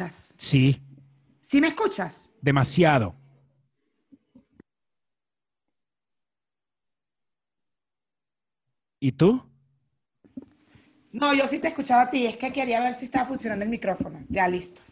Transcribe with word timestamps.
escuchas? 0.00 0.34
Sí, 0.36 0.82
¿Sí 1.40 1.60
me 1.60 1.68
escuchas? 1.68 2.30
demasiado. 2.40 3.14
¿Y 8.98 9.12
tú? 9.12 9.42
No, 11.12 11.34
yo 11.34 11.46
sí 11.46 11.58
te 11.58 11.68
escuchaba 11.68 12.02
a 12.02 12.10
ti. 12.10 12.26
Es 12.26 12.36
que 12.36 12.52
quería 12.52 12.80
ver 12.80 12.94
si 12.94 13.06
estaba 13.06 13.26
funcionando 13.26 13.64
el 13.64 13.70
micrófono. 13.70 14.24
Ya, 14.28 14.46
listo. 14.46 14.82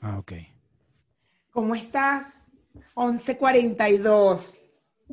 Ah, 0.00 0.18
ok. 0.18 0.32
¿Cómo 1.50 1.74
estás? 1.74 2.42
11.42. 2.94 4.58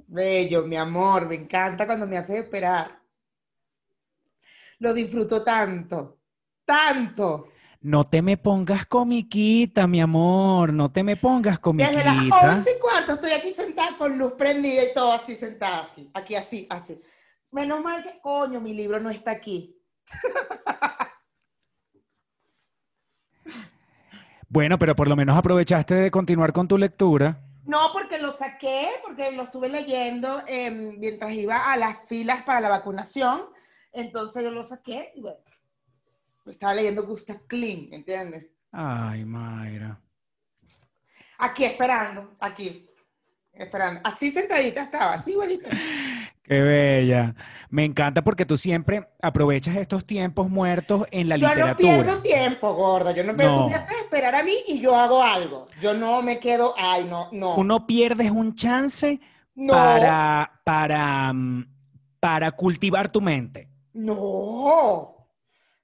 Bello, 0.07 0.63
mi 0.63 0.75
amor. 0.75 1.27
Me 1.27 1.35
encanta 1.35 1.85
cuando 1.85 2.07
me 2.07 2.17
haces 2.17 2.37
esperar. 2.41 2.99
Lo 4.79 4.93
disfruto 4.93 5.43
tanto. 5.43 6.19
Tanto. 6.65 7.52
No 7.83 8.07
te 8.07 8.21
me 8.21 8.37
pongas 8.37 8.85
comiquita, 8.85 9.87
mi 9.87 9.99
amor. 9.99 10.71
No 10.71 10.89
te 10.89 11.03
me 11.03 11.17
pongas 11.17 11.59
Desde 11.61 11.93
las 12.05 12.15
comiquita. 12.15 12.55
11 12.55 12.71
y 12.71 12.79
cuarto 12.79 13.13
estoy 13.15 13.31
aquí 13.33 13.51
sentada 13.51 13.97
con 13.97 14.17
luz 14.17 14.31
prendida 14.37 14.85
y 14.85 14.93
todo 14.93 15.11
así 15.11 15.35
sentada. 15.35 15.83
Aquí, 15.91 16.09
aquí 16.13 16.35
así, 16.35 16.65
así. 16.69 17.01
Menos 17.51 17.83
mal 17.83 18.01
que, 18.01 18.21
coño, 18.21 18.61
mi 18.61 18.73
libro 18.73 19.01
no 19.01 19.09
está 19.09 19.31
aquí. 19.31 19.77
Bueno, 24.47 24.77
pero 24.77 24.95
por 24.95 25.07
lo 25.07 25.15
menos 25.15 25.35
aprovechaste 25.35 25.95
de 25.95 26.11
continuar 26.11 26.53
con 26.53 26.67
tu 26.67 26.77
lectura. 26.77 27.41
No, 27.65 27.91
porque 27.91 28.19
lo 28.19 28.31
saqué, 28.31 28.87
porque 29.03 29.31
lo 29.31 29.43
estuve 29.43 29.67
leyendo 29.67 30.43
em, 30.47 30.99
mientras 30.99 31.31
iba 31.31 31.71
a 31.71 31.75
las 31.75 32.07
filas 32.07 32.43
para 32.43 32.61
la 32.61 32.69
vacunación. 32.69 33.41
Entonces 33.91 34.43
yo 34.43 34.51
lo 34.51 34.63
saqué 34.63 35.11
y 35.15 35.21
bueno, 35.21 35.39
estaba 36.45 36.73
leyendo 36.73 37.05
Gustav 37.05 37.37
Klimt, 37.47 37.93
¿entiendes? 37.93 38.45
Ay, 38.71 39.23
Mayra. 39.25 39.99
Aquí 41.37 41.65
esperando, 41.65 42.35
aquí, 42.39 42.87
esperando. 43.53 44.01
Así 44.03 44.31
sentadita 44.31 44.83
estaba, 44.83 45.13
así 45.13 45.31
igualito. 45.31 45.69
Qué 46.43 46.59
bella. 46.59 47.33
Me 47.69 47.85
encanta 47.85 48.21
porque 48.21 48.45
tú 48.45 48.57
siempre 48.57 49.07
aprovechas 49.21 49.77
estos 49.77 50.05
tiempos 50.05 50.49
muertos 50.49 51.05
en 51.11 51.29
la 51.29 51.37
Yo 51.37 51.47
no 51.47 51.53
literatura. 51.55 51.77
pierdo 51.93 52.21
tiempo, 52.21 52.73
gordo. 52.73 53.11
Yo 53.11 53.23
no, 53.23 53.35
pero 53.35 53.51
No. 53.51 53.63
tú 53.63 53.69
me 53.69 53.75
haces 53.75 53.97
esperar 53.99 54.35
a 54.35 54.43
mí 54.43 54.53
y 54.67 54.79
yo 54.81 54.93
hago 54.97 55.23
algo. 55.23 55.67
Yo 55.81 55.93
no 55.93 56.21
me 56.21 56.39
quedo, 56.39 56.73
ay, 56.77 57.05
no, 57.05 57.29
no. 57.31 57.55
Tú 57.55 57.63
no 57.63 57.87
pierdes 57.87 58.29
un 58.29 58.55
chance 58.55 59.21
no, 59.55 59.71
para, 59.73 60.59
para, 60.65 61.31
mm, 61.31 61.65
para 62.19 62.51
cultivar 62.51 63.09
tu 63.09 63.21
mente. 63.21 63.69
no, 63.93 65.22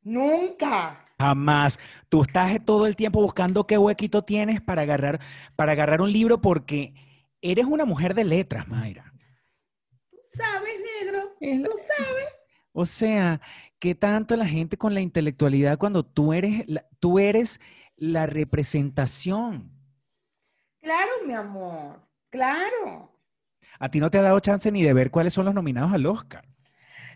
nunca. 0.10 1.06
Jamás. 1.20 1.80
Tú 2.10 2.22
estás 2.22 2.58
todo 2.66 2.88
el 2.88 2.96
tiempo 2.96 3.22
buscando 3.22 3.68
qué 3.68 3.78
huequito 3.78 4.24
tienes 4.24 4.62
para 4.62 4.84
agarrar, 4.84 5.20
para 5.56 5.74
agarrar 5.74 6.02
un 6.02 6.12
libro 6.12 6.42
porque 6.42 6.94
eres 7.42 7.66
una 7.66 7.86
mujer 7.86 8.14
de 8.14 8.24
letras, 8.24 8.68
Mayra. 8.68 9.14
Tú 10.10 10.18
sabes, 10.30 10.74
negro, 11.02 11.36
tú 11.40 11.72
sabes. 11.78 12.28
O 12.72 12.86
sea, 12.86 13.42
¿qué 13.80 13.96
tanto 13.96 14.36
la 14.36 14.46
gente 14.46 14.78
con 14.78 14.94
la 14.94 15.02
intelectualidad 15.02 15.78
cuando 15.78 16.06
tú 16.06 16.34
eres 16.34 16.64
la, 16.68 16.86
tú 17.00 17.20
eres 17.20 17.60
la 17.98 18.26
representación? 18.26 19.72
Claro, 20.82 21.12
mi 21.26 21.34
amor, 21.34 22.00
claro. 22.30 23.12
A 23.80 23.90
ti 23.90 24.00
no 24.00 24.10
te 24.10 24.18
ha 24.18 24.22
dado 24.22 24.40
chance 24.40 24.72
ni 24.72 24.84
de 24.84 24.94
ver 24.94 25.12
cuáles 25.12 25.34
son 25.34 25.46
los 25.46 25.54
nominados 25.54 25.94
al 25.94 26.06
Oscar. 26.06 26.49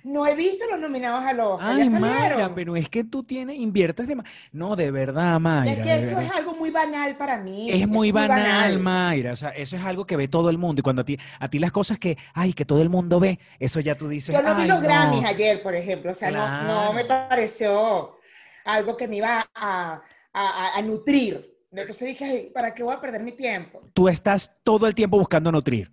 No 0.04 0.28
he 0.28 0.36
visto 0.36 0.66
los 0.70 0.80
nominados 0.80 1.24
al 1.24 1.40
Oscar. 1.40 1.76
Ay, 1.76 1.90
Mayra, 1.90 2.54
pero 2.54 2.76
es 2.76 2.90
que 2.90 3.04
tú 3.06 3.24
tienes, 3.24 3.58
inviertes 3.58 4.08
de 4.08 4.16
más. 4.16 4.26
No, 4.52 4.76
de 4.76 4.92
verdad, 4.92 5.40
Mayra. 5.40 5.72
Es 5.74 5.80
que 5.80 5.94
eso 5.96 6.16
verdad. 6.18 6.24
es 6.24 6.32
algo 6.32 6.56
muy 6.56 6.72
banal 6.72 7.16
para 7.16 7.38
mí. 7.38 7.72
Es 7.72 7.88
muy 7.88 8.12
banal, 8.12 8.80
Mayra. 8.80 9.32
O 9.34 9.36
sea, 9.36 9.50
eso 9.50 9.78
es 9.78 9.84
algo 9.84 10.06
que 10.06 10.18
ve 10.18 10.28
todo 10.28 10.50
el 10.50 10.58
mundo. 10.58 10.82
Y 10.82 10.84
cuando 10.84 11.04
a 11.04 11.06
ti, 11.06 11.18
a 11.40 11.48
ti 11.48 11.60
las 11.60 11.72
cosas 11.72 12.00
que, 12.00 12.18
ay, 12.34 12.54
que 12.54 12.66
todo 12.66 12.82
el 12.82 12.90
mundo 12.90 13.20
ve, 13.20 13.40
eso 13.60 13.80
ya 13.80 13.96
tú 13.96 14.08
dices, 14.10 14.36
Yo 14.36 14.42
no 14.42 14.56
vi 14.56 14.68
los 14.68 14.80
no. 14.82 14.86
Grammys 14.86 15.26
ayer, 15.26 15.64
por 15.64 15.74
ejemplo. 15.74 16.12
O 16.12 16.14
sea, 16.16 16.32
no, 16.32 16.64
no 16.64 16.94
me 16.94 17.06
pareció 17.06 18.18
algo 18.66 18.98
que 18.98 19.08
me 19.08 19.18
iba 19.18 19.40
a, 19.56 19.94
a- 19.94 20.02
a- 20.34 20.78
a 20.78 20.82
nutrir. 20.82 21.50
Entonces 21.72 22.08
dije, 22.10 22.26
ay, 22.26 22.52
¿para 22.54 22.74
qué 22.74 22.84
voy 22.84 22.94
a 22.94 23.00
perder 23.02 23.24
mi 23.24 23.32
tiempo? 23.32 23.82
Tú 23.94 24.08
estás 24.08 24.52
todo 24.64 24.86
el 24.86 24.94
tiempo 24.94 25.18
buscando 25.18 25.52
nutrir. 25.52 25.92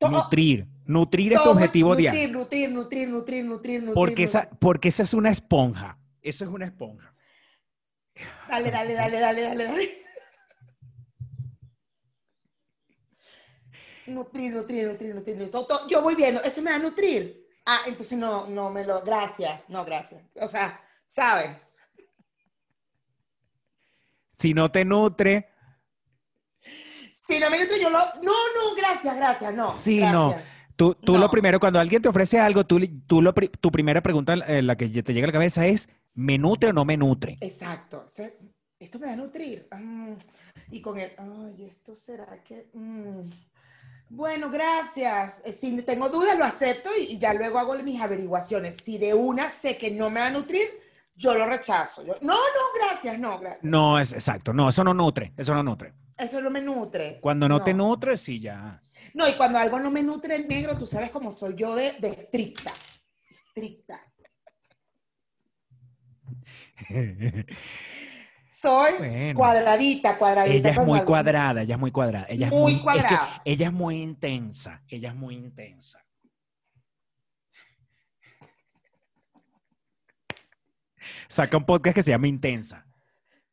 To- 0.00 0.08
Nutrir. 0.08 0.66
Nutrir 0.86 1.32
es 1.34 1.38
tu 1.38 1.44
todo- 1.44 1.52
objetivo 1.54 1.90
nutrir, 1.90 2.10
diario. 2.10 2.38
Nutrir, 2.38 2.70
nutrir, 2.72 3.08
nutrir, 3.08 3.44
nutrir, 3.44 3.80
nutrir. 3.82 3.94
Porque 3.94 4.10
nutrir. 4.12 4.24
esa, 4.24 4.50
porque 4.50 4.88
esa 4.88 5.02
es 5.04 5.14
una 5.14 5.30
esponja. 5.30 5.98
Eso 6.22 6.44
es 6.44 6.50
una 6.50 6.64
esponja. 6.64 7.14
Dale, 8.48 8.70
dale, 8.70 8.94
dale, 8.94 9.20
dale, 9.20 9.42
dale, 9.42 9.64
dale. 9.64 9.90
Nutrir, 14.06 14.52
nutrir, 14.52 14.88
nutrir, 14.88 15.14
nutrir. 15.14 15.50
Yo 15.88 16.02
voy 16.02 16.14
viendo, 16.16 16.42
eso 16.42 16.62
me 16.62 16.70
va 16.70 16.76
a 16.76 16.80
nutrir. 16.80 17.46
Ah, 17.66 17.80
entonces 17.86 18.18
no, 18.18 18.46
no 18.46 18.70
me 18.70 18.84
lo. 18.84 19.02
Gracias, 19.02 19.68
no, 19.68 19.84
gracias. 19.84 20.22
O 20.40 20.48
sea, 20.48 20.80
¿sabes? 21.06 21.76
Si 24.36 24.54
no 24.54 24.70
te 24.72 24.84
nutre, 24.84 25.50
Si 27.30 27.38
no 27.38 27.50
me 27.50 27.58
nutre, 27.60 27.80
yo 27.80 27.90
lo. 27.90 27.98
No, 27.98 28.32
no, 28.32 28.74
gracias, 28.76 29.16
gracias, 29.16 29.54
no. 29.54 29.70
Sí, 29.72 30.00
no. 30.00 30.30
gracias. 30.30 30.50
tú, 30.76 30.94
tú 30.94 31.12
lo 31.14 31.20
No. 31.20 31.30
primero, 31.30 31.60
cuando 31.60 31.78
alguien 31.78 32.02
te 32.02 32.08
ofrece 32.08 32.40
algo, 32.40 32.64
tú, 32.66 32.80
tú 33.06 33.22
lo, 33.22 33.32
tu 33.32 33.70
primera 33.70 34.00
pregunta, 34.02 34.34
eh, 34.34 34.62
la 34.62 34.76
que 34.76 34.88
te 34.88 35.12
llega 35.12 35.26
a 35.26 35.28
la 35.28 35.32
cabeza 35.32 35.66
es, 35.66 35.88
¿me 36.14 36.38
nutre 36.38 36.70
o 36.70 36.72
no 36.72 36.84
me 36.84 36.96
nutre? 36.96 37.38
Exacto. 37.40 38.04
Esto 38.78 38.98
me 38.98 39.06
va 39.08 39.12
a 39.12 39.16
nutrir. 39.16 39.68
Mm, 39.70 40.14
y 40.70 40.80
con 40.80 40.98
el. 40.98 41.12
Ay, 41.18 41.64
esto 41.64 41.94
será 41.94 42.42
que. 42.42 42.68
mm. 42.72 43.28
Bueno, 44.08 44.50
gracias. 44.50 45.40
Eh, 45.44 45.52
Si 45.52 45.80
tengo 45.82 46.08
dudas, 46.08 46.36
lo 46.36 46.44
acepto 46.44 46.90
y, 46.98 47.12
y 47.12 47.18
ya 47.18 47.32
luego 47.32 47.60
hago 47.60 47.74
mis 47.76 48.00
averiguaciones. 48.00 48.76
Si 48.82 48.98
de 48.98 49.14
una 49.14 49.52
sé 49.52 49.78
que 49.78 49.92
no 49.92 50.10
me 50.10 50.18
va 50.18 50.26
a 50.26 50.30
nutrir, 50.30 50.66
yo 51.14 51.34
lo 51.34 51.46
rechazo. 51.46 52.02
Yo, 52.04 52.14
no, 52.22 52.34
no, 52.34 52.38
gracias, 52.74 53.18
no, 53.20 53.38
gracias. 53.38 53.64
No, 53.64 54.00
es 54.00 54.12
exacto. 54.12 54.52
No, 54.52 54.68
eso 54.70 54.82
no 54.82 54.94
nutre. 54.94 55.32
Eso 55.36 55.54
no 55.54 55.62
nutre. 55.62 55.92
Eso 56.20 56.40
no 56.40 56.50
me 56.50 56.60
nutre. 56.60 57.18
Cuando 57.20 57.48
no, 57.48 57.62
te 57.62 57.72
nutre, 57.72 58.16
sí, 58.16 58.40
ya. 58.40 58.82
No, 59.14 59.26
y 59.28 59.34
cuando 59.34 59.58
algo 59.58 59.80
no 59.80 59.90
me 59.90 60.02
nutre 60.02 60.36
el 60.36 60.46
negro, 60.46 60.76
tú 60.76 60.86
sabes 60.86 61.10
cómo 61.10 61.30
soy 61.32 61.54
yo 61.56 61.74
de, 61.74 61.92
de 61.92 62.08
estricta. 62.08 62.72
Estricta. 63.30 64.00
Soy 68.50 68.92
Bueno. 68.98 69.38
cuadradita, 69.38 70.18
cuadradita. 70.18 70.68
Ella 70.70 70.80
es 70.80 70.86
muy 70.86 70.98
algo- 70.98 71.06
cuadrada, 71.06 71.62
ella 71.62 71.74
es 71.74 71.80
muy 71.80 71.90
cuadrada. 71.90 72.26
Ella 72.28 72.46
es 72.48 72.52
Muy 72.52 72.72
es 72.72 72.78
que 72.78 72.82
cuadrada. 72.84 73.42
ella 73.44 73.66
es 73.68 73.72
muy 73.72 74.02
intensa. 74.02 74.82
Ella 74.88 75.08
es 75.10 75.14
muy 75.14 75.34
intensa. 75.36 76.04
Saca 81.28 81.56
un 81.56 81.64
podcast 81.64 81.94
que 81.94 82.02
se 82.02 82.10
llama 82.10 82.28
Intensa. 82.28 82.86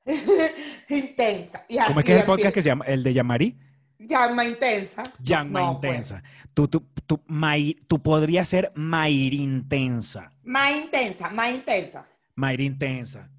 intensa. 0.89 1.65
Y 1.67 1.77
¿Cómo 1.77 1.99
es 1.99 2.05
que 2.05 2.13
es 2.13 2.19
el 2.21 2.25
podcast 2.25 2.53
que 2.53 2.61
se 2.61 2.69
llama? 2.69 2.85
¿El 2.85 3.03
de 3.03 3.13
Yamari? 3.13 3.57
Llama 3.99 4.45
intensa. 4.45 5.03
Pues 5.03 5.15
Llama 5.19 5.79
pues. 5.79 5.91
Intensa. 5.91 6.23
Tú, 6.53 6.67
tú, 6.67 6.85
tú, 7.05 7.21
tú 7.87 8.03
podrías 8.03 8.47
ser 8.47 8.71
Mayri 8.75 9.41
Intensa. 9.41 10.31
Más 10.43 10.71
intensa, 10.71 11.29
más 11.29 11.51
intensa. 11.51 12.07
Mayri 12.35 12.65
Intensa. 12.65 13.29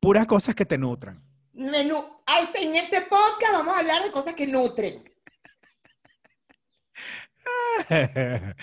Puras 0.00 0.26
cosas 0.26 0.54
que 0.54 0.64
te 0.64 0.78
nutran. 0.78 1.22
Menú. 1.52 2.04
En 2.54 2.76
este 2.76 3.00
podcast 3.00 3.52
vamos 3.52 3.74
a 3.74 3.80
hablar 3.80 4.02
de 4.04 4.10
cosas 4.10 4.34
que 4.34 4.46
nutren. 4.46 5.02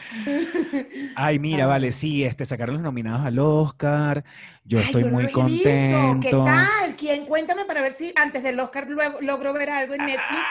Ay, 1.13 1.39
mira, 1.39 1.67
vale, 1.67 1.91
sí, 1.91 2.23
este, 2.23 2.45
sacaron 2.45 2.75
los 2.75 2.83
nominados 2.83 3.25
al 3.25 3.37
Oscar. 3.39 4.23
Yo 4.63 4.77
Ay, 4.77 4.81
estoy 4.81 4.97
no 4.97 5.05
muy 5.05 5.11
visto. 5.11 5.39
¿Qué 6.19 6.33
contento. 6.33 6.43
tal? 6.43 6.95
¿Quién? 6.95 7.25
Cuéntame 7.25 7.65
para 7.65 7.81
ver 7.81 7.91
si 7.93 8.13
antes 8.15 8.43
del 8.43 8.59
Oscar 8.59 8.87
luego 8.89 9.19
logro 9.21 9.53
ver 9.53 9.69
algo 9.69 9.93
en 9.95 10.05
Netflix. 10.05 10.41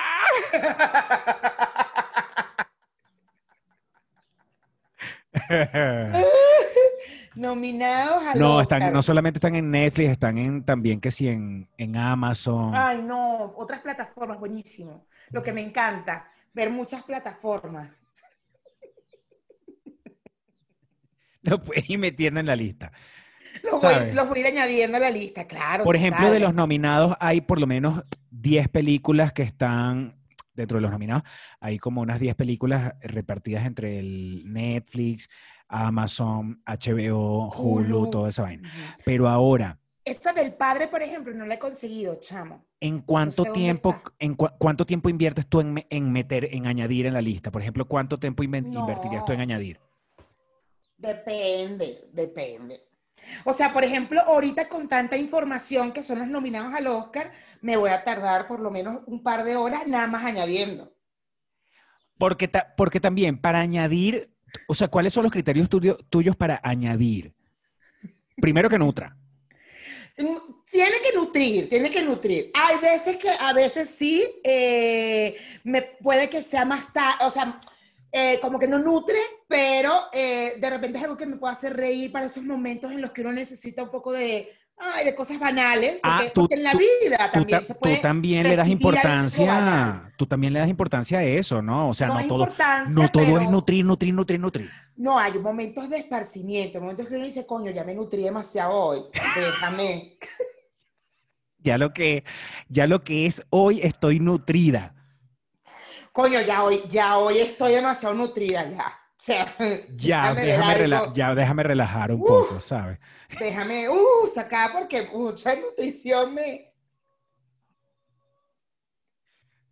Nominados 7.35 8.23
al 8.27 8.39
No, 8.39 8.45
Oscar. 8.45 8.63
están, 8.63 8.93
no 8.93 9.03
solamente 9.03 9.39
están 9.39 9.55
en 9.57 9.71
Netflix, 9.71 10.11
están 10.11 10.39
en, 10.39 10.65
también 10.65 11.01
que 11.01 11.11
sí 11.11 11.29
en, 11.29 11.69
en 11.79 11.97
Amazon. 11.97 12.73
Ay, 12.73 13.03
no, 13.03 13.53
otras 13.57 13.81
plataformas, 13.81 14.39
buenísimo. 14.39 15.07
Lo 15.33 15.43
que 15.43 15.53
me 15.53 15.61
encanta, 15.63 16.29
ver 16.53 16.71
muchas 16.71 17.03
plataformas. 17.05 17.91
Lo 21.51 21.63
puedes 21.63 21.89
ir 21.89 21.99
metiendo 21.99 22.41
en 22.41 22.47
la 22.47 22.57
lista. 22.57 22.93
Los 23.63 23.73
voy, 23.73 23.81
¿Sabes? 23.81 24.15
los 24.15 24.29
voy 24.29 24.39
a 24.39 24.41
ir 24.41 24.47
añadiendo 24.49 24.97
a 24.97 25.01
la 25.01 25.11
lista, 25.11 25.47
claro. 25.47 25.85
Por 25.85 25.95
ejemplo, 25.95 26.31
de 26.31 26.41
los 26.41 26.55
nominados 26.55 27.15
hay 27.21 27.41
por 27.41 27.61
lo 27.61 27.67
menos 27.67 28.03
10 28.31 28.69
películas 28.69 29.33
que 29.33 29.43
están 29.43 30.17
dentro 30.55 30.79
de 30.79 30.83
los 30.83 30.91
nominados. 30.91 31.23
Hay 31.61 31.79
como 31.79 32.01
unas 32.01 32.19
10 32.19 32.35
películas 32.35 32.95
repartidas 33.01 33.65
entre 33.65 34.01
el 34.01 34.43
Netflix, 34.53 35.29
Amazon, 35.69 36.63
HBO, 36.67 37.51
Hulu, 37.51 37.99
Hulu. 37.99 38.11
toda 38.11 38.29
esa 38.31 38.43
vaina. 38.43 38.71
Pero 39.05 39.29
ahora, 39.29 39.79
esa 40.05 40.35
del 40.35 40.53
padre, 40.53 40.89
por 40.89 41.03
ejemplo, 41.03 41.33
no 41.33 41.47
la 41.47 41.55
he 41.55 41.59
conseguido, 41.59 42.21
chamo. 42.21 42.67
¿En 42.79 43.01
cuánto 43.01 43.45
sé 43.45 43.51
tiempo, 43.53 44.03
en 44.19 44.35
cuánto 44.35 44.85
tiempo 44.85 45.09
inviertes 45.09 45.47
tú 45.47 45.61
en, 45.61 45.87
en 45.89 46.13
meter, 46.13 46.49
en 46.53 46.67
añadir 46.67 47.07
en 47.07 47.15
la 47.15 47.23
lista? 47.23 47.51
Por 47.51 47.63
ejemplo, 47.63 47.87
¿cuánto 47.87 48.19
tiempo 48.19 48.43
invertirías 48.43 49.25
tú 49.25 49.33
en 49.33 49.41
añadir? 49.41 49.81
Depende, 50.97 52.09
depende. 52.13 52.81
O 53.45 53.53
sea, 53.53 53.73
por 53.73 53.85
ejemplo, 53.85 54.21
ahorita 54.21 54.69
con 54.69 54.89
tanta 54.89 55.17
información 55.17 55.93
que 55.93 56.03
son 56.03 56.19
los 56.19 56.29
nominados 56.29 56.75
al 56.75 56.87
Oscar, 56.87 57.33
me 57.63 57.77
voy 57.77 57.91
a 57.91 58.05
tardar 58.05 58.47
por 58.47 58.61
lo 58.61 58.71
menos 58.71 59.03
un 59.07 59.23
par 59.23 59.45
de 59.45 59.57
horas 59.57 59.87
nada 59.87 60.07
más 60.07 60.25
añadiendo. 60.25 60.93
Porque, 62.19 62.49
ta- 62.49 62.75
porque 62.77 63.01
también 63.01 63.39
para 63.41 63.61
añadir, 63.61 64.31
o 64.69 64.75
sea, 64.75 64.89
¿cuáles 64.89 65.13
son 65.13 65.25
los 65.25 65.33
criterios 65.33 65.69
tuyo- 65.69 65.99
tuyos 66.11 66.37
para 66.37 66.61
añadir? 66.63 67.35
Primero 68.37 68.69
que 68.69 68.79
nutra. 68.79 69.17
Mm, 70.17 70.37
Tiene 70.71 70.97
que 71.03 71.17
nutrir, 71.17 71.69
tiene 71.69 71.91
que 71.91 72.03
nutrir. 72.03 72.51
Hay 72.55 72.79
veces 72.79 73.17
que, 73.17 73.29
a 73.31 73.53
veces 73.53 73.91
sí, 73.91 74.25
eh, 74.43 75.37
me 75.63 75.83
puede 75.83 76.29
que 76.29 76.43
sea 76.43 76.65
más 76.65 76.93
tarde, 76.93 77.25
o 77.25 77.31
sea, 77.31 77.61
eh, 78.17 78.39
como 78.41 78.59
que 78.61 78.69
no 78.69 78.79
nutre, 78.79 79.19
pero 79.49 79.93
eh, 80.13 80.53
de 80.61 80.71
repente 80.71 80.99
es 80.99 81.05
algo 81.05 81.17
que 81.17 81.27
me 81.27 81.37
puede 81.37 81.53
hacer 81.53 81.77
reír 81.77 82.13
para 82.13 82.27
esos 82.27 82.45
momentos 82.45 82.93
en 82.93 83.01
los 83.01 83.11
que 83.11 83.23
uno 83.23 83.33
necesita 83.33 83.83
un 83.83 83.91
poco 83.91 84.13
de, 84.13 84.49
ay, 84.77 85.05
de 85.05 85.15
cosas 85.17 85.41
banales, 85.41 85.99
Ah, 86.05 86.19
porque, 86.19 86.31
tú- 86.33 86.41
porque 86.43 86.55
en 86.55 86.63
la 86.63 86.71
tú- 86.73 86.79
vida 86.79 87.17
Tú, 87.27 87.33
también 87.33 87.59
ta- 87.61 87.65
se 87.67 87.75
tú 87.75 87.81
puede 87.81 87.97
también 87.97 88.45
le 88.45 88.55
das 88.55 88.69
importancia, 88.69 90.13
tú 90.17 90.27
también 90.27 90.53
le 90.53 90.61
das 90.61 90.69
importancia 90.69 91.19
a 91.19 91.25
eso, 91.25 91.61
¿no? 91.61 91.89
O 91.89 91.95
sea, 91.95 92.07
No 92.07 92.21
no, 92.21 92.29
todo, 92.29 92.47
no 92.91 93.09
todo 93.11 93.41
es 93.41 93.51
nutrir, 93.51 93.85
nutrir, 93.85 94.15
nutrir, 94.15 94.39
nutrir. 94.41 94.71
No, 94.97 95.19
hay 95.19 95.33
momentos 95.41 95.91
de 95.91 95.97
esparcimiento, 95.99 96.81
momentos 96.81 97.09
que 97.09 97.17
uno 97.17 97.25
dice, 97.25 97.45
coño, 97.45 97.73
ya 97.73 97.83
me 97.83 97.97
nutrí 97.97 98.23
demasiado 98.23 98.71
hoy, 98.73 99.03
déjame. 99.35 100.19
Ya 101.59 101.79
lo 101.79 101.95
que, 101.95 102.25
ya 102.69 102.87
lo 102.87 103.03
que 103.05 103.25
es 103.25 103.43
hoy 103.49 103.81
estoy 103.83 104.21
nutrida. 104.21 104.95
Coño, 106.15 106.41
ya 106.43 106.63
hoy, 106.63 106.81
ya 106.89 107.19
hoy 107.19 107.39
estoy 107.39 107.73
demasiado 107.73 108.15
nutrida 108.15 108.71
ya. 108.71 108.87
O 108.87 109.17
sea, 109.27 109.57
Ya, 109.97 110.33
déjame 110.33 110.75
rela- 110.79 111.13
ya 111.13 111.35
déjame 111.35 111.63
relajar 111.65 112.13
un 112.13 112.21
Uh. 112.21 112.25
poco, 112.25 112.61
¿sabes? 112.61 113.01
Déjame, 113.41 113.89
uh, 113.89 114.29
sacar 114.33 114.71
porque 114.73 115.09
mucha 115.13 115.57
nutrición 115.57 116.33
me, 116.35 116.73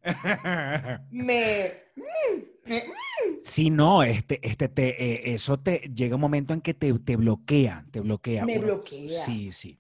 me, 1.13 1.73
mm, 1.95 2.41
me- 2.65 2.85
Si 3.45 3.71
no, 3.71 4.03
este, 4.03 4.41
este 4.43 4.69
te, 4.69 4.89
eh, 5.31 5.35
eso 5.35 5.61
te 5.61 5.91
llega 5.95 6.17
un 6.17 6.21
momento 6.21 6.53
en 6.55 6.61
que 6.61 6.75
te, 6.75 6.93
te 6.99 7.15
bloquea, 7.15 7.85
te 7.93 8.01
bloquea. 8.01 8.45
me 8.45 8.59
bloquea. 8.59 9.25
Sí, 9.25 9.53
sí. 9.53 9.79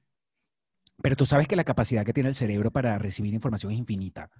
Pero 1.02 1.16
tú 1.16 1.26
sabes 1.26 1.48
que 1.48 1.56
la 1.56 1.64
capacidad 1.64 2.04
que 2.06 2.12
tiene 2.12 2.28
el 2.28 2.36
cerebro 2.36 2.70
para 2.70 2.96
recibir 2.98 3.34
información 3.34 3.72
es 3.72 3.78
infinita. 3.80 4.30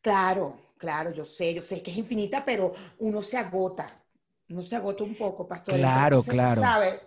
Claro, 0.00 0.72
claro, 0.78 1.12
yo 1.12 1.24
sé, 1.24 1.54
yo 1.54 1.62
sé 1.62 1.82
que 1.82 1.90
es 1.90 1.96
infinita, 1.96 2.44
pero 2.44 2.74
uno 2.98 3.22
se 3.22 3.36
agota. 3.36 4.02
Uno 4.48 4.62
se 4.62 4.76
agota 4.76 5.04
un 5.04 5.14
poco, 5.14 5.46
pastor. 5.46 5.74
Claro, 5.74 6.16
Entonces, 6.16 6.32
claro. 6.32 6.60
¿sabe? 6.60 7.00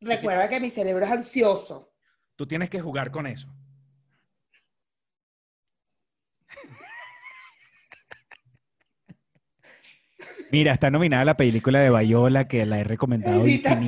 Recuerda 0.00 0.48
que 0.48 0.60
mi 0.60 0.70
cerebro 0.70 1.04
es 1.04 1.10
ansioso. 1.10 1.92
Tú 2.34 2.46
tienes 2.46 2.70
que 2.70 2.80
jugar 2.80 3.10
con 3.10 3.26
eso. 3.26 3.52
Mira, 10.50 10.72
está 10.72 10.90
nominada 10.90 11.24
la 11.24 11.36
película 11.36 11.80
de 11.80 11.90
Bayola, 11.90 12.48
que 12.48 12.66
la 12.66 12.80
he 12.80 12.84
recomendado 12.84 13.44
sea. 13.46 13.78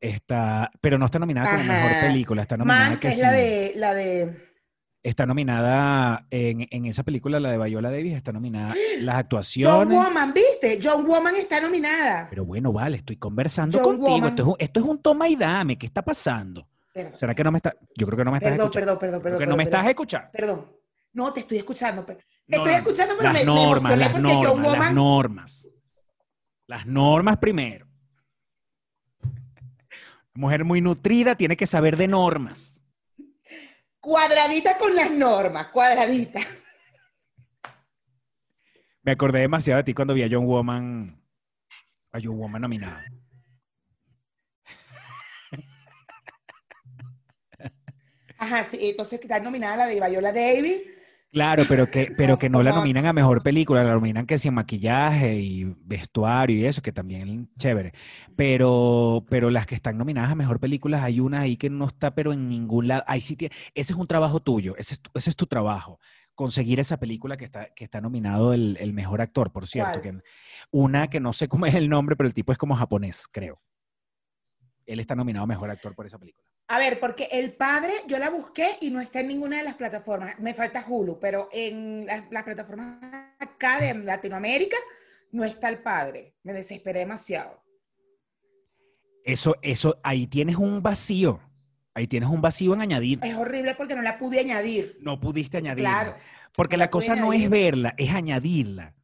Está, 0.00 0.70
pero 0.80 0.98
no 0.98 1.06
está 1.06 1.18
nominada 1.18 1.50
como 1.50 1.62
Ajá. 1.62 1.72
mejor 1.72 2.00
película, 2.08 2.42
está 2.42 2.56
nominada 2.56 2.90
Man, 2.90 2.98
que 2.98 3.08
que 3.08 3.14
es 3.14 3.20
la 3.20 3.32
de, 3.32 3.72
la 3.76 3.94
de, 3.94 4.46
Está 5.02 5.24
nominada 5.24 6.26
en, 6.30 6.66
en 6.68 6.84
esa 6.86 7.04
película, 7.04 7.38
la 7.38 7.52
de 7.52 7.56
Bayola 7.58 7.92
Davis, 7.92 8.14
está 8.14 8.32
nominada 8.32 8.74
las 8.98 9.14
John 9.14 9.20
actuaciones. 9.20 9.96
Woman, 9.96 10.34
¿viste? 10.34 10.80
John 10.82 11.06
Woman 11.06 11.36
está 11.36 11.60
nominada. 11.60 12.26
Pero 12.28 12.44
bueno, 12.44 12.72
vale, 12.72 12.96
estoy 12.96 13.16
conversando 13.16 13.78
John 13.78 13.98
contigo. 13.98 14.26
Esto 14.26 14.42
es, 14.42 14.48
un, 14.48 14.56
esto 14.58 14.80
es 14.80 14.86
un 14.86 15.00
toma 15.00 15.28
y 15.28 15.36
dame. 15.36 15.78
¿Qué 15.78 15.86
está 15.86 16.02
pasando? 16.02 16.66
Perdón, 16.92 17.12
¿Será 17.18 17.34
que 17.36 17.44
no 17.44 17.52
me 17.52 17.58
está? 17.58 17.76
Yo 17.96 18.04
creo 18.06 18.18
que 18.18 18.24
no 18.24 18.32
me 18.32 18.38
estás 18.38 18.50
perdón, 18.50 18.66
escuchando. 18.66 18.98
perdón, 18.98 18.98
perdón, 18.98 19.20
Creo 19.20 19.22
perdón. 19.22 19.38
que 19.38 19.46
no 19.46 19.56
me 19.56 19.62
estás 19.62 19.86
escuchando. 19.86 20.28
Perdón. 20.32 20.66
No, 21.12 21.32
te 21.32 21.40
estoy 21.40 21.58
escuchando. 21.58 22.04
No, 22.04 22.56
estoy 22.56 22.72
escuchando, 22.74 23.14
pero 23.16 23.32
las 23.32 23.40
me, 23.40 23.46
normas, 23.46 23.98
las 23.98 24.08
porque 24.08 24.28
John 24.28 24.60
normas, 24.60 24.78
las 24.78 24.92
normas. 24.92 25.70
Las 26.66 26.86
normas 26.86 27.36
primero. 27.36 27.85
Mujer 30.36 30.64
muy 30.64 30.80
nutrida 30.80 31.34
tiene 31.34 31.56
que 31.56 31.66
saber 31.66 31.96
de 31.96 32.08
normas. 32.08 32.82
Cuadradita 34.00 34.76
con 34.78 34.94
las 34.94 35.10
normas, 35.10 35.68
cuadradita. 35.68 36.40
Me 39.02 39.12
acordé 39.12 39.40
demasiado 39.40 39.78
de 39.78 39.84
ti 39.84 39.94
cuando 39.94 40.14
vi 40.14 40.22
a 40.22 40.28
John 40.30 40.46
Woman, 40.46 41.22
a 42.12 42.18
John 42.22 42.36
Woman 42.38 42.62
nominado. 42.62 42.96
Ajá, 48.38 48.64
sí, 48.64 48.90
entonces 48.90 49.18
está 49.20 49.40
nominada 49.40 49.76
la 49.76 49.86
de 49.86 49.94
Viola 49.94 50.32
Davis. 50.32 50.82
Claro, 51.32 51.64
pero 51.68 51.86
que, 51.86 52.12
pero 52.16 52.38
que 52.38 52.48
no 52.48 52.62
la 52.62 52.72
nominan 52.72 53.06
a 53.06 53.12
mejor 53.12 53.42
película, 53.42 53.84
la 53.84 53.92
nominan 53.94 54.26
que 54.26 54.38
si 54.38 54.48
en 54.48 54.54
maquillaje 54.54 55.34
y 55.34 55.64
vestuario 55.64 56.56
y 56.56 56.64
eso, 56.64 56.82
que 56.82 56.92
también 56.92 57.50
chévere. 57.58 57.92
Pero, 58.36 59.24
pero 59.28 59.50
las 59.50 59.66
que 59.66 59.74
están 59.74 59.98
nominadas 59.98 60.30
a 60.30 60.34
mejor 60.34 60.60
película, 60.60 61.02
hay 61.04 61.20
una 61.20 61.40
ahí 61.40 61.56
que 61.56 61.68
no 61.68 61.86
está, 61.86 62.14
pero 62.14 62.32
en 62.32 62.48
ningún 62.48 62.88
lado. 62.88 63.04
Ahí 63.06 63.20
sí 63.20 63.36
tiene, 63.36 63.54
ese 63.74 63.92
es 63.92 63.98
un 63.98 64.06
trabajo 64.06 64.40
tuyo, 64.40 64.76
ese 64.76 64.94
es 64.94 65.00
tu, 65.02 65.10
ese 65.14 65.30
es 65.30 65.36
tu 65.36 65.46
trabajo. 65.46 66.00
Conseguir 66.34 66.80
esa 66.80 66.98
película 66.98 67.36
que 67.36 67.46
está, 67.46 67.68
que 67.74 67.84
está 67.84 68.00
nominado 68.00 68.52
el, 68.52 68.76
el 68.80 68.92
mejor 68.92 69.20
actor, 69.20 69.52
por 69.52 69.66
cierto. 69.66 70.00
Que, 70.02 70.18
una 70.70 71.08
que 71.08 71.20
no 71.20 71.32
sé 71.32 71.48
cómo 71.48 71.66
es 71.66 71.74
el 71.74 71.88
nombre, 71.88 72.16
pero 72.16 72.28
el 72.28 72.34
tipo 72.34 72.52
es 72.52 72.58
como 72.58 72.76
japonés, 72.76 73.26
creo. 73.30 73.60
Él 74.86 75.00
está 75.00 75.14
nominado 75.14 75.44
a 75.44 75.46
mejor 75.48 75.70
actor 75.70 75.94
por 75.94 76.06
esa 76.06 76.18
película. 76.18 76.46
A 76.68 76.78
ver, 76.78 76.98
porque 76.98 77.28
El 77.30 77.52
Padre 77.54 77.92
yo 78.08 78.18
la 78.18 78.28
busqué 78.28 78.76
y 78.80 78.90
no 78.90 79.00
está 79.00 79.20
en 79.20 79.28
ninguna 79.28 79.58
de 79.58 79.62
las 79.62 79.74
plataformas. 79.74 80.38
Me 80.40 80.52
falta 80.52 80.84
Hulu, 80.86 81.20
pero 81.20 81.48
en 81.52 82.06
las, 82.06 82.24
las 82.30 82.42
plataformas 82.42 82.98
acá 83.38 83.80
de 83.80 83.94
Latinoamérica 83.94 84.76
no 85.30 85.44
está 85.44 85.68
El 85.68 85.78
Padre. 85.78 86.34
Me 86.42 86.52
desesperé 86.52 87.00
demasiado. 87.00 87.62
Eso, 89.22 89.56
eso, 89.62 90.00
ahí 90.02 90.26
tienes 90.26 90.56
un 90.56 90.82
vacío. 90.82 91.40
Ahí 91.94 92.06
tienes 92.06 92.28
un 92.28 92.40
vacío 92.40 92.74
en 92.74 92.80
añadir. 92.80 93.20
Es 93.22 93.34
horrible 93.34 93.74
porque 93.74 93.94
no 93.94 94.02
la 94.02 94.18
pude 94.18 94.40
añadir. 94.40 94.98
No 95.00 95.18
pudiste 95.20 95.56
añadirla. 95.58 95.90
Claro. 95.90 96.16
Porque 96.52 96.76
no 96.76 96.80
la 96.80 96.90
cosa 96.90 97.14
no 97.14 97.32
es 97.32 97.38
añadir. 97.38 97.48
verla, 97.48 97.94
es 97.96 98.10
añadirla. 98.12 98.94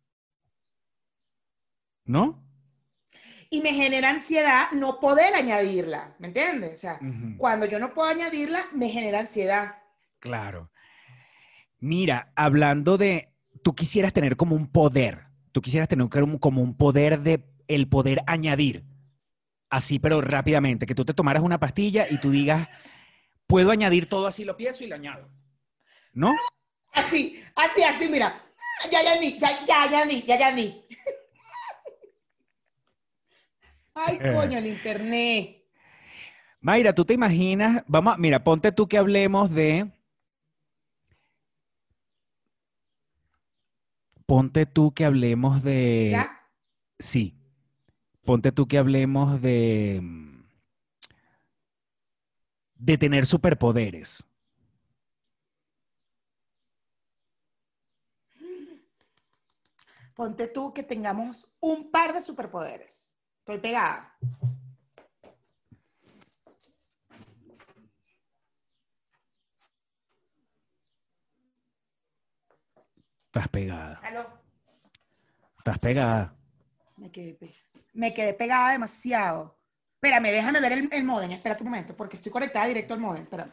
¿No? 2.04 2.41
Y 3.52 3.60
me 3.60 3.74
genera 3.74 4.08
ansiedad 4.08 4.70
no 4.72 4.98
poder 4.98 5.34
añadirla. 5.34 6.14
¿Me 6.18 6.28
entiendes? 6.28 6.72
O 6.72 6.76
sea, 6.78 6.98
cuando 7.36 7.66
yo 7.66 7.78
no 7.78 7.92
puedo 7.92 8.08
añadirla, 8.08 8.66
me 8.72 8.88
genera 8.88 9.20
ansiedad. 9.20 9.76
Claro. 10.20 10.70
Mira, 11.78 12.32
hablando 12.34 12.96
de, 12.96 13.28
tú 13.62 13.74
quisieras 13.74 14.14
tener 14.14 14.36
como 14.36 14.56
un 14.56 14.68
poder, 14.68 15.26
tú 15.52 15.60
quisieras 15.60 15.86
tener 15.86 16.08
como, 16.08 16.62
un 16.62 16.76
poder 16.78 17.20
de, 17.20 17.44
el 17.68 17.88
poder 17.88 18.22
añadir, 18.26 18.84
así 19.68 19.98
pero 19.98 20.22
rápidamente, 20.22 20.86
que 20.86 20.94
tú 20.94 21.04
te 21.04 21.12
tomaras 21.12 21.42
una 21.42 21.60
pastilla 21.60 22.06
y 22.08 22.16
tú 22.16 22.30
digas, 22.30 22.68
puedo 23.46 23.70
añadir 23.70 24.08
todo 24.08 24.26
así, 24.26 24.46
lo 24.46 24.56
pienso 24.56 24.82
y 24.82 24.86
lo 24.86 24.94
añado. 24.94 25.28
¿No? 26.14 26.34
Así, 26.94 27.38
así, 27.54 27.82
así, 27.82 28.08
mira. 28.08 28.34
Ya, 28.90 29.02
ya, 29.02 29.20
ya, 29.20 29.66
ya, 29.66 29.90
ya, 29.90 30.04
ni, 30.06 30.22
ya, 30.22 30.38
ya, 30.38 30.52
ni. 30.52 30.86
Ay, 33.94 34.18
coño, 34.18 34.58
el 34.58 34.66
internet. 34.66 35.58
Mayra, 36.60 36.94
tú 36.94 37.04
te 37.04 37.14
imaginas, 37.14 37.82
vamos, 37.88 38.14
a- 38.14 38.18
mira, 38.18 38.42
ponte 38.44 38.70
tú 38.72 38.86
que 38.88 38.96
hablemos 38.96 39.50
de, 39.50 39.90
ponte 44.26 44.66
tú 44.66 44.92
que 44.94 45.04
hablemos 45.04 45.62
de, 45.62 46.10
¿Ya? 46.12 46.40
sí, 46.98 47.34
ponte 48.24 48.52
tú 48.52 48.66
que 48.68 48.78
hablemos 48.78 49.42
de, 49.42 50.00
de 52.76 52.98
tener 52.98 53.26
superpoderes. 53.26 54.24
Ponte 60.14 60.46
tú 60.46 60.72
que 60.74 60.82
tengamos 60.82 61.50
un 61.60 61.90
par 61.90 62.12
de 62.12 62.22
superpoderes. 62.22 63.11
Estoy 63.42 63.58
pegada. 63.58 64.16
Estás 73.26 73.48
pegada, 73.48 73.98
Aló, 74.04 74.26
estás 75.58 75.78
pegada. 75.78 76.36
me 76.96 77.10
quedé 77.10 77.34
pegada. 77.34 77.58
Me 77.94 78.14
quedé 78.14 78.34
pegada 78.34 78.72
demasiado. 78.72 79.58
Espérame, 79.94 80.30
déjame 80.30 80.60
ver 80.60 80.72
el, 80.72 80.88
el 80.92 81.04
modem. 81.04 81.32
Espérate 81.32 81.62
un 81.62 81.70
momento, 81.70 81.96
porque 81.96 82.16
estoy 82.16 82.30
conectada 82.30 82.66
directo 82.66 82.94
al 82.94 83.00
modem. 83.00 83.22
Espérame. 83.22 83.52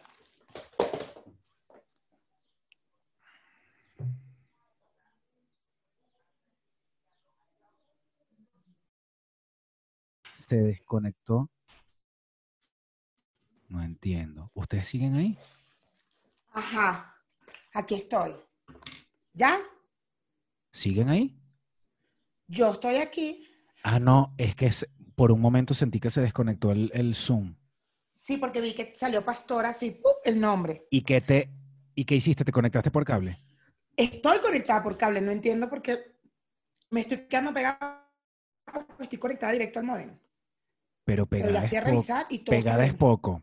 Se 10.49 10.55
desconectó. 10.55 11.51
No 13.67 13.83
entiendo. 13.83 14.49
¿Ustedes 14.55 14.87
siguen 14.87 15.13
ahí? 15.13 15.37
Ajá. 16.47 17.15
Aquí 17.71 17.93
estoy. 17.93 18.33
¿Ya? 19.31 19.59
¿Siguen 20.71 21.09
ahí? 21.09 21.39
Yo 22.47 22.71
estoy 22.71 22.95
aquí. 22.95 23.47
Ah, 23.83 23.99
no, 23.99 24.33
es 24.39 24.55
que 24.55 24.71
por 25.13 25.31
un 25.31 25.39
momento 25.39 25.75
sentí 25.75 25.99
que 25.99 26.09
se 26.09 26.21
desconectó 26.21 26.71
el, 26.71 26.89
el 26.95 27.13
Zoom. 27.13 27.55
Sí, 28.11 28.37
porque 28.37 28.59
vi 28.59 28.73
que 28.73 28.95
salió 28.95 29.23
Pastora 29.23 29.69
así, 29.69 29.91
¡pum! 29.91 30.13
el 30.25 30.39
nombre. 30.39 30.87
¿Y 30.89 31.03
qué 31.03 31.21
te 31.21 31.51
y 31.93 32.05
qué 32.05 32.15
hiciste? 32.15 32.43
¿Te 32.43 32.51
conectaste 32.51 32.89
por 32.89 33.05
cable? 33.05 33.39
Estoy 33.95 34.39
conectada 34.39 34.81
por 34.81 34.97
cable, 34.97 35.21
no 35.21 35.29
entiendo 35.29 35.69
por 35.69 35.83
qué 35.83 36.17
me 36.89 37.01
estoy 37.01 37.27
quedando 37.27 37.53
pegada 37.53 38.11
porque 38.65 39.03
estoy 39.03 39.19
conectada 39.19 39.53
directo 39.53 39.77
al 39.77 39.85
modem. 39.85 40.15
Pero 41.09 41.25
pegada 41.25 41.65
es, 41.65 41.71
po- 41.81 42.27
y 42.29 42.37
pegada 42.37 42.85
es 42.85 42.93
poco. 42.93 43.41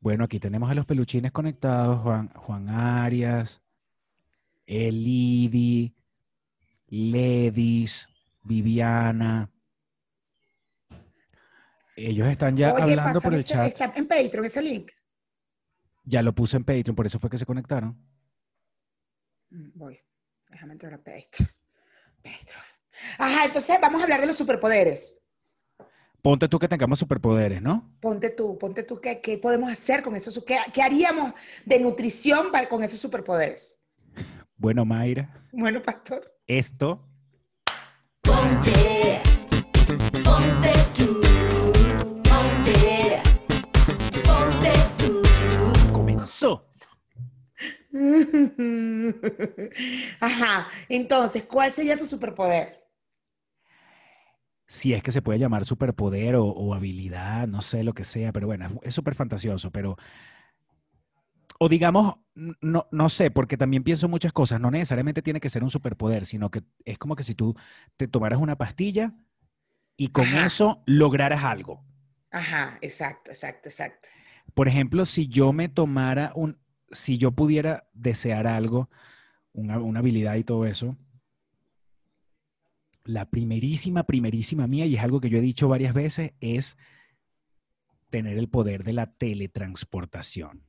Bueno, 0.00 0.24
aquí 0.24 0.38
tenemos 0.38 0.70
a 0.70 0.74
los 0.74 0.86
peluchines 0.86 1.30
conectados, 1.32 2.00
Juan, 2.02 2.28
Juan 2.34 2.68
Arias, 2.70 3.62
Elidi, 4.66 5.94
Ledis, 6.88 8.08
Viviana. 8.42 9.50
Ellos 11.96 12.28
están 12.28 12.56
ya 12.56 12.72
Oye, 12.72 12.82
hablando 12.82 13.20
por 13.20 13.34
el 13.34 13.40
ese- 13.40 13.52
chat. 13.54 13.66
está 13.66 13.92
en 13.94 14.06
Patreon 14.08 14.44
ese 14.46 14.62
link. 14.62 14.90
Ya 16.04 16.22
lo 16.22 16.34
puse 16.34 16.56
en 16.56 16.64
Patreon, 16.64 16.96
por 16.96 17.06
eso 17.06 17.18
fue 17.18 17.28
que 17.28 17.36
se 17.38 17.44
conectaron. 17.44 17.94
Mm, 19.50 19.70
Voy. 19.78 19.98
Déjame 20.60 20.74
entrar 20.74 20.92
a 20.92 20.98
Patreon. 20.98 21.48
Patreon. 22.22 22.62
Ajá, 23.16 23.46
entonces 23.46 23.78
vamos 23.80 23.98
a 23.98 24.04
hablar 24.04 24.20
de 24.20 24.26
los 24.26 24.36
superpoderes. 24.36 25.14
Ponte 26.20 26.48
tú 26.48 26.58
que 26.58 26.68
tengamos 26.68 26.98
superpoderes, 26.98 27.62
¿no? 27.62 27.90
Ponte 27.98 28.28
tú, 28.28 28.58
ponte 28.58 28.82
tú, 28.82 29.00
¿qué, 29.00 29.22
qué 29.22 29.38
podemos 29.38 29.72
hacer 29.72 30.02
con 30.02 30.14
esos? 30.16 30.44
¿Qué, 30.44 30.58
qué 30.74 30.82
haríamos 30.82 31.32
de 31.64 31.80
nutrición 31.80 32.52
para, 32.52 32.68
con 32.68 32.82
esos 32.84 33.00
superpoderes? 33.00 33.78
Bueno, 34.54 34.84
Mayra, 34.84 35.32
Bueno, 35.50 35.80
pastor. 35.80 36.30
esto 36.46 37.08
Ponte, 38.20 39.22
ponte 40.22 40.72
tú, 40.94 41.22
ponte, 42.22 43.22
ponte 44.22 44.72
tú. 44.98 45.92
comenzó. 45.94 46.62
Ajá, 50.20 50.68
entonces, 50.88 51.44
¿cuál 51.44 51.72
sería 51.72 51.96
tu 51.96 52.06
superpoder? 52.06 52.80
si 54.66 54.92
es 54.94 55.02
que 55.02 55.10
se 55.12 55.22
puede 55.22 55.38
llamar 55.38 55.64
superpoder 55.64 56.36
o, 56.36 56.44
o 56.46 56.74
habilidad, 56.74 57.48
no 57.48 57.60
sé 57.60 57.82
lo 57.82 57.92
que 57.94 58.04
sea, 58.04 58.32
pero 58.32 58.46
bueno, 58.46 58.78
es- 58.82 58.94
súper 58.94 59.14
fantasioso, 59.14 59.70
pero... 59.70 59.96
O 61.62 61.68
digamos, 61.68 62.14
no, 62.62 62.86
no 62.90 63.08
sé, 63.10 63.30
porque 63.30 63.58
también 63.58 63.84
pienso 63.84 64.08
muchas 64.08 64.32
cosas, 64.32 64.60
no 64.60 64.70
necesariamente 64.70 65.20
tiene 65.22 65.40
que 65.40 65.50
ser 65.50 65.62
un 65.62 65.70
superpoder, 65.70 66.24
sino 66.24 66.50
que 66.50 66.62
es 66.86 66.98
como 66.98 67.16
que 67.16 67.22
si 67.24 67.34
tú 67.34 67.54
te 67.98 68.08
tomaras 68.08 68.38
una 68.40 68.56
pastilla 68.56 69.14
y 69.96 70.08
con 70.08 70.32
Ajá. 70.32 70.34
eso 70.34 70.82
lograras 70.86 71.44
algo. 71.44 71.84
Ajá, 72.32 72.76
exacto, 72.82 73.30
exacto, 73.30 73.68
exacto. 73.68 74.08
Por 74.54 74.68
ejemplo, 74.68 75.04
si 75.04 75.28
yo 75.28 75.52
me 75.52 75.68
tomara 75.68 76.32
un, 76.34 76.58
si 76.90 77.18
yo 77.18 77.32
pudiera 77.32 77.88
desear 77.92 78.46
algo, 78.46 78.90
una, 79.52 79.98
habilidad 79.98 80.36
y 80.36 80.44
todo 80.44 80.66
eso, 80.66 80.96
la 83.04 83.24
primerísima, 83.24 84.04
primerísima 84.04 84.66
mía, 84.66 84.86
y 84.86 84.96
es 84.96 85.02
algo 85.02 85.20
que 85.20 85.30
yo 85.30 85.38
he 85.38 85.42
dicho 85.42 85.68
varias 85.68 85.94
veces, 85.94 86.32
es 86.40 86.76
tener 88.10 88.38
el 88.38 88.48
poder 88.48 88.84
de 88.84 88.92
la 88.92 89.06
teletransportación. 89.06 90.64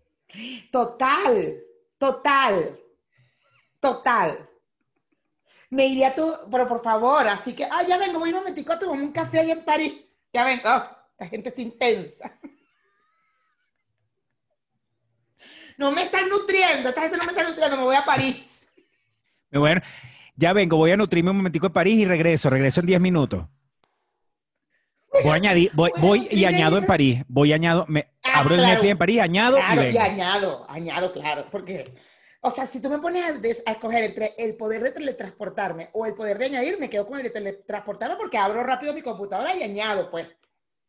Total, 0.72 1.58
total, 1.98 2.80
total. 3.80 4.50
Me 5.70 5.88
iría 5.88 6.14
tú, 6.14 6.30
pero 6.50 6.68
por 6.68 6.82
favor, 6.82 7.28
así 7.28 7.54
que, 7.54 7.66
ah, 7.66 7.84
ya 7.88 7.98
vengo, 7.98 8.20
voy 8.20 8.30
un 8.30 8.36
momentico 8.36 8.74
a 8.74 8.90
un 8.90 9.12
café 9.12 9.40
ahí 9.40 9.52
en 9.52 9.64
París. 9.64 9.94
Ya 10.34 10.44
vengo, 10.46 10.64
oh, 10.66 10.84
esta 11.12 11.28
gente 11.28 11.50
está 11.50 11.62
intensa. 11.62 12.38
No 15.82 15.92
me 15.92 16.04
están 16.04 16.30
nutriendo, 16.30 16.90
esta 16.90 17.02
gente 17.02 17.18
no 17.18 17.24
me 17.24 17.32
está 17.32 17.42
nutriendo, 17.44 17.76
me 17.76 17.82
voy 17.82 17.96
a 17.96 18.06
París. 18.06 18.72
Bueno, 19.52 19.82
ya 20.36 20.54
vengo, 20.54 20.78
voy 20.78 20.92
a 20.92 20.96
nutrirme 20.96 21.32
un 21.32 21.38
momentico 21.38 21.70
de 21.70 21.74
París 21.74 21.98
y 21.98 22.06
regreso, 22.06 22.52
regreso 22.52 22.82
en 22.82 22.86
10 22.86 23.02
minutos. 23.02 23.48
Voy 25.24 25.32
a 25.32 25.34
añadir, 25.34 25.72
voy, 25.74 25.90
voy 25.98 26.28
y 26.30 26.46
añado 26.46 26.78
en 26.78 26.86
París, 26.86 27.24
voy 27.28 27.52
añado, 27.52 27.86
me 27.88 28.12
Ah, 28.24 28.42
abro 28.42 28.54
el 28.54 28.60
claro. 28.60 28.74
Netflix 28.74 28.92
en 28.92 28.98
París, 29.00 29.20
añado 29.22 29.58
Claro, 29.58 29.90
y 29.90 29.98
añado, 29.98 30.66
añado, 30.70 31.12
claro, 31.14 31.46
porque, 31.50 31.96
o 32.42 32.52
sea, 32.52 32.68
si 32.68 32.80
tú 32.80 32.88
me 32.88 33.00
pones 33.00 33.24
a, 33.24 33.70
a 33.70 33.72
escoger 33.74 34.04
entre 34.04 34.36
el 34.38 34.56
poder 34.56 34.84
de 34.84 34.92
teletransportarme 34.92 35.90
o 35.94 36.06
el 36.06 36.14
poder 36.14 36.38
de 36.38 36.46
añadir, 36.46 36.78
me 36.80 36.92
quedo 36.92 37.08
con 37.08 37.18
el 37.18 37.24
de 37.24 37.32
teletransportarme 37.32 38.18
porque 38.18 38.38
abro 38.38 38.62
rápido 38.64 38.94
mi 38.94 39.02
computadora 39.02 39.56
y 39.56 39.64
añado, 39.64 40.12
pues. 40.12 40.28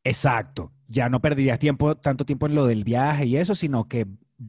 Exacto. 0.04 0.70
Ya 0.87 1.08
no 1.08 1.22
perderías 1.22 1.58
tiempo, 1.58 1.96
tanto 1.96 2.26
tiempo 2.26 2.44
en 2.44 2.54
lo 2.54 2.66
del 2.66 2.84
viaje 2.84 3.25
y 3.25 3.38
eso, 3.38 3.54
sino 3.54 3.88
que 3.88 4.06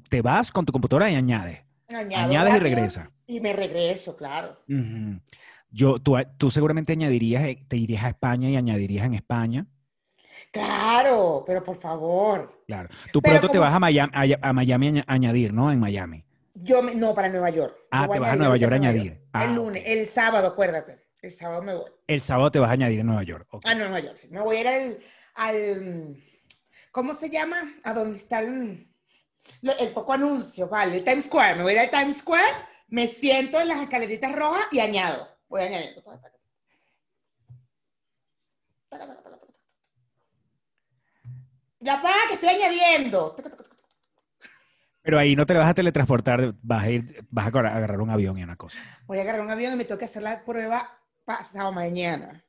te 0.10 0.22
vas 0.22 0.52
con 0.52 0.66
tu 0.66 0.72
computadora 0.72 1.10
y 1.12 1.16
añades. 1.16 1.60
Añado 1.90 2.26
Añades 2.30 2.54
y 2.56 2.58
rápido 2.60 2.60
regresas. 2.76 3.10
Y 3.28 3.40
me 3.40 3.54
regreso, 3.54 4.16
claro. 4.18 4.58
Yo, 5.70 6.00
tú, 6.00 6.16
tú 6.38 6.50
seguramente 6.50 6.94
añadirías, 6.94 7.44
eh, 7.44 7.66
te 7.68 7.78
irías 7.78 8.04
a 8.04 8.10
España 8.10 8.50
y 8.50 8.56
añadirías 8.56 9.06
en 9.06 9.14
España. 9.16 9.66
Claro, 10.52 11.44
pero 11.48 11.64
por 11.64 11.76
favor. 11.76 12.64
Claro. 12.68 12.90
Tú 13.12 13.22
Pero 13.22 13.40
pronto 13.40 13.52
te 13.52 13.60
vas 13.60 13.74
a 13.74 13.80
Miami 13.80 14.12
a, 14.14 14.50
a 14.50 14.54
Miami 14.54 15.00
a 15.00 15.04
añadir, 15.08 15.54
¿no? 15.54 15.72
En 15.72 15.80
Miami. 15.80 16.24
Yo 16.54 16.84
me- 16.84 16.94
no, 16.96 17.14
para 17.16 17.30
Nueva 17.30 17.50
York. 17.50 17.76
Yo 17.76 17.88
Ah, 17.92 18.08
te 18.08 18.20
vas 18.20 18.34
a 18.34 18.36
Nueva 18.36 18.58
York 18.58 18.74
a 18.74 18.76
añadir. 18.76 19.22
Ah, 19.34 19.46
el 19.46 19.56
lunes, 19.56 19.82
ok. 19.82 19.88
el 19.90 20.08
sábado, 20.08 20.48
acuérdate. 20.48 21.00
El 21.22 21.32
sábado 21.32 21.64
me 21.64 21.74
voy. 21.74 21.90
El 22.06 22.22
sábado 22.22 22.52
te 22.52 22.60
vas 22.60 22.70
a 22.70 22.74
añadir 22.74 23.00
en 23.00 23.08
Nueva 23.08 23.24
York. 23.24 23.48
ok. 23.50 23.64
Ah, 23.66 23.74
no, 23.74 23.86
Nueva 23.86 24.00
York. 24.02 24.18
sí. 24.18 24.28
Me 24.30 24.42
voy 24.42 24.58
a 24.58 24.62
ir 24.62 24.68
al, 24.68 25.00
al- 25.36 26.18
¿cómo 26.92 27.14
se 27.16 27.30
llama? 27.32 27.58
A 27.84 27.94
donde 27.94 28.18
está 28.18 28.40
el, 28.42 28.88
el 29.62 29.92
poco 29.94 30.14
anuncio, 30.14 30.68
vale, 30.68 30.98
el 30.98 31.04
Times 31.04 31.26
Square. 31.26 31.56
Me 31.56 31.64
voy 31.64 31.74
a 31.74 31.76
ir 31.76 31.80
al 31.80 32.02
Times 32.02 32.18
Square, 32.18 32.54
me 32.88 33.08
siento 33.08 33.60
en 33.60 33.70
las 33.70 33.82
escaleritas 33.82 34.34
rojas 34.36 34.68
y 34.72 34.80
añado. 34.80 35.28
Voy 35.48 35.62
añadiendo. 35.62 36.04
Ya 41.80 42.02
va, 42.02 42.14
que 42.28 42.36
estoy 42.36 42.50
añadiendo. 42.50 43.36
Pero 45.02 45.20
ahí 45.20 45.36
no 45.36 45.46
te 45.46 45.54
vas 45.54 45.68
a 45.68 45.74
teletransportar, 45.74 46.56
vas 46.62 46.84
a 46.84 46.90
ir, 46.90 47.26
vas 47.30 47.46
a 47.46 47.50
agarrar 47.50 48.00
un 48.00 48.10
avión 48.10 48.38
y 48.38 48.44
una 48.44 48.56
cosa. 48.56 48.80
Voy 49.06 49.18
a 49.18 49.22
agarrar 49.22 49.42
un 49.42 49.52
avión 49.52 49.74
y 49.74 49.76
me 49.76 49.86
tengo 49.86 50.00
que 50.00 50.06
hacer 50.06 50.24
la 50.24 50.46
prueba 50.46 50.98
pasado 51.26 51.74
mañana. 51.74 52.46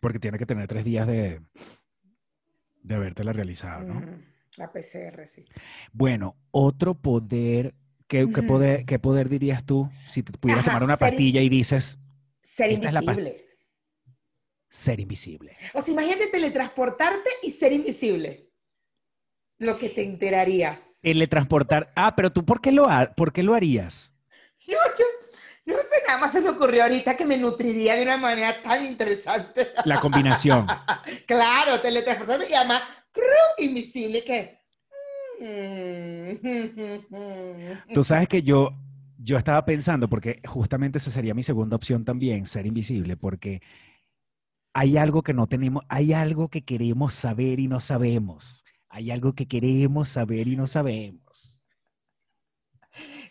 Porque 0.00 0.20
tiene 0.20 0.38
que 0.38 0.46
tener 0.46 0.68
tres 0.68 0.84
días 0.84 1.06
de, 1.06 1.40
de 2.82 2.94
habértela 2.94 3.32
realizado, 3.32 3.82
¿no? 3.82 4.33
La 4.56 4.70
PCR, 4.72 5.26
sí. 5.26 5.44
Bueno, 5.92 6.36
otro 6.50 6.94
poder, 6.94 7.74
¿qué, 8.06 8.28
qué 8.32 8.42
poder, 8.42 8.84
qué 8.86 8.98
poder 8.98 9.28
dirías 9.28 9.64
tú 9.64 9.90
si 10.08 10.22
te 10.22 10.32
pudieras 10.32 10.62
Ajá, 10.62 10.70
tomar 10.72 10.84
una 10.84 10.96
ser- 10.96 11.10
pastilla 11.10 11.40
y 11.40 11.48
dices 11.48 11.98
Ser 12.42 12.70
invisible. 12.72 13.46
ser 14.68 15.00
invisible? 15.00 15.56
O 15.72 15.80
sea, 15.80 15.92
imagínate 15.92 16.28
teletransportarte 16.28 17.30
y 17.42 17.50
ser 17.50 17.72
invisible. 17.72 18.50
Lo 19.58 19.78
que 19.78 19.88
te 19.88 20.02
enterarías. 20.02 21.00
Teletransportar. 21.02 21.90
Ah, 21.94 22.14
pero 22.16 22.32
tú, 22.32 22.44
¿por 22.44 22.60
qué 22.60 22.72
lo, 22.72 22.88
ha- 22.88 23.12
por 23.14 23.32
qué 23.32 23.42
lo 23.42 23.54
harías? 23.54 24.12
No, 24.66 24.74
yo 24.98 25.04
no 25.66 25.76
sé, 25.76 26.02
nada 26.06 26.18
más 26.18 26.32
se 26.32 26.40
me 26.40 26.50
ocurrió 26.50 26.82
ahorita 26.82 27.16
que 27.16 27.24
me 27.24 27.38
nutriría 27.38 27.96
de 27.96 28.02
una 28.02 28.16
manera 28.18 28.60
tan 28.62 28.84
interesante. 28.84 29.68
La 29.84 29.98
combinación. 30.00 30.66
claro, 31.26 31.80
teletransportarme 31.80 32.46
y 32.48 32.54
además. 32.54 32.82
Invisible 33.58 34.24
que. 34.24 34.58
Tú 37.92 38.04
sabes 38.04 38.28
que 38.28 38.42
yo, 38.42 38.70
yo 39.18 39.36
estaba 39.36 39.64
pensando, 39.64 40.08
porque 40.08 40.40
justamente 40.46 40.98
esa 40.98 41.10
sería 41.10 41.34
mi 41.34 41.42
segunda 41.42 41.76
opción 41.76 42.04
también, 42.04 42.46
ser 42.46 42.66
invisible, 42.66 43.16
porque 43.16 43.60
hay 44.72 44.96
algo 44.96 45.22
que 45.22 45.34
no 45.34 45.46
tenemos, 45.46 45.84
hay 45.88 46.12
algo 46.12 46.48
que 46.48 46.64
queremos 46.64 47.14
saber 47.14 47.60
y 47.60 47.68
no 47.68 47.80
sabemos. 47.80 48.64
Hay 48.88 49.10
algo 49.10 49.32
que 49.32 49.46
queremos 49.46 50.08
saber 50.08 50.46
y 50.46 50.56
no 50.56 50.66
sabemos. 50.68 51.60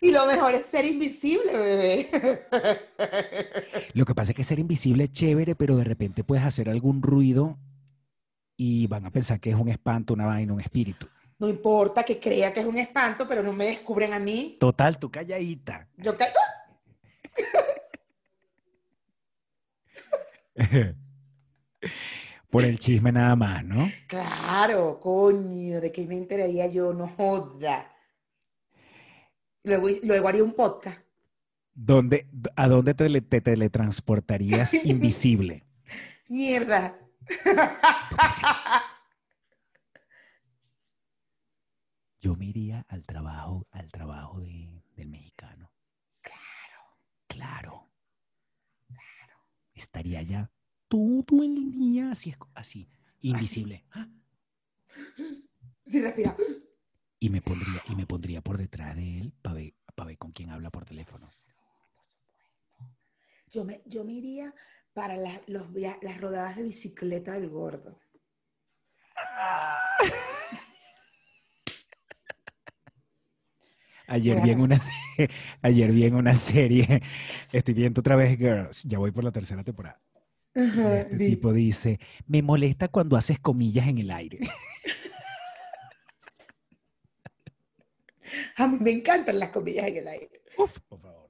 Y 0.02 0.12
lo 0.12 0.26
mejor 0.26 0.54
es 0.56 0.68
ser 0.68 0.84
invisible, 0.84 1.54
bebé. 1.54 2.10
Lo 3.94 4.04
que 4.04 4.14
pasa 4.14 4.34
es 4.34 4.36
que 4.36 4.44
ser 4.44 4.60
invisible 4.60 5.06
es 5.06 5.14
chévere, 5.14 5.56
pero 5.56 5.78
de 5.78 5.86
repente 5.86 6.26
puedes 6.26 6.44
hacer 6.44 6.70
algún 6.70 7.02
ruido 7.02 7.58
y 8.66 8.88
van 8.88 9.06
a 9.06 9.10
pensar 9.12 9.42
que 9.42 9.50
es 9.50 9.56
un 9.58 9.68
espanto, 9.68 10.14
una 10.14 10.26
vaina, 10.26 10.54
un 10.54 10.62
espíritu. 10.62 11.06
No 11.38 11.50
importa 11.50 12.04
que 12.04 12.18
crea 12.18 12.54
que 12.54 12.62
es 12.62 12.66
un 12.66 12.78
espanto, 12.78 13.28
pero 13.28 13.44
no 13.44 13.52
me 13.52 13.66
descubren 13.66 14.14
a 14.14 14.20
mí. 14.20 14.56
Total, 14.58 14.98
tú 14.98 15.12
calladita. 15.12 15.90
Yo 15.98 16.16
ca- 16.16 16.28
Por 22.50 22.64
el 22.64 22.80
chisme 22.80 23.12
nada 23.12 23.36
más, 23.36 23.66
¿no? 23.66 23.90
Claro, 24.08 25.00
coño, 25.02 25.82
¿de 25.82 25.92
qué 25.92 26.06
me 26.06 26.16
enteraría 26.18 26.68
yo? 26.68 26.94
No 26.94 27.08
joda. 27.10 27.92
Luego, 29.64 29.90
luego 30.04 30.28
haría 30.30 30.44
un 30.44 30.54
podcast. 30.54 31.00
¿Dónde, 31.74 32.28
¿A 32.56 32.68
dónde 32.68 32.94
te, 32.94 33.22
te 33.22 33.42
teletransportarías 33.42 34.74
invisible? 34.86 35.66
Mierda. 36.30 36.96
Yo 42.22 42.36
me 42.36 42.46
iría 42.46 42.86
al 42.88 43.06
trabajo, 43.06 43.68
al 43.72 43.90
trabajo 43.90 44.40
de- 44.40 44.84
del 44.96 45.10
mexicano. 45.10 45.72
Claro. 46.22 46.98
Claro. 47.28 47.90
Estaría 49.74 50.20
allá 50.20 50.52
todo 50.88 51.44
el 51.44 51.72
día 51.74 52.12
así, 52.12 52.34
así 52.54 52.88
invisible. 53.22 53.86
¡Ah! 53.92 54.08
Sí, 55.86 56.02
respira. 56.02 56.36
Y 57.20 57.30
me 57.30 57.42
pondría, 57.42 57.82
y 57.90 57.96
me 57.96 58.06
pondría 58.06 58.42
por 58.42 58.58
detrás 58.58 58.96
de 58.96 59.20
él 59.20 59.34
para 59.42 59.56
ver, 59.56 59.74
pa' 59.96 60.06
ver 60.06 60.18
con 60.18 60.32
quién 60.32 60.50
habla 60.52 60.70
por 60.70 60.86
teléfono. 60.86 61.30
Yo 63.52 63.64
me, 63.66 63.82
yo 63.86 64.04
me 64.04 64.14
iría 64.14 64.54
para 64.94 65.18
la- 65.18 65.42
los 65.48 65.68
las 66.02 66.22
rodadas 66.22 66.56
de 66.56 66.64
bicicleta 66.64 67.34
del 67.34 67.50
gordo. 67.50 68.00
Ayer 74.08 74.42
vi, 74.42 74.52
en 74.52 74.60
una, 74.62 74.82
ayer 75.62 75.92
vi 75.92 76.06
en 76.06 76.16
una 76.16 76.36
serie, 76.36 77.02
estoy 77.52 77.74
viendo 77.74 78.02
otra 78.02 78.16
vez 78.18 78.38
Girls, 78.38 78.84
ya 78.84 78.98
voy 79.00 79.12
por 79.12 79.24
la 79.24 79.32
tercera 79.32 79.64
temporada. 79.64 80.02
Ajá, 80.56 81.00
este 81.00 81.18
tipo 81.18 81.54
dice, 81.54 82.00
me 82.28 82.42
molesta 82.42 82.90
cuando 82.90 83.16
haces 83.16 83.40
comillas 83.40 83.88
en 83.88 84.00
el 84.00 84.12
aire. 84.12 84.40
A 88.58 88.68
mí 88.68 88.78
me 88.80 88.92
encantan 88.92 89.40
las 89.40 89.50
comillas 89.50 89.88
en 89.88 89.98
el 89.98 90.08
aire. 90.08 90.42
Uf, 90.58 90.80
por 90.88 91.00
favor. 91.00 91.23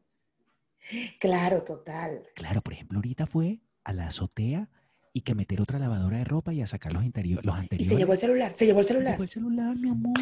Claro, 1.19 1.63
total. 1.63 2.23
Claro, 2.35 2.61
por 2.61 2.73
ejemplo, 2.73 2.97
ahorita 2.97 3.25
fue 3.25 3.59
a 3.83 3.93
la 3.93 4.07
azotea 4.07 4.69
y 5.13 5.21
que 5.21 5.35
meter 5.35 5.61
otra 5.61 5.79
lavadora 5.79 6.17
de 6.17 6.23
ropa 6.23 6.53
y 6.53 6.61
a 6.61 6.67
sacar 6.67 6.93
los, 6.93 7.03
interior, 7.03 7.45
los 7.45 7.55
Y 7.55 7.59
anteriores. 7.59 7.87
se 7.93 7.97
llevó 7.97 8.13
el 8.13 8.17
celular, 8.19 8.51
se 8.55 8.65
llevó 8.65 8.79
el 8.79 8.85
Se 8.85 8.93
celular. 8.93 9.13
llevó 9.13 9.23
el 9.23 9.29
celular, 9.29 9.75
mi 9.75 9.89
amor. 9.89 10.13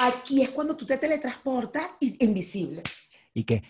Aquí 0.00 0.42
es 0.42 0.50
cuando 0.50 0.76
tú 0.76 0.84
te 0.84 0.98
teletransportas 0.98 1.84
y 2.00 2.22
invisible. 2.24 2.82
Y 3.34 3.44
que, 3.44 3.62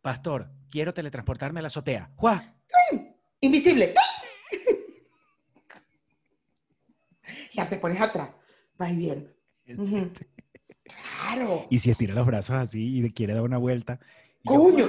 pastor, 0.00 0.50
quiero 0.70 0.92
teletransportarme 0.94 1.60
a 1.60 1.62
la 1.62 1.68
azotea. 1.68 2.10
¡Juá! 2.16 2.54
Invisible. 3.40 3.94
ya 7.52 7.68
te 7.68 7.76
pones 7.78 8.00
atrás. 8.00 8.30
Vas 8.78 8.96
viendo. 8.96 9.30
Ujú. 9.76 10.10
Claro. 11.22 11.68
Y 11.70 11.78
si 11.78 11.92
estira 11.92 12.14
los 12.14 12.26
brazos 12.26 12.56
así 12.56 12.98
y 13.04 13.12
quiere 13.12 13.32
dar 13.34 13.44
una 13.44 13.58
vuelta. 13.58 14.00
y 14.42 14.48
yo, 14.48 14.88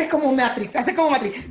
Haces 0.00 0.12
como 0.12 0.32
Matrix, 0.32 0.76
haces 0.76 0.94
como 0.94 1.10
Matrix. 1.10 1.46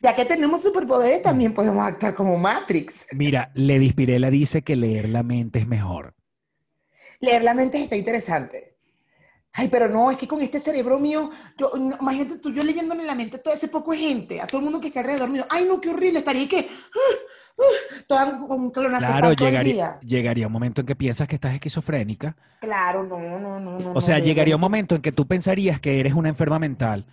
Ya 0.00 0.14
que 0.14 0.24
tenemos 0.24 0.62
superpoderes, 0.62 1.20
también 1.20 1.52
podemos 1.52 1.86
actuar 1.86 2.14
como 2.14 2.38
Matrix. 2.38 3.08
Mira, 3.12 3.52
Lady 3.54 3.90
Spirella 3.90 4.30
dice 4.30 4.62
que 4.62 4.74
leer 4.74 5.10
la 5.10 5.22
mente 5.22 5.58
es 5.58 5.66
mejor. 5.66 6.14
Leer 7.20 7.44
la 7.44 7.52
mente 7.52 7.82
está 7.82 7.94
interesante. 7.94 8.71
Ay, 9.54 9.68
pero 9.68 9.88
no, 9.88 10.10
es 10.10 10.16
que 10.16 10.26
con 10.26 10.40
este 10.40 10.58
cerebro 10.58 10.98
mío, 10.98 11.28
yo, 11.58 11.70
no, 11.78 11.96
imagínate 12.00 12.38
tú, 12.38 12.50
yo 12.52 12.64
leyéndole 12.64 13.04
la 13.04 13.14
mente 13.14 13.36
a 13.36 13.42
todo 13.42 13.52
ese 13.52 13.68
poco 13.68 13.92
de 13.92 13.98
gente, 13.98 14.40
a 14.40 14.46
todo 14.46 14.58
el 14.58 14.64
mundo 14.64 14.80
que 14.80 14.86
está 14.88 15.00
alrededor 15.00 15.28
mío. 15.28 15.44
Ay, 15.50 15.66
no, 15.66 15.78
qué 15.78 15.90
horrible, 15.90 16.20
estaría 16.20 16.48
que, 16.48 16.60
ah, 16.60 17.14
ah, 17.58 18.02
toda 18.06 18.24
un 18.48 18.70
clonazepam 18.70 19.18
Claro, 19.18 19.36
todo 19.36 19.48
el 19.48 19.52
llegaría, 19.52 19.72
día. 19.74 20.00
llegaría 20.00 20.46
un 20.46 20.52
momento 20.54 20.80
en 20.80 20.86
que 20.86 20.96
piensas 20.96 21.28
que 21.28 21.34
estás 21.34 21.52
esquizofrénica. 21.52 22.34
Claro, 22.60 23.04
no, 23.04 23.18
no, 23.18 23.60
no, 23.60 23.78
no. 23.78 23.92
O 23.92 24.00
sea, 24.00 24.18
no, 24.18 24.24
llegaría 24.24 24.54
un 24.54 24.60
momento 24.60 24.94
en 24.94 25.02
que 25.02 25.12
tú 25.12 25.26
pensarías 25.26 25.80
que 25.80 26.00
eres 26.00 26.14
una 26.14 26.30
enferma 26.30 26.58
mental. 26.58 27.04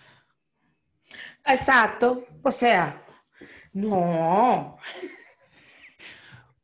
Exacto, 1.46 2.26
o 2.42 2.52
sea, 2.52 3.04
no. 3.74 4.78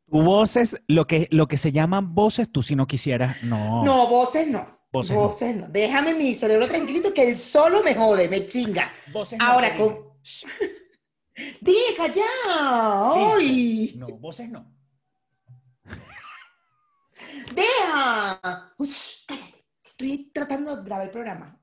Voces, 0.06 0.80
lo 0.86 1.06
que, 1.06 1.28
lo 1.30 1.48
que 1.48 1.58
se 1.58 1.72
llaman 1.72 2.14
voces, 2.14 2.50
tú 2.50 2.62
si 2.62 2.76
no 2.76 2.86
quisieras, 2.86 3.42
no. 3.42 3.84
No, 3.84 4.06
voces 4.08 4.48
no. 4.48 4.74
Voces 4.92 5.16
Voces, 5.16 5.56
no. 5.56 5.62
no. 5.66 5.68
Déjame 5.68 6.14
mi 6.14 6.34
cerebro 6.34 6.66
tranquilito 6.68 7.12
que 7.12 7.28
él 7.28 7.36
solo 7.36 7.82
me 7.82 7.94
jode, 7.94 8.28
me 8.28 8.46
chinga. 8.46 8.92
Voces 9.12 9.38
no, 9.38 9.44
Ahora 9.44 9.70
Karina. 9.70 9.94
con. 9.94 10.06
Deja 11.60 12.06
ya. 12.12 12.24
¡Ay! 13.36 13.94
No, 13.96 14.06
voces 14.06 14.48
no. 14.48 14.72
¡Deja! 17.54 18.74
Ush, 18.78 19.24
cállate. 19.26 19.64
Estoy 19.84 20.30
tratando 20.32 20.76
de 20.76 20.82
grabar 20.84 21.06
el 21.06 21.10
programa. 21.10 21.60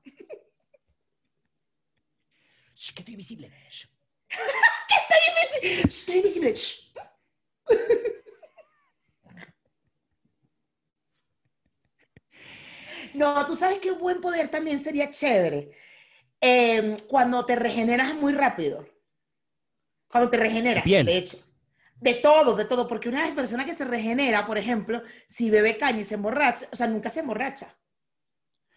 Shh, 2.74 2.92
que 2.92 3.00
estoy 3.00 3.14
invisible. 3.14 3.52
Shh. 3.70 3.86
Estoy 5.62 6.16
invisible. 6.16 6.54
Shh. 6.54 6.92
No, 13.14 13.46
tú 13.46 13.56
sabes 13.56 13.78
que 13.78 13.90
un 13.90 13.98
buen 13.98 14.20
poder 14.20 14.48
también 14.48 14.80
sería 14.80 15.10
chévere. 15.10 15.70
Eh, 16.40 16.96
cuando 17.08 17.46
te 17.46 17.56
regeneras 17.56 18.14
muy 18.14 18.32
rápido. 18.32 18.86
Cuando 20.08 20.30
te 20.30 20.36
regeneras, 20.36 20.84
piel. 20.84 21.06
de 21.06 21.16
hecho. 21.16 21.38
De 21.96 22.14
todo, 22.14 22.54
de 22.54 22.64
todo. 22.64 22.86
Porque 22.86 23.08
una 23.08 23.34
persona 23.34 23.64
que 23.64 23.74
se 23.74 23.84
regenera, 23.84 24.46
por 24.46 24.58
ejemplo, 24.58 25.02
si 25.26 25.48
bebe 25.48 25.76
caña 25.76 26.00
y 26.00 26.04
se 26.04 26.16
emborracha, 26.16 26.66
o 26.72 26.76
sea, 26.76 26.86
nunca 26.86 27.08
se 27.08 27.20
emborracha. 27.20 27.74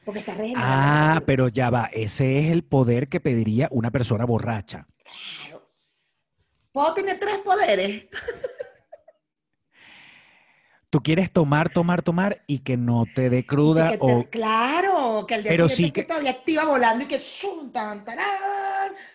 Porque 0.06 0.20
está 0.20 0.34
regenerando. 0.34 0.66
Ah, 0.66 1.08
rápido. 1.16 1.26
pero 1.26 1.48
ya 1.50 1.70
va. 1.70 1.90
Ese 1.92 2.40
es 2.40 2.52
el 2.52 2.64
poder 2.64 3.10
que 3.10 3.20
pediría 3.20 3.68
una 3.72 3.92
persona 3.92 4.24
borracha. 4.26 4.88
Claro. 5.42 5.70
¿Puedo 6.72 6.94
tener 6.94 7.20
tres 7.20 7.40
poderes? 7.40 8.06
Tú 10.90 11.04
quieres 11.04 11.32
tomar, 11.32 11.70
tomar, 11.70 12.02
tomar 12.02 12.38
y 12.48 12.60
que 12.60 12.78
no 12.78 13.06
te 13.14 13.30
dé 13.30 13.46
cruda 13.46 13.90
que 13.90 13.98
te- 13.98 14.04
o... 14.06 14.24
claro, 14.30 15.26
que 15.28 15.36
al 15.36 15.44
día 15.44 15.52
Pero 15.52 15.68
sí 15.68 15.92
que- 15.92 16.04
todavía 16.04 16.32
activa 16.32 16.64
volando 16.64 17.04
y 17.04 17.08
que 17.08 17.20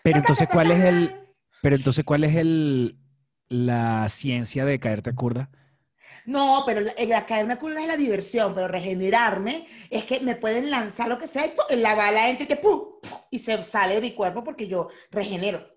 Pero 0.02 0.18
entonces, 0.18 0.48
¿cuál 0.52 0.70
es 0.70 0.84
el, 0.84 1.10
pero 1.62 1.76
entonces, 1.76 2.04
¿cuál 2.04 2.24
es 2.24 2.36
el, 2.36 2.98
la 3.48 4.06
ciencia 4.10 4.66
de 4.66 4.78
caerte 4.80 5.10
a 5.10 5.14
curda? 5.14 5.50
No, 6.26 6.62
pero 6.66 6.82
la, 6.82 6.92
la 7.06 7.24
caerme 7.26 7.54
a 7.54 7.58
curda 7.58 7.80
es 7.80 7.88
la 7.88 7.96
diversión, 7.96 8.54
pero 8.54 8.68
regenerarme 8.68 9.66
es 9.90 10.04
que 10.04 10.20
me 10.20 10.36
pueden 10.36 10.70
lanzar 10.70 11.08
lo 11.08 11.18
que 11.18 11.26
sea 11.26 11.46
y 11.46 11.50
¡pum! 11.50 11.64
la 11.78 11.94
bala 11.94 12.28
entra 12.28 12.44
y 12.44 12.48
que 12.48 12.56
¡pum! 12.56 12.80
¡pum! 13.00 13.18
y 13.30 13.38
se 13.38 13.62
sale 13.64 13.94
de 13.96 14.00
mi 14.02 14.12
cuerpo 14.14 14.44
porque 14.44 14.66
yo 14.68 14.88
regenero. 15.10 15.71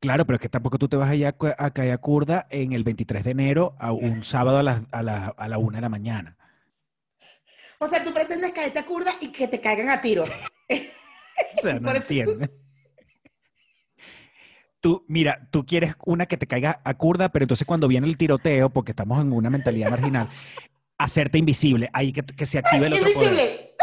Claro, 0.00 0.24
pero 0.26 0.36
es 0.36 0.40
que 0.40 0.48
tampoco 0.48 0.78
tú 0.78 0.88
te 0.88 0.96
vas 0.96 1.10
a, 1.10 1.14
ir 1.16 1.26
a, 1.26 1.32
cu- 1.32 1.48
a 1.56 1.70
caer 1.72 1.92
a 1.92 1.98
curda 1.98 2.46
en 2.50 2.72
el 2.72 2.84
23 2.84 3.24
de 3.24 3.30
enero 3.32 3.74
a 3.80 3.92
un 3.92 4.22
sábado 4.22 4.58
a 4.58 4.62
las- 4.62 4.84
a 4.92 5.02
la, 5.02 5.34
a 5.36 5.48
la 5.48 5.58
una 5.58 5.78
de 5.78 5.82
la 5.82 5.88
mañana. 5.88 6.36
O 7.80 7.88
sea, 7.88 8.02
tú 8.04 8.12
pretendes 8.14 8.52
caerte 8.52 8.78
a 8.78 8.86
curda 8.86 9.10
y 9.20 9.32
que 9.32 9.48
te 9.48 9.60
caigan 9.60 9.88
a 9.90 10.00
tiro. 10.00 10.24
O 11.56 11.60
sea, 11.62 11.74
no 11.80 11.90
tú- 11.92 11.96
entiendes. 11.96 12.50
Tú, 14.80 15.04
mira, 15.08 15.48
tú 15.50 15.64
quieres 15.66 15.94
una 16.06 16.26
que 16.26 16.36
te 16.36 16.46
caiga 16.46 16.80
a 16.84 16.94
curda, 16.94 17.30
pero 17.30 17.44
entonces 17.44 17.66
cuando 17.66 17.88
viene 17.88 18.06
el 18.06 18.16
tiroteo, 18.16 18.70
porque 18.70 18.92
estamos 18.92 19.20
en 19.20 19.32
una 19.32 19.50
mentalidad 19.50 19.90
marginal, 19.90 20.28
hacerte 20.98 21.38
invisible, 21.38 21.90
ahí 21.92 22.12
que, 22.12 22.22
que 22.22 22.46
se 22.46 22.58
active 22.58 22.86
el 22.86 22.92
otro 22.92 23.06
poder. 23.12 23.32
Invisible. 23.32 23.74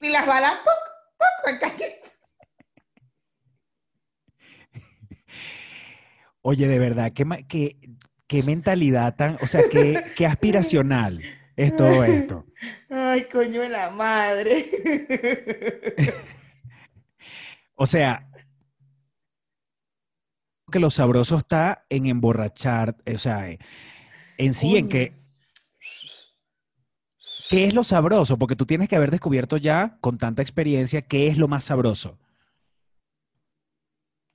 Y 0.00 0.08
las 0.10 0.26
balas 0.26 0.52
¡pum! 0.52 0.74
¡pum! 1.18 1.52
me 1.54 1.58
caen. 1.58 1.92
Oye, 6.42 6.66
de 6.68 6.78
verdad, 6.78 7.12
qué, 7.12 7.24
qué, 7.48 7.76
qué 8.26 8.42
mentalidad 8.42 9.16
tan, 9.16 9.36
o 9.42 9.46
sea, 9.46 9.62
qué, 9.70 10.02
qué 10.16 10.26
aspiracional 10.26 11.20
es 11.56 11.76
todo 11.76 12.04
esto. 12.04 12.46
Ay, 12.90 13.24
coño 13.24 13.60
de 13.60 13.68
la 13.68 13.90
madre. 13.90 14.70
O 17.80 17.86
sea, 17.86 18.28
que 20.70 20.80
lo 20.80 20.90
sabroso 20.90 21.36
está 21.36 21.86
en 21.88 22.06
emborrachar, 22.06 22.96
o 23.06 23.18
sea, 23.18 23.48
eh, 23.48 23.60
en 24.36 24.52
sí, 24.52 24.76
en 24.76 24.88
que... 24.88 25.12
¿Qué 27.48 27.66
es 27.66 27.74
lo 27.74 27.84
sabroso? 27.84 28.36
Porque 28.36 28.56
tú 28.56 28.66
tienes 28.66 28.88
que 28.88 28.96
haber 28.96 29.12
descubierto 29.12 29.56
ya, 29.56 29.96
con 30.00 30.18
tanta 30.18 30.42
experiencia, 30.42 31.02
qué 31.02 31.28
es 31.28 31.38
lo 31.38 31.46
más 31.46 31.64
sabroso. 31.64 32.18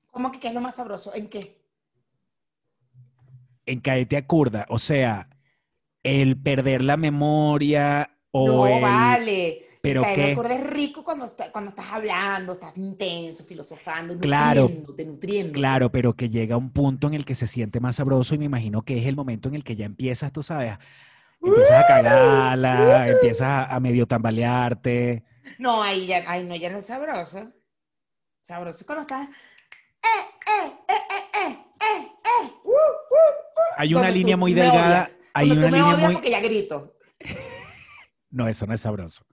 ¿Cómo 0.10 0.32
que 0.32 0.40
qué 0.40 0.48
es 0.48 0.54
lo 0.54 0.62
más 0.62 0.78
sabroso? 0.78 1.14
¿En 1.14 1.28
qué? 1.28 1.63
En 3.66 3.80
caerte 3.80 4.18
a 4.18 4.28
curda. 4.28 4.66
O 4.70 4.80
sea, 4.80 5.30
el 6.04 6.38
perder 6.42 6.84
la 6.84 6.98
memoria 6.98 8.18
o 8.32 8.48
no, 8.48 8.68
el... 8.68 8.82
vale. 8.82 9.66
¿pero 9.82 10.02
al 10.06 10.34
corde 10.36 10.56
es 10.56 10.64
rico 10.68 11.04
cuando, 11.04 11.26
está- 11.26 11.52
cuando 11.52 11.70
estás 11.72 11.88
hablando, 11.92 12.54
estás 12.54 12.76
intenso, 12.78 13.44
filosofando, 13.44 14.18
Claro. 14.18 14.62
nutriéndote, 14.62 15.06
nutriéndote. 15.06 15.60
Claro, 15.60 15.92
pero 15.92 16.14
que 16.16 16.30
llega 16.30 16.56
un 16.56 16.72
punto 16.72 17.08
en 17.08 17.14
el 17.16 17.26
que 17.26 17.36
se 17.36 17.48
siente 17.48 17.82
más 17.82 17.98
sabroso 17.98 18.34
y 18.34 18.38
me 18.38 18.46
imagino 18.46 18.84
que 18.84 18.98
es 19.00 19.06
el 19.08 19.16
momento 19.18 19.50
en 19.50 19.56
el 19.56 19.64
que 19.66 19.76
ya 19.76 19.86
empiezas, 19.86 20.32
tú 20.32 20.42
sabes, 20.42 20.78
empiezas 21.42 21.84
a 21.84 21.88
cagarla, 21.88 23.10
empiezas 23.10 23.48
a, 23.50 23.66
a 23.76 23.80
medio 23.82 24.08
tambalearte. 24.08 25.26
No, 25.60 25.84
ahí 25.84 26.08
ya, 26.08 26.24
ahí 26.28 26.46
no, 26.46 26.56
ya 26.56 26.70
no 26.70 26.78
es 26.78 26.86
sabroso. 26.86 27.52
Sabroso 28.42 28.80
es 28.80 28.86
cuando 28.86 29.02
estás. 29.02 29.28
Hay 33.78 33.94
una 33.94 34.10
línea 34.10 34.38
muy 34.38 34.54
delgada, 34.54 35.10
hay 35.34 35.52
una 35.52 35.66
línea 35.70 35.98
muy... 35.98 36.14
porque 36.14 36.30
ya 36.32 36.42
grito. 36.42 36.96
No, 38.30 38.48
eso 38.48 38.66
no 38.66 38.74
es 38.74 38.82
sabroso. 38.82 39.24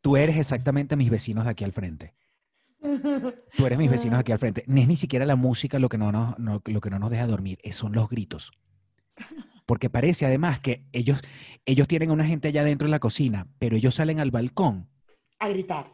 Tú 0.00 0.16
eres 0.16 0.38
exactamente 0.38 0.96
mis 0.96 1.10
vecinos 1.10 1.44
de 1.44 1.50
aquí 1.50 1.64
al 1.64 1.72
frente. 1.72 2.14
Tú 3.54 3.66
eres 3.66 3.76
mis 3.78 3.90
vecinos 3.90 4.18
aquí 4.20 4.32
al 4.32 4.38
frente. 4.38 4.64
No 4.66 4.80
es 4.80 4.88
ni 4.88 4.96
siquiera 4.96 5.26
la 5.26 5.36
música 5.36 5.78
lo 5.78 5.90
que 5.90 5.98
no 5.98 6.12
nos, 6.12 6.38
no- 6.38 6.62
lo 6.64 6.80
que 6.80 6.88
no 6.88 6.98
nos 6.98 7.10
deja 7.10 7.26
dormir, 7.26 7.58
es- 7.62 7.76
son 7.76 7.92
los 7.92 8.08
gritos. 8.08 8.52
Porque 9.66 9.90
parece 9.90 10.24
además 10.24 10.60
que 10.60 10.86
ellos, 10.92 11.20
ellos 11.66 11.88
tienen 11.88 12.08
a 12.08 12.14
una 12.14 12.24
gente 12.24 12.48
allá 12.48 12.62
adentro 12.62 12.86
en 12.86 12.92
la 12.92 13.00
cocina, 13.00 13.46
pero 13.58 13.76
ellos 13.76 13.94
salen 13.94 14.18
al 14.18 14.30
balcón. 14.30 14.88
A 15.40 15.50
gritar. 15.50 15.92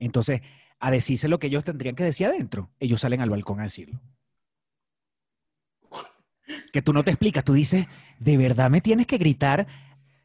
Entonces, 0.00 0.40
a 0.80 0.90
decirse 0.90 1.28
lo 1.28 1.38
que 1.38 1.46
ellos 1.48 1.62
tendrían 1.62 1.94
que 1.94 2.04
decir 2.04 2.26
adentro, 2.26 2.70
ellos 2.80 3.00
salen 3.02 3.20
al 3.20 3.30
balcón 3.30 3.60
a 3.60 3.64
decirlo. 3.64 4.00
Que 6.72 6.82
tú 6.82 6.92
no 6.92 7.04
te 7.04 7.10
explicas, 7.10 7.44
tú 7.44 7.52
dices, 7.52 7.86
de 8.18 8.36
verdad 8.36 8.70
me 8.70 8.80
tienes 8.80 9.06
que 9.06 9.18
gritar, 9.18 9.66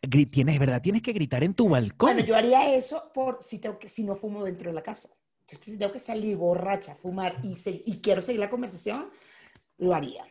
gri- 0.02 0.30
tienes, 0.30 0.56
de 0.56 0.60
verdad 0.60 0.82
tienes 0.82 1.02
que 1.02 1.14
gritar 1.14 1.44
en 1.44 1.54
tu 1.54 1.70
balcón. 1.70 2.14
Bueno, 2.14 2.26
yo 2.28 2.36
haría 2.36 2.74
eso 2.76 3.12
por 3.14 3.38
si, 3.42 3.60
tengo 3.60 3.78
que, 3.78 3.90
si 3.90 4.04
no 4.04 4.16
fumo 4.16 4.44
dentro 4.44 4.70
de 4.70 4.76
la 4.76 4.82
casa. 4.82 5.10
Entonces, 5.48 5.74
si 5.74 5.78
tengo 5.80 5.92
que 5.94 6.00
salir 6.00 6.36
borracha, 6.38 6.96
fumar 6.96 7.38
y, 7.44 7.56
se- 7.56 7.84
y 7.86 8.00
quiero 8.02 8.22
seguir 8.22 8.40
la 8.40 8.50
conversación, 8.50 9.10
lo 9.78 9.94
haría. 9.94 10.26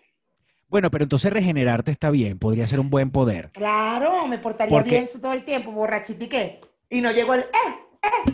Bueno, 0.68 0.90
pero 0.90 1.04
entonces 1.04 1.32
regenerarte 1.32 1.92
está 1.92 2.10
bien, 2.10 2.38
podría 2.38 2.66
ser 2.66 2.80
un 2.80 2.90
buen 2.90 3.10
poder. 3.12 3.50
Claro, 3.52 4.26
me 4.26 4.38
portaría 4.38 4.76
Porque- 4.76 4.90
bien 4.90 5.04
eso 5.04 5.20
todo 5.20 5.32
el 5.32 5.44
tiempo, 5.44 5.70
borrachita 5.70 6.26
y 6.90 7.00
no 7.00 7.12
llego 7.12 7.34
el 7.34 7.40
eh, 7.42 7.46
eh, 8.02 8.33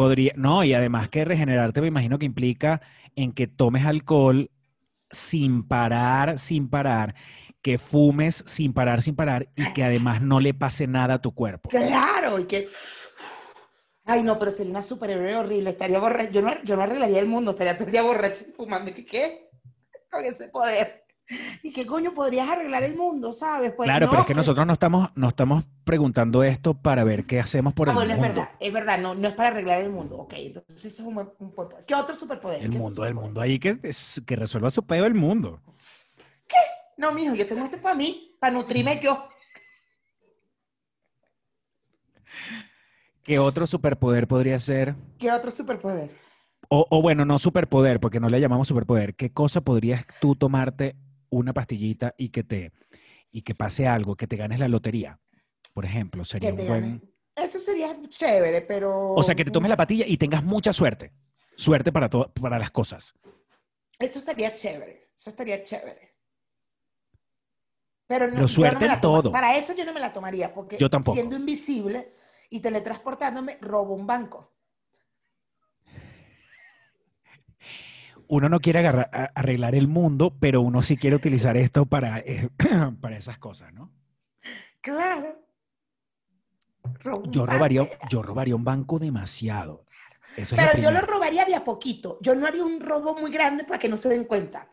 podría, 0.00 0.32
no, 0.34 0.64
y 0.64 0.72
además 0.72 1.10
que 1.10 1.26
regenerarte 1.26 1.82
me 1.82 1.88
imagino 1.88 2.18
que 2.18 2.24
implica 2.24 2.80
en 3.16 3.32
que 3.32 3.46
tomes 3.46 3.84
alcohol 3.84 4.50
sin 5.10 5.62
parar, 5.62 6.38
sin 6.38 6.70
parar, 6.70 7.14
que 7.60 7.76
fumes 7.76 8.42
sin 8.46 8.72
parar, 8.72 9.02
sin 9.02 9.14
parar, 9.14 9.50
y 9.56 9.70
que 9.74 9.84
además 9.84 10.22
no 10.22 10.40
le 10.40 10.54
pase 10.54 10.86
nada 10.86 11.14
a 11.14 11.20
tu 11.20 11.34
cuerpo. 11.34 11.68
Claro, 11.68 12.38
y 12.38 12.44
que. 12.44 12.68
Ay, 14.06 14.22
no, 14.22 14.38
pero 14.38 14.50
sería 14.50 14.70
una 14.70 14.82
superhéroe 14.82 15.36
horrible. 15.36 15.70
Estaría 15.70 15.98
borracha. 15.98 16.30
Yo 16.30 16.40
no, 16.40 16.62
yo 16.62 16.76
no 16.76 16.82
arreglaría 16.82 17.20
el 17.20 17.26
mundo, 17.26 17.50
estaría 17.50 17.74
todo 17.74 17.84
el 17.84 17.92
día 17.92 18.02
borracha 18.02 18.44
y 18.48 18.52
fumando. 18.52 18.90
¿Y 18.90 18.94
¿Qué? 18.94 19.04
qué? 19.04 19.50
Con 20.10 20.24
ese 20.24 20.48
poder. 20.48 21.04
¿Y 21.62 21.72
qué 21.72 21.86
coño 21.86 22.12
podrías 22.12 22.48
arreglar 22.48 22.82
el 22.82 22.96
mundo, 22.96 23.32
sabes? 23.32 23.72
Pues 23.72 23.86
Claro, 23.86 24.06
no, 24.06 24.10
pero 24.10 24.20
es 24.22 24.26
que 24.26 24.32
que- 24.32 24.36
nosotros 24.36 24.66
no 24.66 24.72
estamos, 24.72 25.10
no 25.14 25.28
estamos 25.28 25.64
preguntando 25.84 26.42
esto 26.42 26.74
para 26.74 27.04
ver 27.04 27.24
qué 27.26 27.40
hacemos 27.40 27.72
por 27.74 27.88
Ah, 27.88 27.92
el 27.92 27.96
bueno, 27.96 28.12
es 28.12 28.18
mundo. 28.18 28.34
verdad, 28.34 28.50
es 28.60 28.72
verdad, 28.72 28.98
no, 28.98 29.14
no 29.14 29.28
es 29.28 29.34
para 29.34 29.48
arreglar 29.50 29.80
el 29.80 29.90
mundo. 29.90 30.16
Ok, 30.18 30.34
entonces 30.36 30.84
eso 30.84 31.02
es 31.02 31.08
un, 31.08 31.16
un. 31.38 31.54
¿Qué 31.86 31.94
otro 31.94 32.14
superpoder? 32.14 32.62
El 32.62 32.70
¿Qué 32.70 32.78
mundo, 32.78 33.04
el 33.04 33.14
mundo 33.14 33.40
ahí 33.40 33.58
que, 33.58 33.78
es- 33.82 34.20
que 34.26 34.36
resuelva 34.36 34.70
su 34.70 34.82
pedo 34.84 35.06
el 35.06 35.14
mundo. 35.14 35.60
No, 36.96 37.12
mijo, 37.12 37.34
yo 37.34 37.46
tengo 37.46 37.64
esto 37.64 37.78
para 37.78 37.94
mí, 37.94 38.36
para 38.40 38.52
nutrirme 38.54 39.00
yo. 39.02 39.26
¿Qué 43.22 43.38
otro 43.38 43.66
superpoder 43.66 44.26
podría 44.26 44.58
ser? 44.58 44.94
¿Qué 45.18 45.30
otro 45.30 45.50
superpoder? 45.50 46.10
O, 46.68 46.86
o 46.90 47.02
bueno, 47.02 47.24
no 47.24 47.38
superpoder, 47.38 48.00
porque 48.00 48.20
no 48.20 48.28
le 48.28 48.40
llamamos 48.40 48.68
superpoder. 48.68 49.14
¿Qué 49.14 49.30
cosa 49.30 49.60
podrías 49.60 50.04
tú 50.20 50.34
tomarte 50.36 50.94
una 51.30 51.52
pastillita 51.52 52.14
y 52.18 52.28
que 52.30 52.42
te 52.44 52.72
y 53.32 53.42
que 53.42 53.54
pase 53.54 53.86
algo, 53.86 54.16
que 54.16 54.26
te 54.26 54.36
ganes 54.36 54.58
la 54.58 54.68
lotería? 54.68 55.18
Por 55.72 55.84
ejemplo, 55.84 56.24
sería 56.24 56.52
un 56.52 56.66
buen. 56.66 57.14
Eso 57.36 57.58
sería 57.58 57.88
chévere, 58.08 58.60
pero. 58.62 59.12
O 59.14 59.22
sea, 59.22 59.34
que 59.34 59.44
te 59.44 59.50
tomes 59.50 59.68
la 59.70 59.76
pastilla 59.76 60.04
y 60.06 60.16
tengas 60.16 60.42
mucha 60.44 60.72
suerte. 60.72 61.12
Suerte 61.56 61.92
para, 61.92 62.08
to- 62.10 62.32
para 62.40 62.58
las 62.58 62.70
cosas. 62.70 63.14
Eso 63.98 64.18
estaría 64.18 64.52
chévere. 64.54 65.10
Eso 65.14 65.30
estaría 65.30 65.62
chévere. 65.62 66.16
Pero, 68.06 68.26
no, 68.26 68.34
Pero 68.34 68.48
suerte 68.48 68.86
no 68.86 68.94
en 68.94 69.00
todo. 69.00 69.30
Para 69.30 69.56
eso 69.56 69.74
yo 69.74 69.84
no 69.84 69.92
me 69.94 70.00
la 70.00 70.12
tomaría, 70.12 70.52
porque 70.52 70.76
Yo 70.78 70.90
tampoco. 70.90 71.14
siendo 71.14 71.36
invisible 71.36 72.12
y 72.48 72.60
teletransportándome, 72.60 73.58
robo 73.60 73.94
un 73.94 74.06
banco. 74.06 74.52
Uno 78.32 78.48
no 78.48 78.60
quiere 78.60 78.78
agarrar- 78.78 79.32
arreglar 79.34 79.74
el 79.74 79.88
mundo, 79.88 80.36
pero 80.38 80.60
uno 80.60 80.82
sí 80.82 80.96
quiere 80.96 81.16
utilizar 81.16 81.56
esto 81.56 81.84
para, 81.86 82.20
eh, 82.20 82.48
para 83.00 83.16
esas 83.16 83.38
cosas, 83.38 83.72
¿no? 83.72 83.90
Claro. 84.80 85.36
Yo 87.28 87.44
robaría, 87.46 87.88
yo 88.08 88.22
robaría 88.22 88.54
un 88.56 88.64
banco 88.64 88.98
demasiado. 88.98 89.84
Eso 90.36 90.54
Pero 90.56 90.78
yo 90.78 90.90
lo 90.92 91.00
robaría 91.00 91.44
de 91.44 91.54
a 91.56 91.64
poquito. 91.64 92.18
Yo 92.20 92.34
no 92.36 92.46
haría 92.46 92.64
un 92.64 92.80
robo 92.80 93.14
muy 93.18 93.32
grande 93.32 93.64
para 93.64 93.78
que 93.78 93.88
no 93.88 93.96
se 93.96 94.08
den 94.08 94.24
cuenta. 94.24 94.68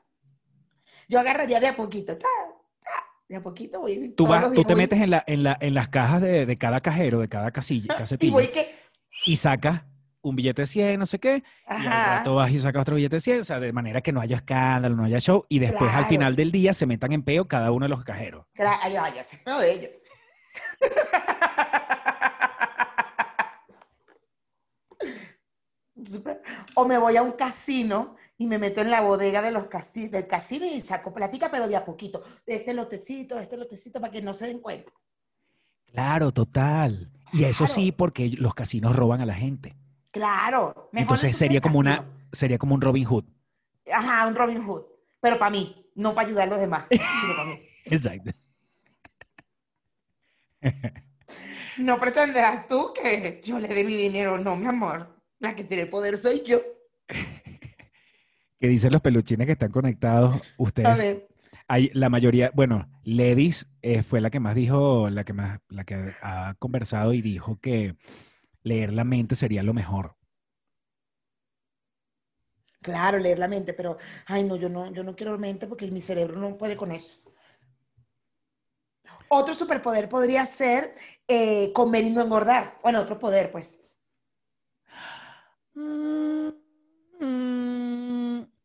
Yo 1.09 1.19
agarraría 1.19 1.59
de 1.59 1.67
a 1.67 1.75
poquito. 1.75 2.15
ta, 2.15 2.27
ta, 2.83 2.91
de 3.27 3.35
a 3.37 3.41
poquito 3.41 3.79
voy. 3.81 4.09
Tú, 4.09 4.27
vas, 4.27 4.53
tú 4.53 4.63
te 4.63 4.73
voy- 4.73 4.83
metes 4.83 5.01
en, 5.01 5.09
la, 5.09 5.23
en, 5.25 5.41
la, 5.43 5.57
en 5.59 5.73
las 5.73 5.89
cajas 5.89 6.21
de, 6.21 6.45
de 6.45 6.55
cada 6.57 6.81
cajero, 6.81 7.19
de 7.19 7.27
cada 7.27 7.49
casilla, 7.51 7.85
Y 7.93 7.97
casetilla, 7.97 8.33
voy 8.33 8.47
que. 8.49 8.75
y 9.25 9.35
sacas 9.35 9.81
un 10.29 10.35
billete 10.35 10.63
de 10.63 10.67
100, 10.67 10.99
no 10.99 11.05
sé 11.05 11.19
qué, 11.19 11.43
y 11.69 11.73
al 11.85 11.85
rato 11.85 12.35
vas 12.35 12.51
y 12.51 12.59
sacas 12.59 12.81
otro 12.83 12.95
billete 12.95 13.17
de 13.17 13.19
100, 13.21 13.41
o 13.41 13.45
sea, 13.45 13.59
de 13.59 13.71
manera 13.73 14.01
que 14.01 14.11
no 14.11 14.21
haya 14.21 14.37
escándalo, 14.37 14.95
no 14.95 15.03
haya 15.03 15.19
show, 15.19 15.45
y 15.49 15.59
después 15.59 15.83
al 15.89 15.89
Claro. 15.97 16.07
final 16.09 16.35
del 16.35 16.51
día 16.51 16.73
se 16.73 16.85
metan 16.85 17.11
en 17.11 17.23
peo 17.23 17.47
cada 17.47 17.71
uno 17.71 17.85
de 17.85 17.89
los 17.89 18.03
cajeros. 18.03 18.45
Cla- 18.55 18.77
Ay, 18.81 18.95
ay, 18.95 19.13
ese 19.19 19.35
es 19.37 19.41
peor 19.43 19.61
de 19.61 19.71
ellos. 19.73 19.91
O 26.75 26.85
me 26.85 26.97
voy 26.97 27.17
a 27.17 27.23
un 27.23 27.31
casino 27.33 28.15
y 28.37 28.45
me 28.45 28.59
meto 28.59 28.81
en 28.81 28.91
la 28.91 29.01
bodega 29.01 29.41
de 29.41 29.51
los 29.51 29.63
casi- 29.65 30.09
del 30.09 30.27
casino 30.27 30.65
y 30.65 30.79
saco 30.81 31.13
platica, 31.13 31.49
pero 31.51 31.67
de 31.67 31.75
a 31.75 31.83
poquito. 31.83 32.23
Este 32.45 32.73
lotecito, 32.73 33.39
este 33.39 33.57
lotecito, 33.57 33.99
para 33.99 34.13
que 34.13 34.21
no 34.21 34.33
se 34.33 34.47
den 34.47 34.59
cuenta. 34.59 34.91
Claro, 35.87 36.31
total. 36.31 37.11
Y 37.33 37.45
eso 37.45 37.65
Claro. 37.65 37.73
sí, 37.73 37.91
porque 37.91 38.29
los 38.37 38.53
casinos 38.53 38.95
roban 38.95 39.21
a 39.21 39.25
la 39.25 39.33
gente. 39.33 39.75
Claro. 40.17 40.89
Entonces 40.93 41.37
sería 41.37 41.61
como 41.61 41.79
una, 41.79 42.05
sería 42.31 42.57
como 42.57 42.75
un 42.75 42.81
Robin 42.81 43.05
Hood. 43.05 43.25
Ajá, 43.91 44.27
un 44.27 44.35
Robin 44.35 44.63
Hood. 44.65 44.83
Pero 45.21 45.39
para 45.39 45.51
mí, 45.51 45.89
no 45.95 46.13
para 46.13 46.27
ayudar 46.27 46.47
a 46.47 46.51
los 46.51 46.59
demás, 46.59 46.85
sino 46.89 47.35
para 47.35 47.49
mí. 47.49 47.61
Exacto. 47.85 48.31
No 51.77 51.99
pretenderás 51.99 52.65
tú 52.65 52.91
que 52.91 53.39
yo 53.45 53.59
le 53.59 53.67
dé 53.67 53.83
mi 53.83 53.93
dinero, 53.93 54.39
no, 54.39 54.55
mi 54.55 54.65
amor. 54.65 55.15
La 55.37 55.55
que 55.55 55.63
tiene 55.63 55.85
poder 55.85 56.17
soy 56.17 56.43
yo. 56.43 56.59
Que 58.59 58.67
dicen 58.67 58.91
los 58.91 59.01
peluchines 59.01 59.45
que 59.45 59.51
están 59.51 59.69
conectados, 59.69 60.33
A 60.33 60.39
ustedes 60.57 60.97
ver. 60.97 61.27
Hay 61.67 61.91
la 61.93 62.09
mayoría, 62.09 62.49
bueno, 62.55 62.89
Ledis 63.03 63.67
eh, 63.83 64.01
fue 64.01 64.19
la 64.19 64.31
que 64.31 64.39
más 64.39 64.55
dijo, 64.55 65.11
la 65.11 65.23
que 65.23 65.33
más, 65.33 65.59
la 65.69 65.83
que 65.83 66.15
ha 66.23 66.55
conversado 66.57 67.13
y 67.13 67.21
dijo 67.21 67.59
que 67.59 67.95
leer 68.67 68.93
la 68.93 69.03
mente 69.03 69.35
sería 69.35 69.63
lo 69.63 69.73
mejor. 69.73 70.15
Claro, 72.81 73.17
leer 73.17 73.39
la 73.39 73.47
mente, 73.47 73.73
pero, 73.73 73.97
ay, 74.27 74.43
no, 74.43 74.55
yo 74.55 74.69
no, 74.69 74.91
yo 74.93 75.03
no 75.03 75.15
quiero 75.15 75.37
mente 75.37 75.67
porque 75.67 75.91
mi 75.91 75.99
cerebro 75.99 76.39
no 76.39 76.57
puede 76.57 76.77
con 76.77 76.91
eso. 76.91 77.15
Otro 79.29 79.53
superpoder 79.53 80.07
podría 80.07 80.45
ser 80.45 80.95
eh, 81.27 81.73
comer 81.73 82.05
y 82.05 82.09
no 82.11 82.21
engordar. 82.21 82.79
Bueno, 82.81 83.01
otro 83.01 83.19
poder, 83.19 83.51
pues. 83.51 83.81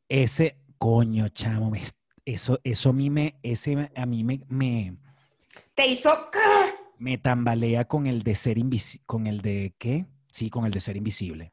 Ese, 0.08 0.58
coño, 0.78 1.28
chamo, 1.30 1.72
eso, 2.24 2.60
eso 2.62 2.90
a 2.90 2.92
mí 2.92 3.10
me, 3.10 3.38
ese 3.42 3.90
a 3.96 4.06
mí 4.06 4.22
me, 4.22 4.40
me, 4.48 4.96
Te 5.74 5.86
hizo... 5.86 6.10
me 7.02 7.18
tambalea 7.18 7.86
con 7.86 8.06
el 8.06 8.22
de 8.22 8.34
ser 8.36 8.58
invisible, 8.58 9.04
con 9.06 9.26
el 9.26 9.42
de, 9.42 9.74
¿qué? 9.78 10.06
Sí, 10.30 10.48
con 10.50 10.64
el 10.64 10.72
de 10.72 10.80
ser 10.80 10.96
invisible. 10.96 11.52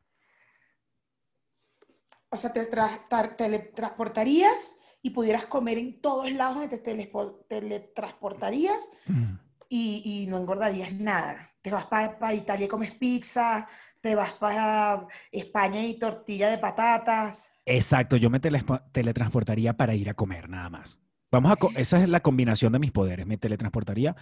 O 2.30 2.38
sea, 2.38 2.54
te 2.54 2.70
tra- 2.70 3.08
tra- 3.10 3.36
teletransportarías 3.36 4.78
y 5.02 5.10
pudieras 5.10 5.46
comer 5.46 5.80
en 5.80 6.00
todos 6.02 6.32
lados 6.32 6.70
te 6.70 6.78
teletransportarías 6.78 8.90
Mm. 9.08 9.34
y, 9.70 10.02
y 10.06 10.28
no 10.28 10.38
engordarías 10.38 10.94
nada. 10.94 11.52
Te 11.64 11.72
vas 11.72 11.88
para 11.88 12.34
Italia 12.34 12.66
y 12.66 12.70
comes 12.70 12.92
pizza, 12.92 13.68
te 14.02 14.14
vas 14.14 14.34
para 14.34 15.08
España 15.32 15.84
y 15.84 15.98
tortilla 15.98 16.50
de 16.50 16.60
patatas. 16.60 17.50
Exacto, 17.66 18.18
yo 18.18 18.30
me 18.30 18.40
teletransportaría 18.40 19.76
para 19.76 19.96
ir 19.96 20.10
a 20.10 20.14
comer, 20.14 20.48
nada 20.50 20.70
más. 20.70 21.00
Vamos 21.32 21.52
a 21.52 21.58
esa 21.80 22.02
es 22.02 22.10
la 22.10 22.22
combinación 22.22 22.74
de 22.74 22.80
mis 22.80 22.92
poderes. 22.92 23.26
Me 23.26 23.38
teletransportaría 23.38 24.16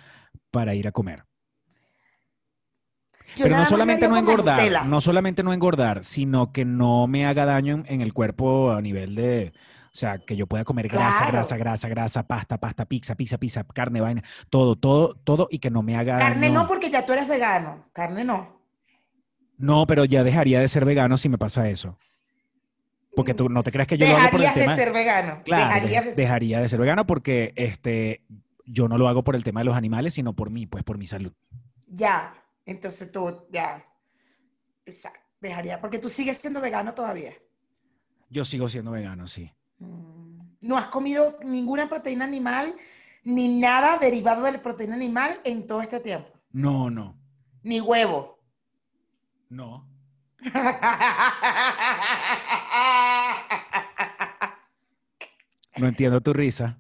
para 0.51 0.75
ir 0.75 0.87
a 0.87 0.91
comer. 0.91 1.23
Yo 3.35 3.43
Pero 3.43 3.57
no 3.57 3.65
solamente 3.65 4.07
no 4.07 4.17
engordar, 4.17 4.57
Nutella. 4.59 4.83
no 4.83 5.01
solamente 5.01 5.43
no 5.43 5.53
engordar, 5.53 6.03
sino 6.05 6.51
que 6.53 6.65
no 6.65 7.07
me 7.07 7.25
haga 7.25 7.45
daño 7.45 7.75
en, 7.75 7.85
en 7.87 8.01
el 8.01 8.13
cuerpo 8.13 8.71
a 8.71 8.81
nivel 8.81 9.15
de, 9.15 9.51
o 9.93 9.97
sea, 9.97 10.17
que 10.19 10.35
yo 10.37 10.47
pueda 10.47 10.63
comer 10.63 10.87
grasa, 10.87 11.17
Claro. 11.19 11.33
grasa, 11.33 11.57
grasa, 11.57 11.87
grasa, 11.89 12.23
pasta, 12.27 12.57
pasta, 12.57 12.85
pizza, 12.85 13.15
pizza, 13.15 13.37
pizza, 13.37 13.63
carne, 13.65 13.99
vaina, 13.99 14.23
todo, 14.49 14.75
todo, 14.77 15.13
todo 15.15 15.47
y 15.51 15.59
que 15.59 15.69
no 15.69 15.83
me 15.83 15.97
haga 15.97 16.17
Carne 16.17 16.47
daño. 16.47 16.61
no, 16.61 16.67
porque 16.67 16.89
ya 16.89 17.05
tú 17.05 17.13
eres 17.13 17.27
vegano. 17.27 17.85
Carne 17.93 18.23
no. 18.23 18.61
No, 19.57 19.85
pero 19.87 20.05
ya 20.05 20.23
dejaría 20.23 20.59
de 20.61 20.67
ser 20.69 20.85
vegano 20.85 21.17
si 21.17 21.27
me 21.29 21.37
pasa 21.37 21.67
eso. 21.69 21.97
Porque 23.17 23.33
tú 23.33 23.49
no 23.49 23.63
te 23.63 23.71
creas 23.71 23.87
que 23.87 23.97
yo 23.97 24.07
lo 24.07 24.15
hago 24.15 24.29
por 24.31 24.39
el 24.39 24.45
Dejarías 24.47 24.55
de 24.55 24.61
tema. 24.61 24.75
ser 24.75 24.93
vegano. 24.93 25.41
Claro, 25.43 25.63
Dejarías 25.65 26.03
de- 26.03 26.09
de 26.11 26.15
ser- 26.15 26.23
dejaría 26.23 26.61
de 26.61 26.69
ser 26.69 26.79
vegano 26.79 27.05
porque 27.07 27.51
este, 27.55 28.23
yo 28.65 28.87
no 28.87 28.97
lo 28.97 29.07
hago 29.09 29.23
por 29.23 29.35
el 29.35 29.43
tema 29.43 29.59
de 29.61 29.65
los 29.65 29.75
animales, 29.75 30.13
sino 30.13 30.33
por 30.33 30.49
mí, 30.51 30.67
pues 30.67 30.83
por 30.83 30.97
mi 30.97 31.07
salud. 31.07 31.33
Ya. 31.87 32.33
Entonces 32.65 33.11
tú, 33.11 33.45
ya. 33.51 33.85
Exacto. 34.85 35.19
Dejaría, 35.41 35.81
porque 35.81 35.99
tú 35.99 36.09
sigues 36.09 36.37
siendo 36.37 36.61
vegano 36.61 36.93
todavía. 36.93 37.33
Yo 38.29 38.43
sigo 38.45 38.67
siendo 38.69 38.91
vegano, 38.91 39.27
sí. 39.27 39.51
Mm. 39.79 40.39
No 40.61 40.77
has 40.77 40.87
comido 40.87 41.37
ninguna 41.45 41.87
proteína 41.89 42.25
animal 42.25 42.75
ni 43.23 43.59
nada 43.59 43.97
derivado 43.97 44.43
de 44.43 44.51
la 44.53 44.61
proteína 44.61 44.95
animal 44.95 45.39
en 45.43 45.65
todo 45.67 45.81
este 45.81 45.99
tiempo. 45.99 46.29
No, 46.51 46.89
no, 46.89 47.15
Ni 47.63 47.79
huevo. 47.81 48.39
no. 49.49 49.87
No 55.77 55.87
entiendo 55.87 56.21
tu 56.21 56.33
risa. 56.33 56.79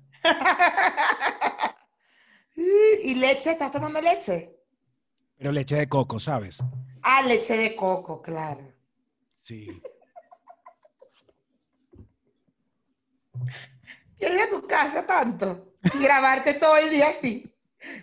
¿Y 3.03 3.15
leche? 3.15 3.51
¿Estás 3.51 3.71
tomando 3.71 4.01
leche? 4.01 4.55
Pero 5.37 5.51
leche 5.51 5.75
de 5.75 5.87
coco, 5.87 6.19
¿sabes? 6.19 6.63
Ah, 7.03 7.21
leche 7.21 7.55
de 7.55 7.75
coco, 7.75 8.21
claro. 8.21 8.73
Sí. 9.35 9.67
Quiero 14.17 14.35
ir 14.35 14.41
a 14.41 14.49
tu 14.49 14.65
casa 14.65 15.05
tanto 15.05 15.73
y 15.93 16.03
grabarte 16.03 16.55
todo 16.55 16.75
el 16.77 16.89
día 16.89 17.09
así. 17.09 17.53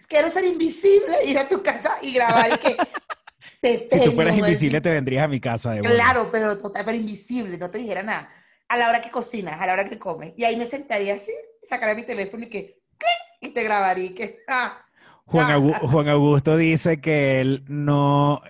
Quiero 0.07 0.31
ser 0.31 0.45
invisible, 0.45 1.25
ir 1.27 1.37
a 1.39 1.49
tu 1.49 1.61
casa 1.63 1.99
y 2.01 2.15
grabar 2.15 2.53
y 2.53 2.59
que 2.59 2.77
te 3.61 3.79
Si 3.81 3.89
tengo, 3.89 4.05
tú 4.05 4.13
fueras 4.13 4.39
invisible, 4.39 4.81
te 4.81 4.91
vendrías 4.91 5.25
a 5.25 5.29
mi 5.29 5.41
casa 5.41 5.73
de. 5.73 5.81
Claro, 5.81 6.31
pero 6.31 6.57
pero 6.73 6.93
invisible, 6.93 7.59
no 7.59 7.69
te 7.69 7.79
dijera 7.79 8.05
nada. 8.05 8.31
A 8.75 8.77
la 8.77 8.89
hora 8.89 9.01
que 9.01 9.09
cocinas, 9.09 9.61
a 9.61 9.67
la 9.67 9.73
hora 9.75 9.89
que 9.89 10.01
comes. 10.01 10.35
Y 10.37 10.43
ahí 10.43 10.57
me 10.57 10.67
sentaría 10.67 11.15
así, 11.15 11.31
sacaría 11.63 11.95
mi 11.95 12.03
teléfono 12.03 12.43
y 12.43 12.49
que 12.51 12.81
¡clic! 12.99 13.11
y 13.41 13.51
te 13.51 13.63
grabaría 13.63 14.07
y 14.07 14.15
que 14.17 14.41
ah, 14.49 14.85
Juan, 15.27 15.49
Ah. 15.49 15.55
Augu- 15.59 15.79
Juan 15.93 16.09
Augusto 16.09 16.57
dice 16.57 17.01
que 17.01 17.41
él 17.41 17.65
no, 17.69 18.43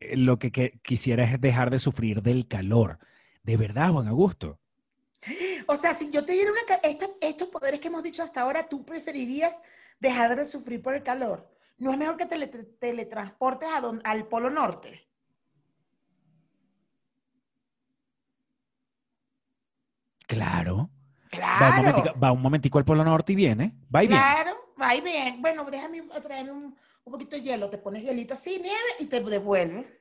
que 0.00 0.16
lo 0.16 0.36
que, 0.40 0.50
que 0.50 0.80
quisiera 0.82 1.22
es 1.22 1.40
dejar 1.40 1.70
de 1.70 1.78
sufrir 1.78 2.22
del 2.22 2.48
calor. 2.48 2.98
¿De 3.44 3.56
verdad, 3.56 3.90
Juan 3.92 4.08
Augusto? 4.08 4.58
O 5.68 5.76
sea, 5.76 5.94
si 5.94 6.10
yo 6.10 6.24
te 6.24 6.32
diera 6.32 6.50
una, 6.50 6.60
esta- 6.82 7.10
estos 7.20 7.46
poderes 7.46 7.78
que 7.78 7.86
hemos 7.86 8.02
dicho 8.02 8.24
hasta 8.24 8.40
ahora, 8.40 8.68
¿tú 8.68 8.84
preferirías 8.84 9.62
dejar 10.00 10.34
de 10.34 10.44
sufrir 10.44 10.82
por 10.82 10.96
el 10.96 11.04
calor? 11.04 11.48
¿No 11.76 11.92
es 11.92 11.98
mejor 11.98 12.16
que 12.16 12.26
te 12.26 12.36
teletransportes 12.80 13.68
a 13.76 13.80
don- 13.80 14.00
al 14.02 14.26
Polo 14.26 14.50
Norte? 14.50 15.07
Claro. 20.28 20.90
Va 21.60 21.70
un, 21.70 21.74
Claro, 21.74 21.76
momentico, 21.76 22.20
va 22.20 22.32
un 22.32 22.42
momentico 22.42 22.78
al 22.78 22.84
Polo 22.84 23.04
Norte 23.04 23.32
y 23.32 23.36
viene. 23.36 23.74
Va 23.94 24.04
y 24.04 24.08
viene. 24.08 24.22
claro, 24.22 24.56
va 24.80 24.94
y 24.94 25.00
bien. 25.00 25.42
Bueno, 25.42 25.64
déjame 25.64 26.02
traerme 26.22 26.52
un, 26.52 26.76
un 27.04 27.12
poquito 27.12 27.36
de 27.36 27.42
hielo, 27.42 27.68
te 27.70 27.78
pones 27.78 28.02
hielito 28.04 28.34
así, 28.34 28.58
nieve, 28.62 28.90
y 29.00 29.06
te 29.06 29.20
devuelve. 29.20 29.98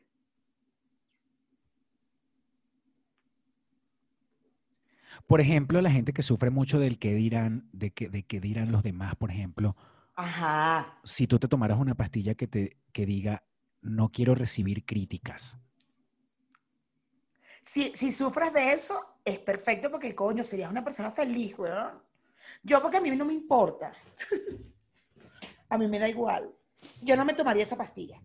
Por 5.26 5.42
ejemplo, 5.42 5.82
la 5.82 5.92
gente 5.92 6.14
que 6.14 6.22
sufre 6.24 6.50
mucho 6.52 6.80
del 6.80 7.00
que 7.00 7.14
dirán, 7.16 7.70
de 7.74 7.92
que, 7.92 8.10
de 8.10 8.24
que 8.24 8.40
dirán 8.40 8.72
los 8.72 8.84
demás, 8.84 9.16
por 9.16 9.32
ejemplo, 9.32 9.76
Ajá. 10.16 11.00
si 11.04 11.28
tú 11.28 11.40
te 11.40 11.48
tomaras 11.48 11.80
una 11.80 11.96
pastilla 11.96 12.36
que 12.36 12.48
te 12.48 12.78
que 12.94 13.06
diga 13.06 13.44
no 13.82 14.10
quiero 14.12 14.36
recibir 14.36 14.86
críticas. 14.86 15.60
Si, 17.68 17.92
si 17.96 18.14
sufres 18.14 18.54
de 18.54 18.72
eso, 18.72 19.18
es 19.26 19.40
perfecto 19.40 19.92
porque, 19.92 20.16
coño, 20.16 20.42
serías 20.44 20.72
una 20.72 20.84
persona 20.86 21.12
feliz, 21.12 21.54
weón. 21.60 22.02
Yo, 22.64 22.82
porque 22.82 22.96
a 22.98 23.02
mí 23.02 23.12
no 23.12 23.26
me 23.26 23.34
importa. 23.34 23.92
a 25.70 25.78
mí 25.78 25.88
me 25.88 26.00
da 26.00 26.08
igual. 26.08 26.50
Yo 27.02 27.18
no 27.18 27.26
me 27.26 27.34
tomaría 27.34 27.64
esa 27.64 27.76
pastilla. 27.76 28.22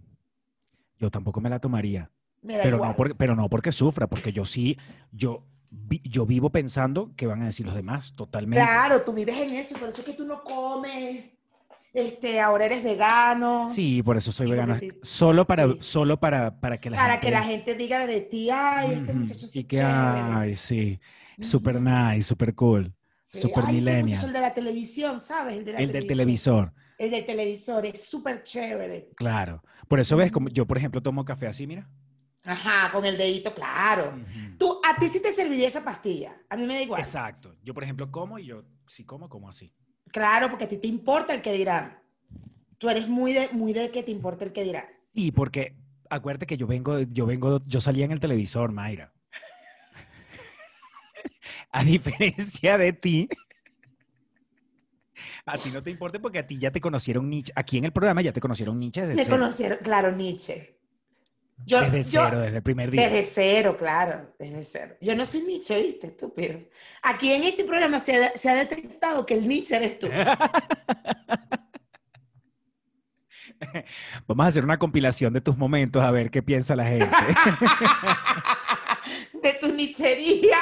Yo 0.96 1.10
tampoco 1.10 1.40
me 1.40 1.50
la 1.50 1.58
tomaría. 1.58 2.08
Me 2.40 2.56
da 2.56 2.62
Pero 2.62 2.76
igual. 2.76 2.90
no, 2.92 2.96
porque, 2.96 3.14
pero 3.16 3.34
no 3.34 3.48
porque 3.48 3.72
sufra, 3.72 4.06
porque 4.06 4.32
yo 4.32 4.44
sí, 4.44 4.78
yo, 5.10 5.44
vi- 5.70 6.02
yo 6.04 6.24
vivo 6.24 6.50
pensando 6.50 7.10
que 7.16 7.26
van 7.26 7.42
a 7.42 7.46
decir 7.46 7.66
los 7.66 7.74
demás, 7.74 8.14
totalmente. 8.14 8.64
Claro, 8.64 9.02
tú 9.02 9.12
vives 9.12 9.36
en 9.38 9.54
eso, 9.54 9.76
por 9.76 9.88
eso 9.88 10.02
es 10.02 10.06
que 10.06 10.12
tú 10.14 10.24
no 10.24 10.44
comes. 10.44 11.32
Este, 11.94 12.40
ahora 12.40 12.66
eres 12.66 12.82
vegano. 12.84 13.68
Sí, 13.70 14.02
por 14.02 14.16
eso 14.16 14.32
soy 14.32 14.48
vegano. 14.48 14.74
sí. 14.78 14.90
Solo 15.02 15.46
para, 15.46 15.66
Sí. 15.66 15.78
solo 15.80 16.18
para, 16.20 16.60
para 16.60 16.78
que 16.80 16.90
la 16.90 16.98
para 16.98 17.14
gente... 17.14 17.20
que 17.20 17.30
la 17.30 17.42
gente 17.44 17.74
diga 17.74 18.06
de 18.06 18.20
ti, 18.20 18.50
ay, 18.50 18.92
este 18.94 19.12
Ujú, 19.12 19.18
muchacho 19.20 19.46
sí 19.48 19.60
Y 19.60 19.60
es 19.60 19.66
que, 19.66 19.80
chévere". 19.80 19.80
ay, 19.80 20.56
sí, 20.56 21.00
super 21.40 21.80
nice, 21.80 22.22
super 22.24 22.54
cool. 22.54 22.94
Sí, 23.22 23.40
super 23.42 23.64
ay, 23.64 23.78
este 23.78 23.86
millennial. 23.86 24.26
el 24.26 24.32
de 24.32 24.40
la 24.40 24.54
televisión, 24.54 25.18
¿sabes? 25.20 25.56
El, 25.58 25.64
de 25.64 25.72
la 25.72 25.78
El 25.82 25.92
del 25.92 26.06
televisión. 26.06 26.06
televisor, 26.06 26.72
El 26.98 27.10
del 27.10 27.26
televisor 27.26 27.86
es 27.86 28.04
súper 28.08 28.42
chévere. 28.44 29.10
claro. 29.14 29.62
Por 29.88 30.00
eso 30.00 30.16
ves, 30.16 30.32
como 30.32 30.48
yo, 30.48 30.66
por 30.66 30.78
ejemplo, 30.78 31.02
tomo 31.02 31.24
café 31.24 31.46
así, 31.46 31.66
mira. 31.66 31.88
Ajá, 32.44 32.90
con 32.92 33.04
el 33.04 33.16
dedito, 33.18 33.52
claro. 33.54 34.14
Ujú. 34.14 34.58
Tú, 34.58 34.80
a 34.84 34.98
ti 34.98 35.08
sí 35.08 35.20
te 35.20 35.32
serviría 35.32 35.68
esa 35.68 35.84
pastilla. 35.84 36.40
A 36.48 36.56
mí 36.56 36.66
me 36.66 36.74
da 36.74 36.82
igual. 36.82 37.04
Exacto. 37.04 37.54
Yo, 37.62 37.74
por 37.74 37.84
ejemplo, 37.84 38.10
como 38.10 38.38
y 38.38 38.46
yo, 38.46 38.64
si 38.86 39.04
como, 39.04 39.28
como 39.28 39.48
así. 39.48 39.74
Claro, 40.12 40.48
porque 40.48 40.64
a 40.64 40.68
ti 40.68 40.76
te 40.76 40.86
importa 40.86 41.34
el 41.34 41.42
que 41.42 41.52
dirán. 41.52 41.98
Tú 42.78 42.88
eres 42.88 43.08
muy 43.08 43.32
de, 43.32 43.48
muy 43.52 43.72
de 43.72 43.90
que 43.90 44.02
te 44.02 44.10
importa 44.10 44.44
el 44.44 44.52
que 44.52 44.64
dirán. 44.64 44.84
Sí, 45.14 45.32
porque 45.32 45.76
acuérdate 46.10 46.46
que 46.46 46.56
yo 46.56 46.66
vengo, 46.66 47.00
yo 47.00 47.26
vengo, 47.26 47.62
yo 47.66 47.80
salía 47.80 48.04
en 48.04 48.12
el 48.12 48.20
televisor, 48.20 48.72
Mayra. 48.72 49.12
A 51.72 51.82
diferencia 51.82 52.76
de 52.76 52.92
ti, 52.92 53.28
a 55.46 55.58
ti 55.58 55.70
no 55.72 55.82
te 55.82 55.90
importa 55.90 56.18
porque 56.18 56.38
a 56.38 56.46
ti 56.46 56.58
ya 56.58 56.70
te 56.70 56.80
conocieron 56.80 57.28
Nietzsche. 57.28 57.52
Aquí 57.56 57.78
en 57.78 57.84
el 57.84 57.92
programa 57.92 58.22
ya 58.22 58.32
te 58.32 58.40
conocieron 58.40 58.78
Nietzsche 58.78 59.02
cero. 59.14 59.30
conocieron, 59.30 59.78
claro, 59.82 60.12
Nietzsche. 60.12 60.78
Yo, 61.64 61.80
Desde 61.80 62.02
yo- 62.02 62.22
cero, 62.24 62.40
desde 62.40 62.56
el 62.56 62.62
primer 62.62 62.90
día. 62.90 63.08
Desde 63.08 63.22
cero, 63.24 63.76
claro, 63.78 64.34
desde 64.38 64.64
cero. 64.64 64.96
Yo 65.00 65.14
no 65.14 65.24
soy 65.24 65.42
Nietzsche, 65.42 65.80
¿viste? 65.80 66.08
Estúpido. 66.08 66.58
Aquí 67.02 67.32
en 67.32 67.44
este 67.44 67.62
programa 67.64 68.00
se 68.00 68.16
ha, 68.24 68.30
se 68.36 68.50
ha 68.50 68.54
detectado 68.54 69.24
que 69.24 69.34
el 69.34 69.46
Nietzsche 69.46 69.76
eres 69.76 69.98
tú. 69.98 70.08
Vamos 74.26 74.44
a 74.44 74.48
hacer 74.48 74.64
una 74.64 74.76
compilación 74.78 75.32
de 75.32 75.40
tus 75.40 75.56
momentos 75.56 76.02
a 76.02 76.10
ver 76.10 76.30
qué 76.32 76.42
piensa 76.42 76.74
la 76.74 76.84
gente. 76.84 77.08
De 79.42 79.52
tu 79.60 79.68
nichería. 79.74 80.56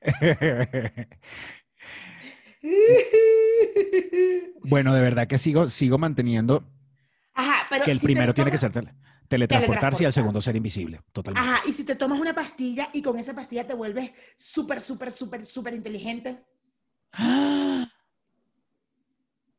bueno, 4.62 4.94
de 4.94 5.00
verdad 5.02 5.26
que 5.26 5.38
sigo, 5.38 5.68
sigo 5.68 5.98
manteniendo 5.98 6.64
Ajá, 7.34 7.66
pero 7.70 7.84
que 7.84 7.90
el 7.92 7.98
si 7.98 8.06
primero 8.06 8.34
tiene 8.34 8.50
que 8.50 8.58
ser 8.58 8.72
tele- 8.72 8.94
teletransportarse 9.28 10.02
y 10.02 10.06
el 10.06 10.12
segundo 10.12 10.42
ser 10.42 10.56
invisible. 10.56 11.00
Totalmente. 11.12 11.50
Ajá, 11.50 11.62
y 11.68 11.72
si 11.72 11.84
te 11.84 11.94
tomas 11.96 12.20
una 12.20 12.34
pastilla 12.34 12.88
y 12.92 13.02
con 13.02 13.18
esa 13.18 13.34
pastilla 13.34 13.66
te 13.66 13.74
vuelves 13.74 14.12
súper, 14.36 14.80
súper, 14.80 15.10
súper, 15.12 15.44
súper 15.46 15.74
inteligente. 15.74 16.44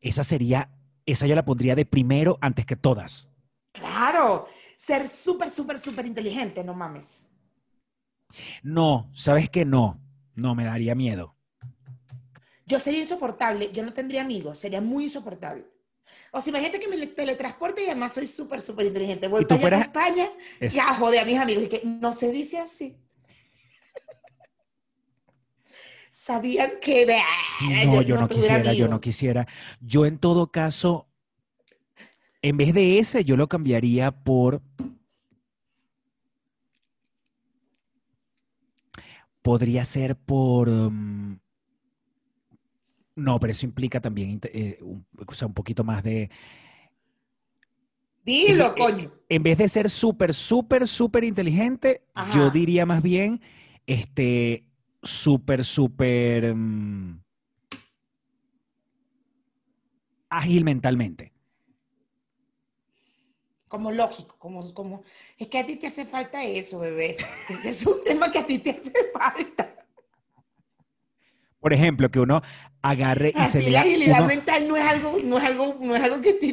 Esa 0.01 0.23
sería, 0.23 0.71
esa 1.05 1.27
yo 1.27 1.36
la 1.36 1.45
pondría 1.45 1.75
de 1.75 1.86
primero 1.86 2.38
antes 2.41 2.65
que 2.65 2.75
todas. 2.75 3.29
Claro, 3.71 4.47
ser 4.75 5.07
súper, 5.07 5.49
súper, 5.51 5.77
súper 5.79 6.05
inteligente, 6.07 6.63
no 6.63 6.73
mames. 6.73 7.29
No, 8.63 9.10
¿sabes 9.13 9.49
qué? 9.49 9.65
No, 9.65 9.99
no, 10.36 10.55
me 10.55 10.65
daría 10.65 10.95
miedo. 10.95 11.36
Yo 12.65 12.79
sería 12.79 13.01
insoportable, 13.01 13.71
yo 13.71 13.84
no 13.84 13.93
tendría 13.93 14.21
amigos, 14.21 14.60
sería 14.60 14.81
muy 14.81 15.03
insoportable. 15.05 15.65
O 16.32 16.39
sea, 16.41 16.52
imagínate 16.52 16.80
que 16.80 16.88
me 16.88 16.97
le- 16.97 17.08
teletransporte 17.08 17.84
y 17.84 17.88
además 17.88 18.13
soy 18.13 18.28
súper, 18.28 18.62
súper 18.62 18.86
inteligente. 18.86 19.28
Voy 19.28 19.41
Y 19.41 19.45
para 19.45 19.60
fueras- 19.62 19.82
a 19.82 19.86
España 19.86 20.30
Es- 20.60 20.74
ya 20.74 20.93
jode 20.95 21.19
a 21.19 21.26
mis 21.26 21.38
amigos 21.39 21.63
y 21.65 21.67
que 21.69 21.82
no 21.84 22.13
se 22.13 22.32
dice 22.32 22.60
así. 22.60 22.97
sabían 26.10 26.71
que... 26.82 27.08
Sí, 27.58 27.67
no, 27.86 28.02
yo 28.02 28.17
no 28.17 28.28
quisiera, 28.28 28.74
yo 28.74 28.88
no 28.88 29.00
quisiera. 29.02 29.47
Yo 29.80 30.06
en 30.06 30.17
todo 30.19 30.52
caso, 30.52 31.08
en 32.41 32.58
vez 32.58 32.74
de 32.74 33.00
ese, 33.00 33.24
yo 33.26 33.38
lo 33.38 33.47
cambiaría 33.47 34.12
por... 34.12 34.62
Podría 39.41 39.86
ser 39.86 40.15
por... 40.15 40.69
mm, 40.69 41.39
no, 43.15 43.39
pero 43.39 43.52
eso 43.52 43.65
implica 43.65 44.00
también 44.00 44.39
eh, 44.43 44.80
un, 44.82 45.06
o 45.26 45.34
sea, 45.34 45.47
un 45.47 45.54
poquito 45.54 45.84
más 45.84 46.04
de... 46.04 46.30
Dilo, 48.24 48.67
en, 48.67 48.76
coño. 48.76 49.13
en 49.30 49.43
vez 49.43 49.58
de 49.58 49.67
ser 49.67 49.89
súper, 49.89 50.34
súper, 50.34 50.88
súper 50.88 51.24
inteligente, 51.24 52.04
yo 52.34 52.52
diría 52.52 52.86
más 52.86 53.02
bien, 53.02 53.41
este, 53.88 54.67
súper, 55.02 55.65
súper 55.65 56.54
mm, 56.54 57.19
ágil 60.30 60.63
mentalmente. 60.63 61.34
Como 63.67 63.91
lógico, 63.91 64.36
como, 64.38 64.74
como... 64.74 65.02
Es 65.38 65.47
que 65.47 65.58
a 65.58 65.65
ti 65.65 65.78
te 65.78 65.88
hace 65.88 66.06
falta 66.06 66.43
eso, 66.43 66.80
bebé. 66.80 67.15
Es 67.63 67.86
un 67.86 68.04
tema 68.04 68.32
que 68.32 68.39
a 68.39 68.45
ti 68.45 68.60
te 68.60 68.71
hace 68.71 68.91
falta. 69.13 69.70
Por 71.62 71.74
ejemplo, 71.74 72.10
que 72.10 72.19
uno 72.19 72.41
agarre 72.82 73.34
y 73.39 73.45
se 73.45 73.60
lea. 73.60 73.71
La 73.71 73.82
agilidad 73.82 74.19
uno, 74.19 74.28
mental 74.28 74.67
no 74.67 74.76
es 74.76 74.84
algo, 74.84 75.17
no 75.24 75.38
es 75.38 75.43
algo, 75.43 75.78
no 75.80 75.95
es 75.95 76.04
algo 76.04 76.19
que 76.19 76.34
te. 76.34 76.52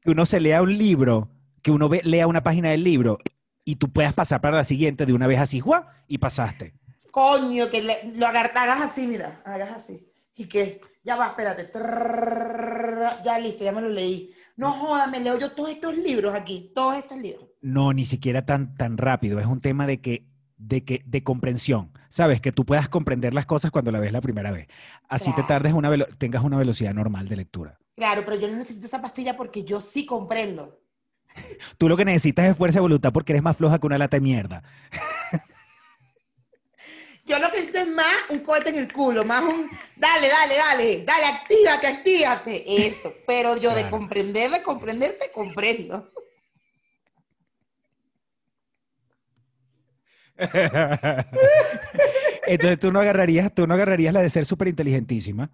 Que 0.00 0.10
uno 0.10 0.26
se 0.26 0.38
lea 0.38 0.62
un 0.62 0.76
libro, 0.76 1.30
que 1.62 1.70
uno 1.70 1.88
ve, 1.88 2.02
lea 2.04 2.26
una 2.26 2.42
página 2.42 2.70
del 2.70 2.84
libro 2.84 3.18
y 3.64 3.76
tú 3.76 3.90
puedas 3.90 4.12
pasar 4.12 4.42
para 4.42 4.58
la 4.58 4.64
siguiente 4.64 5.06
de 5.06 5.14
una 5.14 5.26
vez 5.26 5.40
así, 5.40 5.60
¡guau! 5.60 5.82
y 6.06 6.18
pasaste. 6.18 6.74
Coño, 7.10 7.70
que 7.70 7.82
le, 7.82 8.12
lo 8.16 8.26
agar, 8.26 8.52
hagas 8.54 8.82
así, 8.82 9.06
mira, 9.06 9.40
hagas 9.46 9.70
así. 9.70 10.06
Y 10.36 10.46
que, 10.46 10.80
ya 11.02 11.16
va, 11.16 11.28
espérate. 11.28 11.64
Trrr, 11.64 13.22
ya 13.24 13.38
listo, 13.38 13.64
ya 13.64 13.72
me 13.72 13.80
lo 13.80 13.88
leí. 13.88 14.34
No 14.56 14.72
joda, 14.72 15.06
me 15.06 15.20
leo 15.20 15.38
yo 15.38 15.52
todos 15.52 15.70
estos 15.70 15.96
libros 15.96 16.34
aquí, 16.34 16.70
todos 16.74 16.96
estos 16.96 17.16
libros. 17.18 17.48
No, 17.62 17.92
ni 17.92 18.04
siquiera 18.04 18.44
tan, 18.44 18.76
tan 18.76 18.98
rápido. 18.98 19.40
Es 19.40 19.46
un 19.46 19.60
tema 19.60 19.86
de 19.86 20.00
que 20.00 20.26
de 20.66 20.84
que, 20.84 21.02
de 21.04 21.22
comprensión. 21.22 21.92
Sabes, 22.08 22.40
que 22.40 22.52
tú 22.52 22.64
puedas 22.64 22.88
comprender 22.88 23.34
las 23.34 23.46
cosas 23.46 23.70
cuando 23.70 23.90
la 23.92 23.98
ves 24.00 24.12
la 24.12 24.20
primera 24.20 24.50
vez. 24.50 24.68
Así 25.08 25.30
te 25.34 25.42
tardes 25.42 25.72
una 25.72 25.90
velo- 25.90 26.08
tengas 26.18 26.42
una 26.42 26.56
velocidad 26.56 26.94
normal 26.94 27.28
de 27.28 27.36
lectura. 27.36 27.78
Claro, 27.96 28.22
pero 28.24 28.36
yo 28.38 28.48
no 28.48 28.56
necesito 28.56 28.86
esa 28.86 29.02
pastilla 29.02 29.36
porque 29.36 29.64
yo 29.64 29.80
sí 29.80 30.06
comprendo. 30.06 30.80
Tú 31.78 31.88
lo 31.88 31.96
que 31.96 32.04
necesitas 32.04 32.46
es 32.46 32.56
fuerza 32.56 32.78
de 32.78 32.82
voluntad 32.82 33.12
porque 33.12 33.32
eres 33.32 33.42
más 33.42 33.56
floja 33.56 33.78
que 33.78 33.86
una 33.86 33.98
lata 33.98 34.16
de 34.16 34.20
mierda. 34.22 34.62
Yo 37.26 37.38
lo 37.38 37.50
que 37.50 37.56
necesito 37.60 37.78
es 37.80 37.88
más 37.88 38.14
un 38.28 38.40
cohete 38.40 38.68
en 38.68 38.76
el 38.76 38.92
culo, 38.92 39.24
más 39.24 39.42
un, 39.42 39.70
dale, 39.96 40.28
dale, 40.28 40.56
dale, 40.56 41.04
dale, 41.06 41.24
actívate, 41.24 41.86
actívate. 41.86 42.86
Eso, 42.86 43.14
pero 43.26 43.56
yo 43.56 43.74
de 43.74 43.88
comprender, 43.88 44.50
de 44.50 44.62
comprender, 44.62 45.16
te 45.18 45.32
comprendo. 45.32 46.10
Entonces 52.46 52.78
tú 52.78 52.92
no 52.92 53.00
agarrarías, 53.00 53.54
tú 53.54 53.66
no 53.66 53.74
agarrarías 53.74 54.12
la 54.12 54.20
de 54.20 54.30
ser 54.30 54.44
súper 54.44 54.68
inteligentísima. 54.68 55.50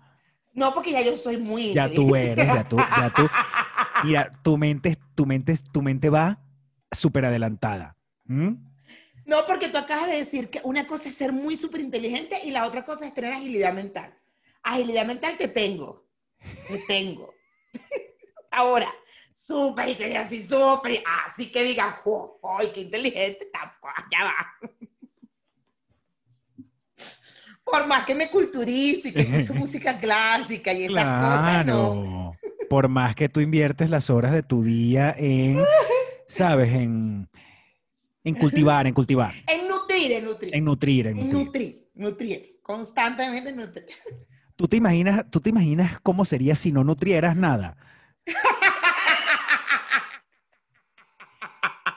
No, 0.52 0.74
porque 0.74 0.92
ya 0.92 1.02
yo 1.02 1.16
soy 1.16 1.38
muy 1.38 1.72
Ya 1.72 1.92
tú 1.92 2.14
eres, 2.16 2.46
ya 2.46 2.68
tú, 2.68 2.76
ya 2.76 3.12
tú. 3.14 3.28
Mira, 4.04 4.30
tu 4.42 4.56
mente, 4.56 4.96
tu 5.14 5.26
mente, 5.26 5.54
tu 5.72 5.82
mente 5.82 6.10
va 6.10 6.40
súper 6.90 7.26
adelantada. 7.26 7.96
¿Mm? 8.24 8.54
No, 9.26 9.46
porque 9.46 9.68
tú 9.68 9.78
acabas 9.78 10.08
de 10.08 10.16
decir 10.16 10.50
que 10.50 10.60
una 10.64 10.86
cosa 10.86 11.08
es 11.08 11.14
ser 11.14 11.32
muy 11.32 11.56
súper 11.56 11.80
inteligente 11.80 12.36
y 12.44 12.50
la 12.50 12.66
otra 12.66 12.84
cosa 12.84 13.06
es 13.06 13.14
tener 13.14 13.32
agilidad 13.32 13.72
mental. 13.72 14.14
Agilidad 14.62 15.06
mental 15.06 15.36
te 15.38 15.48
tengo. 15.48 16.06
Te 16.68 16.78
tengo. 16.88 17.32
Ahora, 18.50 18.92
súper 19.44 19.88
inteligente, 19.88 20.18
así 20.18 20.46
súper. 20.46 21.02
Así 21.26 21.50
que 21.50 21.64
digan, 21.64 21.92
"Jo, 21.92 22.38
¡ay, 22.58 22.70
qué 22.74 22.80
inteligente! 22.82 23.48
tampoco, 23.52 23.94
Ya 24.10 24.24
va. 24.24 24.36
Por 27.64 27.86
más 27.86 28.04
que 28.04 28.14
me 28.14 28.30
culturizo 28.30 29.08
y 29.08 29.12
que 29.12 29.22
escucho 29.22 29.54
música 29.54 29.98
clásica 29.98 30.72
y 30.72 30.84
esas 30.84 31.04
cosas, 31.04 31.66
no. 31.66 31.92
Claro. 31.92 32.36
Por 32.68 32.88
más 32.88 33.14
que 33.14 33.28
tú 33.28 33.40
inviertes 33.40 33.90
las 33.90 34.10
horas 34.10 34.32
de 34.32 34.42
tu 34.42 34.62
día 34.62 35.14
en, 35.16 35.64
¿sabes? 36.28 36.72
En, 36.72 37.28
en 38.24 38.34
cultivar, 38.34 38.86
en 38.86 38.94
cultivar, 38.94 39.32
En 39.46 39.68
nutrir, 39.68 40.12
en 40.12 40.24
nutrir. 40.24 40.54
en 40.54 40.64
nutrir, 40.64 41.06
en 41.06 41.16
En 41.18 41.28
nutrir. 41.28 41.44
nutrir, 41.44 41.90
nutrir. 41.94 42.60
Constantemente 42.62 43.52
nutrir. 43.52 43.86
¿Tú 44.56 44.68
te 44.68 44.76
imaginas, 44.76 45.24
tú 45.30 45.40
te 45.40 45.50
imaginas 45.50 45.98
cómo 46.00 46.24
sería 46.24 46.54
si 46.54 46.70
no 46.72 46.84
nutrieras 46.84 47.34
nada? 47.36 47.76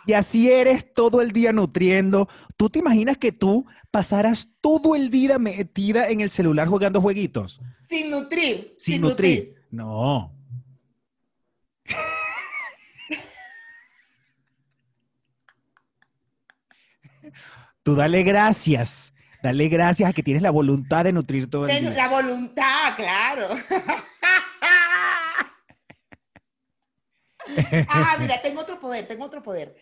Y 0.05 0.13
así 0.13 0.51
eres 0.51 0.93
todo 0.93 1.21
el 1.21 1.31
día 1.31 1.53
nutriendo. 1.53 2.27
¿Tú 2.57 2.69
te 2.69 2.79
imaginas 2.79 3.17
que 3.17 3.31
tú 3.31 3.65
pasaras 3.91 4.49
todo 4.61 4.95
el 4.95 5.09
día 5.09 5.39
metida 5.39 6.09
en 6.09 6.21
el 6.21 6.31
celular 6.31 6.67
jugando 6.67 7.01
jueguitos? 7.01 7.61
Sin 7.87 8.09
nutrir. 8.09 8.75
Sin, 8.77 9.01
nutrir. 9.01 9.55
No. 9.71 10.33
Tú 17.83 17.95
dale 17.95 18.23
gracias. 18.23 19.13
Dale 19.41 19.67
gracias 19.67 20.09
a 20.09 20.13
que 20.13 20.23
tienes 20.23 20.41
la 20.41 20.51
voluntad 20.51 21.03
de 21.03 21.11
nutrir 21.11 21.49
todo 21.49 21.67
el 21.67 21.81
día. 21.81 21.89
La 21.91 22.07
voluntad, 22.07 22.95
claro. 22.95 23.49
ah, 27.89 28.15
mira, 28.19 28.41
tengo 28.41 28.61
otro 28.61 28.79
poder, 28.79 29.05
tengo 29.05 29.25
otro 29.25 29.43
poder. 29.43 29.75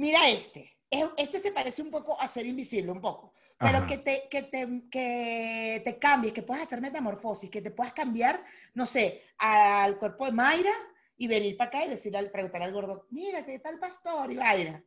Mira 0.00 0.30
este. 0.30 0.78
Es- 0.90 1.10
Este 1.18 1.38
se 1.38 1.52
parece 1.52 1.82
un 1.82 1.90
poco 1.90 2.18
a 2.18 2.26
ser 2.26 2.46
invisible, 2.46 2.90
un 2.90 3.02
poco. 3.02 3.34
Pero 3.58 3.78
Ajá. 3.78 3.86
que 3.86 3.98
te, 3.98 4.28
que, 4.30 4.44
te, 4.44 4.66
que 4.90 5.82
te 5.84 5.98
cambies, 5.98 6.32
que 6.32 6.40
puedas 6.42 6.62
hacer 6.62 6.80
metamorfosis, 6.80 7.50
que 7.50 7.60
te 7.60 7.70
puedas 7.70 7.92
cambiar, 7.92 8.42
no 8.72 8.86
sé, 8.86 9.22
al 9.36 9.98
cuerpo 9.98 10.24
de 10.24 10.32
Mayra 10.32 10.72
y 11.18 11.26
venir 11.28 11.58
para 11.58 11.68
acá 11.68 11.84
y 11.84 11.90
decirle, 11.90 12.16
al- 12.16 12.30
preguntar 12.30 12.62
al 12.62 12.72
gordo, 12.72 13.06
mira, 13.10 13.44
¿qué 13.44 13.58
tal 13.58 13.78
pastor? 13.78 14.32
Y 14.32 14.36
vaina. 14.36 14.82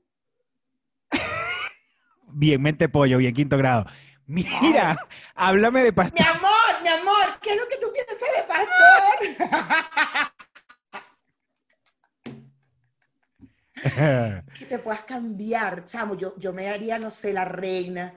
Bien 2.29 2.59
mente 2.59 2.89
pollo, 2.89 3.19
bien 3.19 3.35
quinto 3.35 3.55
grado. 3.57 3.85
Mira, 4.25 4.97
háblame 5.35 5.81
de 5.83 5.91
Mi 5.91 5.95
pastor. 5.97 6.25
amor, 6.25 6.81
mi 6.81 6.89
amor, 6.89 7.39
¿qué 7.39 7.51
es 7.51 7.57
lo 7.57 7.67
que 7.67 7.77
tú 7.77 7.91
piensas 7.93 8.17
de 8.35 8.43
pastor? 9.47 10.32
que 14.57 14.65
te 14.65 14.79
puedas 14.79 15.01
cambiar, 15.03 15.85
chamo. 15.85 16.15
Yo, 16.15 16.37
yo 16.39 16.53
me 16.53 16.69
haría, 16.69 16.99
no 16.99 17.09
sé, 17.09 17.33
la 17.33 17.45
reina 17.45 18.13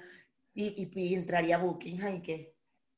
y, 0.54 0.66
y- 0.66 0.90
y 0.94 1.14
entraría 1.14 1.56
a 1.56 1.58
Buckingham 1.58 2.16
y 2.16 2.22
que. 2.22 2.56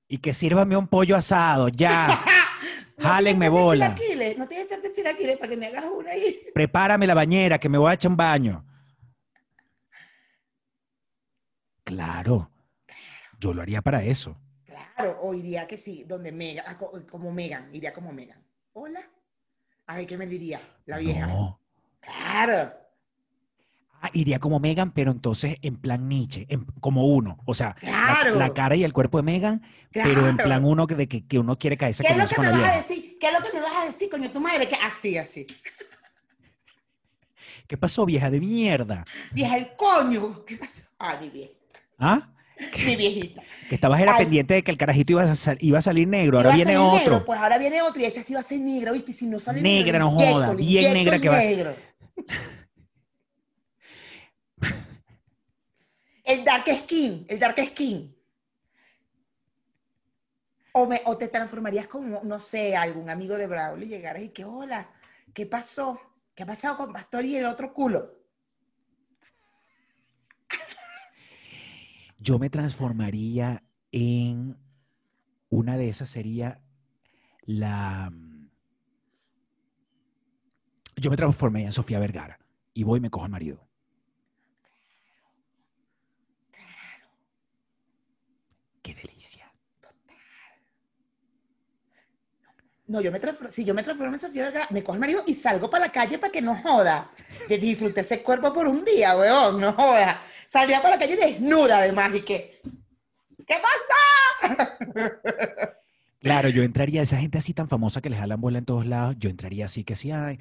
y 0.09 0.19
que 0.19 0.33
sírvame 0.35 0.77
un 0.77 0.87
pollo 0.89 1.17
asado, 1.17 1.69
ya. 1.69 2.09
Jálenme 2.99 3.47
tienes 3.47 3.51
torta 3.51 3.65
bola. 3.65 3.95
chilaquiles? 3.95 4.39
No 4.39 4.49
tienes 4.49 4.83
de 4.83 4.91
chilaquiles 4.93 5.37
para 5.39 5.51
que 5.51 5.57
me 5.57 5.67
hagas 5.67 5.85
una 5.95 6.11
ahí. 6.11 6.41
Prepárame 6.53 7.07
la 7.07 7.15
bañera, 7.15 7.59
que 7.59 7.69
me 7.69 7.79
voy 7.79 7.91
a 7.91 7.95
echar 7.95 8.11
un 8.11 8.17
baño. 8.17 8.65
Claro, 11.85 12.51
yo 13.41 13.55
lo 13.55 13.63
haría 13.63 13.81
para 13.83 14.03
eso. 14.05 14.37
Claro, 14.67 15.19
o 15.23 15.33
iría 15.33 15.67
que 15.67 15.79
sí, 15.79 16.05
donde 16.05 16.33
Megan, 16.33 16.77
co- 16.77 16.93
como 17.11 17.33
Megan, 17.33 17.75
iría 17.75 17.93
como 17.95 18.13
Megan. 18.13 18.45
Hola. 18.73 19.01
A 19.87 19.97
ver, 19.97 20.07
¿qué 20.07 20.19
me 20.19 20.27
diría 20.27 20.61
la 20.85 20.99
vieja? 20.99 21.27
No. 21.27 21.61
Claro. 22.01 22.73
Ah, 24.01 24.11
iría 24.13 24.39
como 24.39 24.61
Megan, 24.61 24.93
pero 24.93 25.11
entonces 25.11 25.57
en 25.63 25.77
plan 25.77 26.09
Nietzsche, 26.09 26.47
en- 26.49 26.65
como 26.81 27.07
uno. 27.07 27.39
O 27.47 27.55
sea, 27.55 27.75
la- 27.83 27.91
Claro. 27.91 28.35
la, 28.37 28.55
cara 28.55 28.77
y 28.77 28.85
el 28.85 28.93
cuerpo 28.93 29.19
de 29.19 29.25
Megan, 29.25 29.63
pero 29.93 30.29
en 30.29 30.37
plan 30.37 30.65
uno 30.65 30.87
que- 30.87 30.95
de 30.95 31.09
que, 31.09 31.27
que 31.27 31.39
uno 31.39 31.59
quiere 31.59 31.77
caerse 31.77 32.05
¿Qué 32.05 32.13
es 32.13 32.17
lo 32.17 32.27
que 32.29 32.41
me 32.41 32.51
vas 32.51 32.69
a 32.69 32.77
decir? 32.77 33.19
¿Qué 33.21 33.27
es 33.27 33.33
lo 33.33 33.41
que 33.45 33.53
me 33.53 33.61
vas 33.61 33.77
a 33.83 33.87
decir, 33.87 34.09
coño, 34.09 34.31
tu 34.31 34.41
madre? 34.41 34.69
Que 34.69 34.77
así, 34.77 35.19
así. 35.19 35.47
¿Qué 37.67 37.77
pasó, 37.77 38.07
vieja 38.07 38.31
de 38.31 38.41
mierda? 38.41 39.05
Vieja, 39.33 39.57
el 39.57 39.75
coño. 39.77 40.45
¿Qué 40.45 40.57
pasó? 40.57 40.85
Ah, 40.99 41.19
mi 41.21 41.29
vieja. 41.29 41.53
¿Ah? 41.99 42.29
Mi 42.87 42.97
viejita. 42.97 43.43
Que 43.69 43.75
estabas 43.75 44.01
era 44.01 44.17
pendiente 44.17 44.55
de 44.55 44.63
que 44.65 44.71
el 44.71 44.77
carajito 44.79 45.13
iba 45.13 45.23
a, 45.25 45.37
sal- 45.37 45.59
iba 45.61 45.79
a 45.79 45.83
salir 45.83 46.09
negro, 46.09 46.39
ahora 46.39 46.55
viene 46.55 46.77
otro. 46.79 46.99
negro, 46.99 47.25
pues 47.25 47.39
ahora 47.41 47.59
viene 47.59 47.83
otro 47.83 48.01
y 48.01 48.05
esta 48.05 48.23
sí 48.23 48.33
va 48.35 48.41
a 48.41 48.43
ser 48.45 48.61
negra, 48.61 48.91
¿viste? 48.93 49.11
Y 49.11 49.15
si 49.15 49.27
no 49.27 49.39
sale 49.39 49.61
Negra, 49.61 49.99
negro, 49.99 49.99
no 49.99 50.11
joda, 50.11 50.55
bien 50.55 50.93
negra 50.95 51.19
que 51.21 51.29
va- 51.29 51.39
negro. 51.39 51.77
El 56.25 56.45
dark 56.45 56.67
skin, 56.69 57.25
el 57.27 57.39
dark 57.39 57.59
skin. 57.65 58.15
O, 60.73 60.87
me, 60.87 61.01
o 61.07 61.17
te 61.17 61.29
transformarías 61.29 61.87
como, 61.87 62.21
no 62.23 62.39
sé, 62.39 62.77
algún 62.77 63.09
amigo 63.09 63.37
de 63.37 63.47
Braulio 63.47 63.87
y 63.87 63.89
llegaras 63.89 64.23
y 64.23 64.29
que, 64.29 64.45
hola, 64.45 64.91
¿qué 65.33 65.47
pasó? 65.47 65.99
¿Qué 66.35 66.43
ha 66.43 66.47
pasado 66.47 66.77
con 66.77 66.93
Pastor 66.93 67.25
y 67.25 67.37
el 67.37 67.47
otro 67.47 67.73
culo? 67.73 68.15
Yo 72.19 72.39
me 72.39 72.51
transformaría 72.51 73.65
en 73.91 74.59
Una 75.49 75.79
de 75.79 75.89
esas 75.89 76.11
sería 76.11 76.61
la... 77.47 78.13
Yo 81.01 81.11
me 81.11 81.17
transformé 81.17 81.65
en 81.65 81.73
Sofía 81.73 81.99
Vergara 81.99 82.39
y 82.75 82.83
voy 82.83 82.99
y 82.99 83.01
me 83.01 83.11
cojo 83.11 83.25
al 83.25 83.31
marido. 83.31 83.67
Qué 88.83 88.95
delicia. 88.95 89.53
No, 92.87 93.01
yo 93.03 93.13
me 93.13 93.21
transformo, 93.21 93.51
si 93.51 93.65
yo 93.65 93.75
me 93.75 93.83
transformo 93.83 94.15
en 94.15 94.19
Sofía 94.19 94.45
Vergara, 94.45 94.67
me 94.71 94.83
cojo 94.83 94.95
el 94.95 95.01
marido 95.01 95.23
y 95.27 95.35
salgo 95.35 95.69
para 95.69 95.87
la 95.87 95.93
calle 95.93 96.19
para 96.19 96.33
que 96.33 96.41
no 96.41 96.57
joda. 96.57 97.11
Que 97.47 97.59
disfrute 97.59 98.01
ese 98.01 98.23
cuerpo 98.23 98.53
por 98.53 98.67
un 98.67 98.85
día, 98.85 99.17
weón, 99.17 99.61
no 99.61 99.73
joda. 99.75 100.23
Saldría 100.47 100.81
para 100.81 100.95
la 100.95 100.99
calle 100.99 101.17
desnuda 101.17 101.79
además 101.79 102.15
y 102.15 102.23
que, 102.23 102.63
¿qué 103.47 103.57
pasa? 103.61 104.79
Claro, 106.21 106.49
yo 106.49 106.65
entraría, 106.65 107.03
esa 107.03 107.17
gente 107.19 107.39
así 107.39 107.55
tan 107.55 107.69
famosa 107.69 108.01
que 108.01 108.11
les 108.11 108.19
jalan 108.19 108.41
bola 108.41 108.59
en 108.59 108.65
todos 108.65 108.87
lados, 108.87 109.15
yo 109.19 109.31
entraría 109.31 109.67
así 109.67 109.85
que 109.85 109.95
sí, 109.95 110.11
ay, 110.11 110.41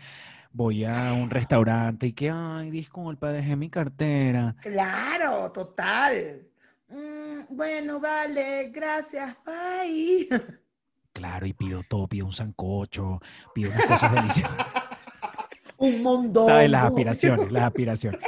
voy 0.52 0.86
a 0.86 1.14
un 1.14 1.30
restaurante 1.30 2.08
y 2.08 2.14
que, 2.14 2.30
ay, 2.30 2.72
disculpa, 2.72 3.32
dejé 3.32 3.56
mi 3.56 3.70
cartera. 3.70 4.56
Claro, 4.62 5.52
total. 5.52 6.48
Mm, 6.90 7.56
bueno, 7.56 8.00
vale, 8.00 8.70
gracias, 8.74 9.38
bye. 9.46 10.30
Claro, 11.14 11.48
y 11.48 11.54
pido 11.54 11.82
todo, 11.90 12.08
pido 12.08 12.28
un 12.28 12.32
sancocho, 12.32 13.20
pido 13.56 13.72
unas 13.72 13.86
cosas 13.88 14.14
deliciosas. 14.14 14.56
Un 15.78 16.04
montón. 16.04 16.46
¿Sabes? 16.48 16.70
Las 16.70 16.84
aspiraciones, 16.84 17.52
las 17.52 17.64
aspiraciones. 17.64 18.22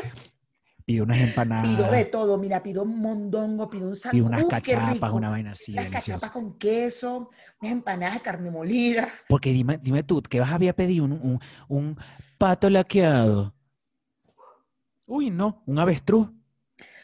Pido 0.89 1.03
unas 1.03 1.19
empanadas, 1.19 1.67
Pido 1.67 1.91
de 1.91 2.05
todo, 2.05 2.39
mira, 2.39 2.63
pido 2.63 2.81
un 2.81 2.99
mondongo, 2.99 3.69
pido 3.69 3.89
un 3.89 3.91
pido 3.91 3.95
sancocho. 3.95 4.25
unas 4.25 4.43
¡Uh, 4.43 4.47
qué 4.47 4.73
cachapas, 4.73 5.11
una 5.11 5.29
vaina 5.29 5.51
así 5.51 5.73
Unas 5.73 5.85
cachapas 5.85 6.31
con 6.31 6.57
queso, 6.57 7.29
unas 7.61 7.73
empanadas 7.73 8.15
de 8.15 8.21
carne 8.21 8.49
molida. 8.49 9.07
Porque 9.27 9.51
dime, 9.51 9.77
dime 9.77 10.01
tú, 10.01 10.19
¿qué 10.23 10.39
vas 10.39 10.49
a 10.49 10.55
había 10.55 10.75
pedido? 10.75 11.05
Un, 11.05 11.11
un, 11.11 11.39
un 11.67 11.97
pato 12.39 12.71
laqueado. 12.71 13.53
Uy, 15.05 15.29
no, 15.29 15.61
un 15.67 15.77
avestruz. 15.77 16.31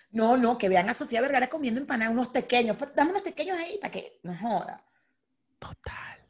No, 0.10 0.36
no, 0.36 0.58
que 0.58 0.68
vean 0.68 0.90
a 0.90 0.96
Sofía 0.96 1.22
Vergara 1.22 1.48
comiendo 1.48 1.80
empanadas, 1.80 2.12
unos 2.12 2.30
pequeños. 2.30 2.78
Pues, 2.78 2.90
Dame 2.96 3.12
unos 3.12 3.22
pequeños 3.22 3.56
ahí 3.56 3.78
para 3.80 3.92
que 3.92 4.20
no 4.24 4.36
joda. 4.36 4.84
Total. 5.60 6.25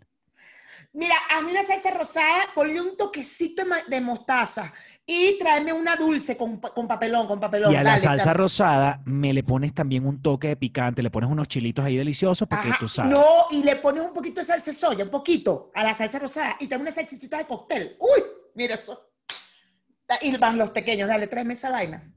Mira, 0.95 1.15
hazme 1.29 1.51
una 1.51 1.63
salsa 1.65 1.91
rosada, 1.91 2.47
ponle 2.55 2.79
un 2.79 2.95
toquecito 2.95 3.63
de, 3.85 3.99
mostaza 3.99 4.71
y 5.05 5.37
tráeme 5.37 5.73
una 5.73 5.97
dulce 5.97 6.37
con, 6.37 6.57
con 6.57 6.87
papelón, 6.87 7.27
con 7.27 7.37
papelón. 7.37 7.73
Y 7.73 7.75
a 7.75 7.83
la 7.83 7.97
salsa 7.97 8.27
dale. 8.27 8.37
rosada 8.37 9.01
me 9.03 9.33
le 9.33 9.43
pones 9.43 9.73
también 9.73 10.07
un 10.07 10.21
toque 10.21 10.47
de 10.47 10.55
picante, 10.55 11.03
le 11.03 11.11
pones 11.11 11.29
unos 11.29 11.49
chilitos 11.49 11.83
ahí 11.83 11.97
deliciosos 11.97 12.47
porque 12.47 12.69
Ajá, 12.69 12.77
tú 12.79 12.87
sabes. 12.87 13.11
No, 13.11 13.25
y 13.51 13.61
le 13.61 13.75
pones 13.75 14.03
un 14.03 14.13
poquito 14.13 14.39
de 14.39 14.45
salsa 14.45 14.71
de 14.71 14.77
soya, 14.77 15.03
un 15.03 15.09
poquito, 15.11 15.69
a 15.75 15.83
la 15.83 15.93
salsa 15.93 16.17
rosada 16.17 16.55
y 16.61 16.67
tráeme 16.67 16.83
una 16.83 16.93
salchichita 16.93 17.39
de 17.39 17.45
cóctel. 17.45 17.97
Uy, 17.99 18.23
mira 18.53 18.75
eso. 18.75 19.11
Y 20.21 20.37
más 20.37 20.55
los 20.55 20.69
pequeños, 20.69 21.09
dale, 21.09 21.27
tráeme 21.27 21.55
esa 21.55 21.71
vaina. 21.71 22.09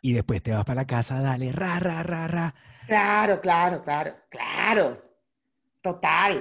Y 0.00 0.14
después 0.14 0.42
te 0.42 0.52
vas 0.52 0.64
para 0.64 0.82
la 0.82 0.86
casa, 0.86 1.20
dale, 1.20 1.52
ra, 1.52 1.78
ra, 1.80 2.02
ra, 2.02 2.28
ra. 2.28 2.54
Claro, 2.88 3.40
claro, 3.40 3.82
claro, 3.84 4.10
claro. 4.30 4.86
Total. 5.82 6.34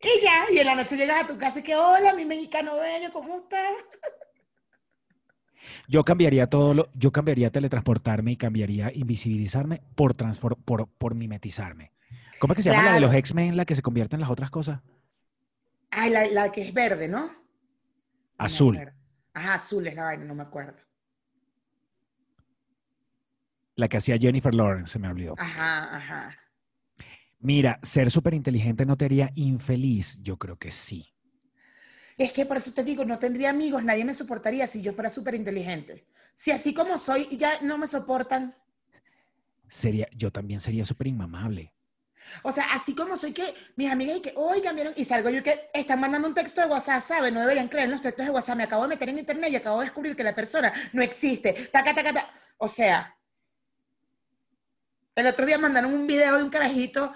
Y 0.00 0.22
ya, 0.22 0.44
y 0.52 0.58
en 0.58 0.66
la 0.66 0.74
noche 0.74 0.96
llegas 0.96 1.24
a 1.24 1.26
tu 1.26 1.36
casa 1.38 1.60
y 1.60 1.62
que, 1.62 1.74
hola, 1.74 2.12
mi 2.14 2.24
mexicano 2.24 2.76
bello, 2.76 3.12
¿cómo 3.12 3.36
estás? 3.36 3.74
Yo 5.88 6.04
cambiaría 6.04 6.48
todo 6.48 6.74
lo, 6.74 6.88
yo 6.94 7.12
cambiaría 7.12 7.50
teletransportarme 7.50 8.32
y 8.32 8.36
cambiaría 8.36 8.92
invisibilizarme 8.94 9.82
por, 9.94 10.16
transfor- 10.16 10.58
por, 10.64 10.88
por 10.88 11.14
mimetizarme. 11.14 11.92
¿Cómo 12.38 12.52
es 12.52 12.56
que 12.56 12.62
se 12.62 12.70
llama 12.70 12.84
la 12.84 12.92
de 12.94 13.00
los 13.00 13.14
X-Men, 13.14 13.56
la 13.56 13.64
que 13.64 13.74
se 13.76 13.82
convierte 13.82 14.16
en 14.16 14.20
las 14.20 14.30
otras 14.30 14.50
cosas? 14.50 14.80
Ay, 15.90 16.10
la, 16.10 16.26
la 16.26 16.52
que 16.52 16.62
es 16.62 16.72
verde, 16.74 17.08
¿no? 17.08 17.30
Azul. 18.38 18.78
Ajá, 19.34 19.54
azul 19.54 19.86
es 19.86 19.94
la 19.94 20.04
vaina, 20.04 20.24
no 20.24 20.34
me 20.34 20.42
acuerdo. 20.42 20.78
La 23.76 23.88
que 23.88 23.98
hacía 23.98 24.18
Jennifer 24.18 24.54
Lawrence, 24.54 24.92
se 24.92 24.98
me 24.98 25.08
olvidó. 25.08 25.34
Ajá, 25.38 25.96
ajá. 25.96 26.36
Mira, 27.38 27.78
ser 27.82 28.10
súper 28.10 28.34
inteligente 28.34 28.86
no 28.86 28.96
te 28.96 29.04
haría 29.04 29.30
infeliz. 29.34 30.18
Yo 30.22 30.38
creo 30.38 30.58
que 30.58 30.70
sí. 30.70 31.12
Es 32.18 32.32
que 32.32 32.46
por 32.46 32.56
eso 32.56 32.72
te 32.72 32.82
digo, 32.84 33.04
no 33.04 33.18
tendría 33.18 33.50
amigos, 33.50 33.84
nadie 33.84 34.04
me 34.04 34.14
soportaría 34.14 34.66
si 34.66 34.82
yo 34.82 34.92
fuera 34.92 35.10
súper 35.10 35.34
inteligente. 35.34 36.06
Si 36.34 36.50
así 36.50 36.72
como 36.74 36.98
soy 36.98 37.28
ya 37.36 37.60
no 37.62 37.78
me 37.78 37.86
soportan, 37.86 38.54
Sería, 39.68 40.08
yo 40.12 40.30
también 40.30 40.60
sería 40.60 40.84
súper 40.86 41.08
inmamable. 41.08 41.72
o 42.42 42.52
sea, 42.52 42.64
así 42.72 42.94
como 42.94 43.16
soy 43.16 43.32
que 43.32 43.54
mis 43.76 43.90
amigas 43.90 44.16
y 44.18 44.20
que 44.22 44.32
hoy 44.36 44.62
cambiaron 44.62 44.92
y 44.96 45.04
salgo 45.04 45.28
yo 45.30 45.42
que 45.42 45.70
están 45.74 46.00
mandando 46.00 46.28
un 46.28 46.34
texto 46.34 46.60
de 46.60 46.66
WhatsApp, 46.68 47.02
¿saben? 47.02 47.34
No 47.34 47.40
deberían 47.40 47.68
creer 47.68 47.86
en 47.86 47.90
los 47.92 48.00
textos 48.00 48.26
de 48.26 48.32
WhatsApp. 48.32 48.56
Me 48.56 48.62
acabo 48.64 48.82
de 48.84 48.88
meter 48.90 49.08
en 49.08 49.18
internet 49.18 49.50
y 49.52 49.56
acabo 49.56 49.80
de 49.80 49.86
descubrir 49.86 50.16
que 50.16 50.22
la 50.24 50.34
persona 50.34 50.72
no 50.92 51.02
existe. 51.02 51.52
Taca, 51.72 51.94
taca, 51.94 52.12
taca. 52.12 52.30
O 52.58 52.68
sea, 52.68 53.15
el 55.16 55.26
otro 55.26 55.46
día 55.46 55.58
mandaron 55.58 55.92
un 55.94 56.06
video 56.06 56.36
de 56.36 56.42
un 56.44 56.50
carajito 56.50 57.12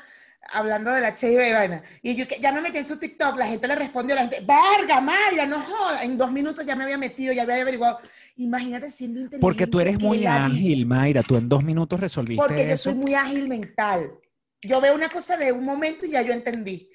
hablando 0.53 0.91
de 0.91 1.03
la 1.03 1.11
HIV 1.11 1.49
y 1.49 1.53
vaina. 1.53 1.83
Y 2.03 2.17
yo 2.17 2.25
ya 2.41 2.51
me 2.51 2.63
metí 2.63 2.79
en 2.79 2.85
su 2.85 2.99
TikTok, 2.99 3.37
la 3.37 3.47
gente 3.47 3.69
le 3.69 3.77
respondió, 3.77 4.15
la 4.15 4.23
gente, 4.23 4.41
verga, 4.41 5.01
Mayra, 5.01 5.47
no 5.47 5.61
joda. 5.61 6.03
En 6.03 6.17
dos 6.17 6.33
minutos 6.33 6.65
ya 6.65 6.75
me 6.75 6.85
había 6.85 6.97
metido, 6.97 7.33
ya 7.35 7.43
había 7.43 7.61
averiguado. 7.61 8.01
Imagínate 8.37 8.91
siendo 8.91 9.21
inteligente. 9.21 9.41
Porque 9.41 9.67
tú 9.67 9.81
eres 9.81 10.01
muy 10.01 10.27
ágil, 10.27 10.87
Mayra. 10.87 11.23
Tú 11.23 11.37
en 11.37 11.49
dos 11.49 11.63
minutos 11.63 12.01
resolviste 12.01 12.43
Porque 12.43 12.67
yo 12.67 12.75
eso. 12.75 12.91
soy 12.91 12.95
muy 12.95 13.15
ágil 13.15 13.49
mental. 13.49 14.19
Yo 14.63 14.81
veo 14.81 14.95
una 14.95 15.11
cosa 15.11 15.37
de 15.37 15.53
un 15.53 15.65
momento 15.65 16.07
y 16.07 16.11
ya 16.11 16.23
yo 16.23 16.33
entendí. 16.33 16.91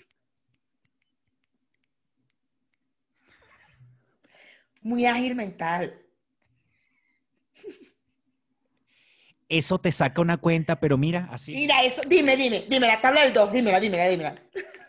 Muy 4.81 5.05
ágil 5.05 5.35
mental. 5.35 6.01
Eso 9.47 9.79
te 9.79 9.91
saca 9.91 10.21
una 10.21 10.37
cuenta, 10.37 10.79
pero 10.79 10.97
mira, 10.97 11.27
así. 11.31 11.53
Mira 11.53 11.83
eso, 11.83 12.01
dime, 12.07 12.35
dime, 12.35 12.65
dime 12.67 12.87
la 12.87 12.99
tabla 12.99 13.21
del 13.21 13.33
2, 13.33 13.51
dímela, 13.51 13.79
dímela, 13.79 14.07
dímela. 14.07 14.35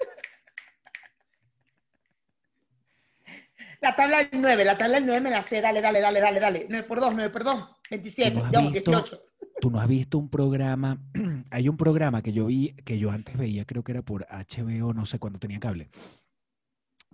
La 3.82 3.94
tabla 3.94 4.24
del 4.24 4.40
9, 4.40 4.64
la 4.64 4.76
tabla 4.76 4.96
del 4.96 5.06
9 5.06 5.20
me 5.20 5.30
la 5.30 5.42
sé, 5.42 5.60
dale, 5.60 5.80
dale, 5.80 6.00
dale, 6.00 6.20
dale, 6.20 6.40
dale. 6.40 6.66
9 6.68 6.88
por 6.88 6.98
2, 6.98 7.14
9 7.14 7.30
por 7.30 7.44
2, 7.44 7.68
27, 7.90 8.30
¿Tú 8.32 8.38
no 8.38 8.44
has 8.46 8.52
2, 8.52 8.72
visto? 8.72 8.90
18. 8.90 9.22
Tú 9.60 9.70
no 9.70 9.80
has 9.80 9.88
visto 9.88 10.18
un 10.18 10.28
programa, 10.28 11.00
hay 11.50 11.68
un 11.68 11.76
programa 11.76 12.22
que 12.22 12.32
yo 12.32 12.46
vi, 12.46 12.74
que 12.84 12.98
yo 12.98 13.10
antes 13.10 13.36
veía, 13.36 13.64
creo 13.64 13.84
que 13.84 13.92
era 13.92 14.02
por 14.02 14.26
HBO, 14.28 14.92
no 14.92 15.06
sé 15.06 15.18
cuándo 15.18 15.38
tenía 15.38 15.60
cable, 15.60 15.88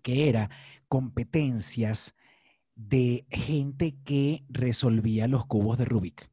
que 0.03 0.29
era 0.29 0.51
competencias 0.89 2.15
de 2.75 3.27
gente 3.31 3.97
que 4.05 4.45
resolvía 4.49 5.29
los 5.29 5.47
cubos 5.47 5.79
de 5.79 5.85
Rubik. 5.85 6.32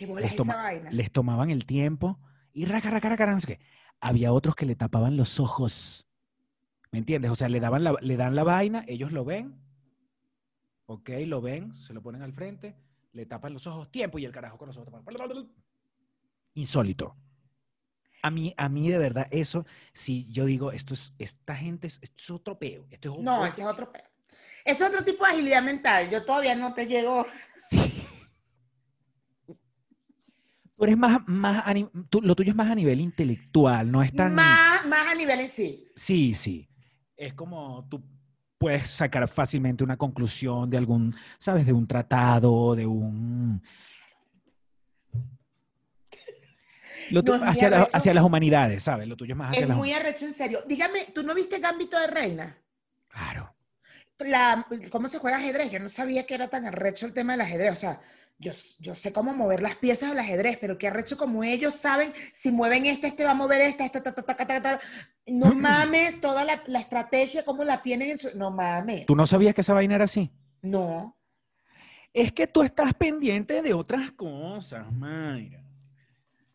¿Qué 0.00 0.06
bola 0.06 0.22
Les 0.22 0.30
es 0.30 0.36
toma- 0.38 0.54
esa 0.54 0.62
vaina? 0.62 0.90
Les 0.92 1.12
tomaban 1.12 1.50
el 1.50 1.66
tiempo 1.66 2.18
y 2.54 2.64
raca, 2.64 2.88
raca, 2.88 3.10
raca, 3.10 3.26
no 3.26 3.38
sé 3.38 3.46
qué. 3.58 3.60
Había 4.00 4.32
otros 4.32 4.56
que 4.56 4.64
le 4.64 4.74
tapaban 4.74 5.14
los 5.18 5.38
ojos. 5.40 6.06
¿Me 6.90 7.00
entiendes? 7.00 7.30
O 7.30 7.34
sea, 7.34 7.50
le, 7.50 7.60
daban 7.60 7.84
la, 7.84 7.94
le 8.00 8.16
dan 8.16 8.34
la 8.34 8.42
vaina, 8.42 8.82
ellos 8.88 9.12
lo 9.12 9.26
ven, 9.26 9.60
ok, 10.86 11.10
lo 11.26 11.42
ven, 11.42 11.74
se 11.74 11.92
lo 11.92 12.00
ponen 12.02 12.22
al 12.22 12.32
frente, 12.32 12.74
le 13.12 13.26
tapan 13.26 13.52
los 13.52 13.66
ojos, 13.66 13.90
tiempo, 13.92 14.18
y 14.18 14.24
el 14.24 14.32
carajo 14.32 14.56
con 14.56 14.68
los 14.68 14.76
ojos 14.78 14.90
tapados. 14.90 15.46
Insólito. 16.54 17.14
A 18.22 18.30
mí, 18.30 18.54
a 18.56 18.70
mí 18.70 18.88
de 18.88 18.96
verdad, 18.96 19.26
eso, 19.30 19.66
si 19.92 20.26
yo 20.32 20.46
digo, 20.46 20.72
esto 20.72 20.94
es, 20.94 21.12
esta 21.18 21.54
gente, 21.54 21.88
es, 21.88 21.98
esto 22.00 22.16
es 22.22 22.30
otro 22.30 22.58
peo. 22.58 22.86
Esto 22.90 23.12
es 23.12 23.18
un- 23.18 23.24
No, 23.24 23.44
ese 23.44 23.60
es 23.60 23.66
otro 23.68 23.92
peo. 23.92 24.04
Es 24.64 24.80
otro 24.80 25.04
tipo 25.04 25.26
de 25.26 25.32
agilidad 25.32 25.62
mental. 25.62 26.08
Yo 26.08 26.24
todavía 26.24 26.54
no 26.56 26.72
te 26.72 26.86
llego. 26.86 27.26
Sí. 27.54 27.99
Tú 30.80 30.84
eres 30.84 30.96
más, 30.96 31.20
más 31.28 31.62
tú- 32.08 32.22
lo 32.22 32.34
tuyo 32.34 32.52
es 32.52 32.56
más 32.56 32.70
a 32.70 32.74
nivel 32.74 33.02
intelectual, 33.02 33.92
no 33.92 34.02
es 34.02 34.14
tan... 34.14 34.34
Más, 34.34 34.86
más 34.86 35.08
a 35.08 35.14
nivel 35.14 35.40
en 35.40 35.50
sí. 35.50 35.86
Sí, 35.94 36.32
sí. 36.34 36.70
Es 37.14 37.34
como 37.34 37.86
tú 37.90 38.02
puedes 38.56 38.88
sacar 38.88 39.28
fácilmente 39.28 39.84
una 39.84 39.98
conclusión 39.98 40.70
de 40.70 40.78
algún, 40.78 41.14
¿sabes? 41.38 41.66
De 41.66 41.74
un 41.74 41.86
tratado, 41.86 42.74
de 42.74 42.86
un... 42.86 43.62
Lo 47.10 47.22
tu- 47.22 47.32
No, 47.32 47.34
es 47.34 47.40
muy 47.42 47.48
hacia, 47.50 47.68
la- 47.68 47.82
hacia 47.92 48.14
las 48.14 48.24
humanidades, 48.24 48.82
¿sabes? 48.82 49.06
Lo 49.06 49.18
tuyo 49.18 49.34
es 49.34 49.36
más 49.36 49.50
hacia 49.50 49.60
Es 49.60 49.68
las 49.68 49.76
muy 49.76 49.92
arrecho, 49.92 50.24
en 50.24 50.32
serio. 50.32 50.60
Dígame, 50.66 51.08
¿tú 51.14 51.22
no 51.22 51.34
viste 51.34 51.58
Gambito 51.58 52.00
de 52.00 52.06
Reina? 52.06 52.56
La, 54.26 54.66
¿Cómo 54.90 55.08
se 55.08 55.18
juega 55.18 55.38
ajedrez? 55.38 55.70
Yo 55.70 55.78
no 55.78 55.88
sabía 55.88 56.26
que 56.26 56.34
era 56.34 56.48
tan 56.48 56.66
arrecho 56.66 57.06
el 57.06 57.12
tema 57.12 57.32
del 57.32 57.42
ajedrez. 57.42 57.72
O 57.72 57.76
sea, 57.76 58.00
yo, 58.38 58.52
yo 58.78 58.94
sé 58.94 59.12
cómo 59.12 59.34
mover 59.34 59.60
las 59.60 59.76
piezas 59.76 60.10
del 60.10 60.18
ajedrez, 60.18 60.58
pero 60.60 60.78
qué 60.78 60.88
arrecho 60.88 61.16
como 61.16 61.44
ellos 61.44 61.74
saben, 61.74 62.12
si 62.32 62.50
mueven 62.50 62.86
esta, 62.86 63.06
este 63.06 63.24
va 63.24 63.32
a 63.32 63.34
mover 63.34 63.60
esta, 63.60 63.84
esta, 63.84 64.02
ta, 64.02 64.12
ta, 64.12 64.22
ta, 64.22 64.34
ta, 64.34 64.46
ta, 64.46 64.62
ta. 64.62 64.80
No 65.26 65.54
mames, 65.54 66.20
toda 66.20 66.44
la, 66.44 66.62
la 66.66 66.80
estrategia, 66.80 67.44
cómo 67.44 67.64
la 67.64 67.82
tienen 67.82 68.10
en 68.10 68.18
su... 68.18 68.36
No 68.36 68.50
mames. 68.50 69.06
¿Tú 69.06 69.14
no 69.14 69.26
sabías 69.26 69.54
que 69.54 69.60
esa 69.60 69.74
vaina 69.74 69.96
era 69.96 70.04
así? 70.04 70.30
No. 70.62 71.16
Es 72.12 72.32
que 72.32 72.46
tú 72.46 72.62
estás 72.62 72.94
pendiente 72.94 73.62
de 73.62 73.72
otras 73.74 74.10
cosas, 74.12 74.90
Mayra. 74.92 75.62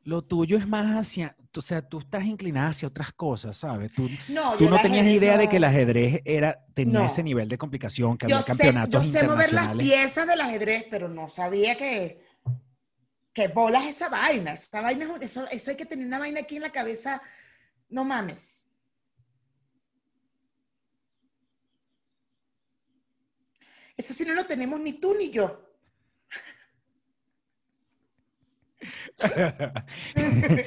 Lo 0.05 0.21
tuyo 0.23 0.55
es 0.57 0.67
más 0.67 0.95
hacia, 0.95 1.35
o 1.57 1.61
sea, 1.63 1.81
tú 1.81 1.97
estás 1.97 2.25
inclinada 2.25 2.69
hacia 2.69 2.87
otras 2.87 3.11
cosas, 3.11 3.57
¿sabes? 3.57 3.91
Tú, 3.91 4.07
No, 4.29 4.55
tú 4.55 4.65
yo 4.65 4.69
no 4.69 4.79
tenías 4.79 5.07
idea 5.07 5.35
de 5.35 5.49
que 5.49 5.57
el 5.57 5.63
ajedrez 5.63 6.21
era, 6.25 6.63
tenía 6.75 6.99
No. 6.99 7.05
ese 7.07 7.23
nivel 7.23 7.49
de 7.49 7.57
complicación, 7.57 8.15
que 8.15 8.27
Yo 8.27 8.35
había 8.35 8.43
sé, 8.43 8.51
yo 8.51 8.57
campeonatos 8.57 9.07
sé 9.07 9.27
mover 9.27 9.51
las 9.51 9.75
piezas 9.75 10.27
del 10.27 10.41
ajedrez, 10.41 10.85
pero 10.91 11.09
no 11.09 11.27
sabía 11.27 11.75
que, 11.75 12.23
que 13.33 13.47
bolas 13.47 13.85
esa 13.87 14.07
vaina. 14.09 14.53
Esa 14.53 14.79
vaina, 14.79 15.07
eso, 15.21 15.47
eso 15.49 15.71
hay 15.71 15.77
que 15.77 15.87
tener 15.87 16.05
una 16.05 16.19
vaina 16.19 16.41
aquí 16.41 16.57
en 16.57 16.61
la 16.61 16.71
cabeza. 16.71 17.19
No 17.89 18.03
mames. 18.05 18.67
Eso 23.97 24.13
sí 24.13 24.23
no 24.23 24.35
lo 24.35 24.45
tenemos 24.45 24.79
ni 24.79 24.93
tú 24.93 25.15
ni 25.15 25.31
yo. 25.31 25.64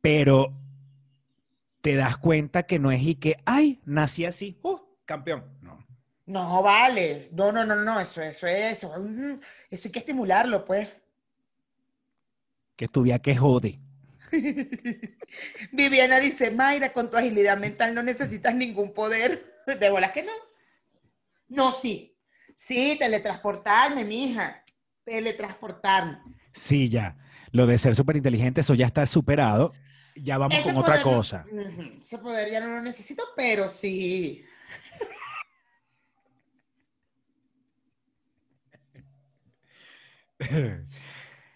Pero 0.00 0.52
te 1.80 1.94
das 1.94 2.18
cuenta 2.18 2.64
que 2.64 2.78
no 2.78 2.90
es 2.90 3.02
y 3.02 3.14
que, 3.16 3.36
ay, 3.44 3.80
nací 3.84 4.24
así, 4.24 4.58
¡uh! 4.62 4.80
campeón. 5.04 5.44
No. 5.62 5.86
No, 6.26 6.60
vale. 6.62 7.28
No, 7.32 7.52
no, 7.52 7.64
no, 7.64 7.76
no. 7.76 8.00
Eso, 8.00 8.20
eso, 8.20 8.46
eso. 8.46 8.92
Eso 9.70 9.88
hay 9.88 9.92
que 9.92 9.98
estimularlo, 10.00 10.64
pues. 10.64 10.88
Que 12.74 12.86
estudia 12.86 13.20
que 13.20 13.36
jode. 13.36 13.80
Viviana 15.72 16.18
dice, 16.18 16.50
Mayra, 16.50 16.92
con 16.92 17.10
tu 17.10 17.16
agilidad 17.16 17.56
mental 17.56 17.94
no 17.94 18.02
necesitas 18.02 18.54
ningún 18.54 18.92
poder. 18.92 19.62
De 19.66 19.88
bolas 19.88 20.10
que 20.10 20.24
no. 20.24 20.32
No, 21.48 21.72
sí. 21.72 22.18
Sí, 22.54 22.96
teletransportarme, 22.98 24.04
mija. 24.04 24.64
Teletransportarme. 25.04 26.18
Sí, 26.56 26.88
ya. 26.88 27.16
Lo 27.52 27.66
de 27.66 27.78
ser 27.78 27.94
súper 27.94 28.16
inteligente, 28.16 28.62
eso 28.62 28.74
ya 28.74 28.86
está 28.86 29.06
superado. 29.06 29.72
Ya 30.16 30.38
vamos 30.38 30.58
Ese 30.58 30.70
con 30.70 30.78
otra 30.78 31.02
poder 31.02 31.04
cosa. 31.04 31.44
Ese 32.00 32.18
poder 32.18 32.50
ya 32.50 32.60
no 32.60 32.68
lo 32.68 32.80
necesito, 32.82 33.22
pero 33.36 33.68
sí. 33.68 34.42
Ay. 40.38 40.86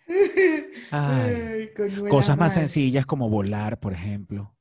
Ay, 0.91 1.71
Cosas 2.09 2.37
más 2.37 2.51
madre. 2.51 2.63
sencillas 2.63 3.07
como 3.07 3.31
volar, 3.31 3.79
por 3.79 3.93
ejemplo. 3.93 4.55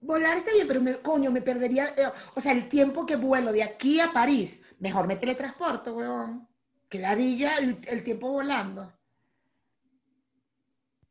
Volar 0.00 0.36
está 0.38 0.52
bien, 0.52 0.66
pero 0.66 0.80
me, 0.80 0.96
coño, 0.96 1.30
me 1.30 1.42
perdería, 1.42 1.88
eh, 1.96 2.08
o 2.34 2.40
sea, 2.40 2.52
el 2.52 2.68
tiempo 2.68 3.04
que 3.04 3.16
vuelo 3.16 3.52
de 3.52 3.62
aquí 3.62 4.00
a 4.00 4.12
París, 4.12 4.62
mejor 4.78 5.06
me 5.06 5.16
teletransporto, 5.16 5.94
weón. 5.94 6.49
Que 6.90 6.98
ladilla 6.98 7.56
el, 7.56 7.78
el 7.88 8.04
tiempo 8.04 8.30
volando. 8.30 8.92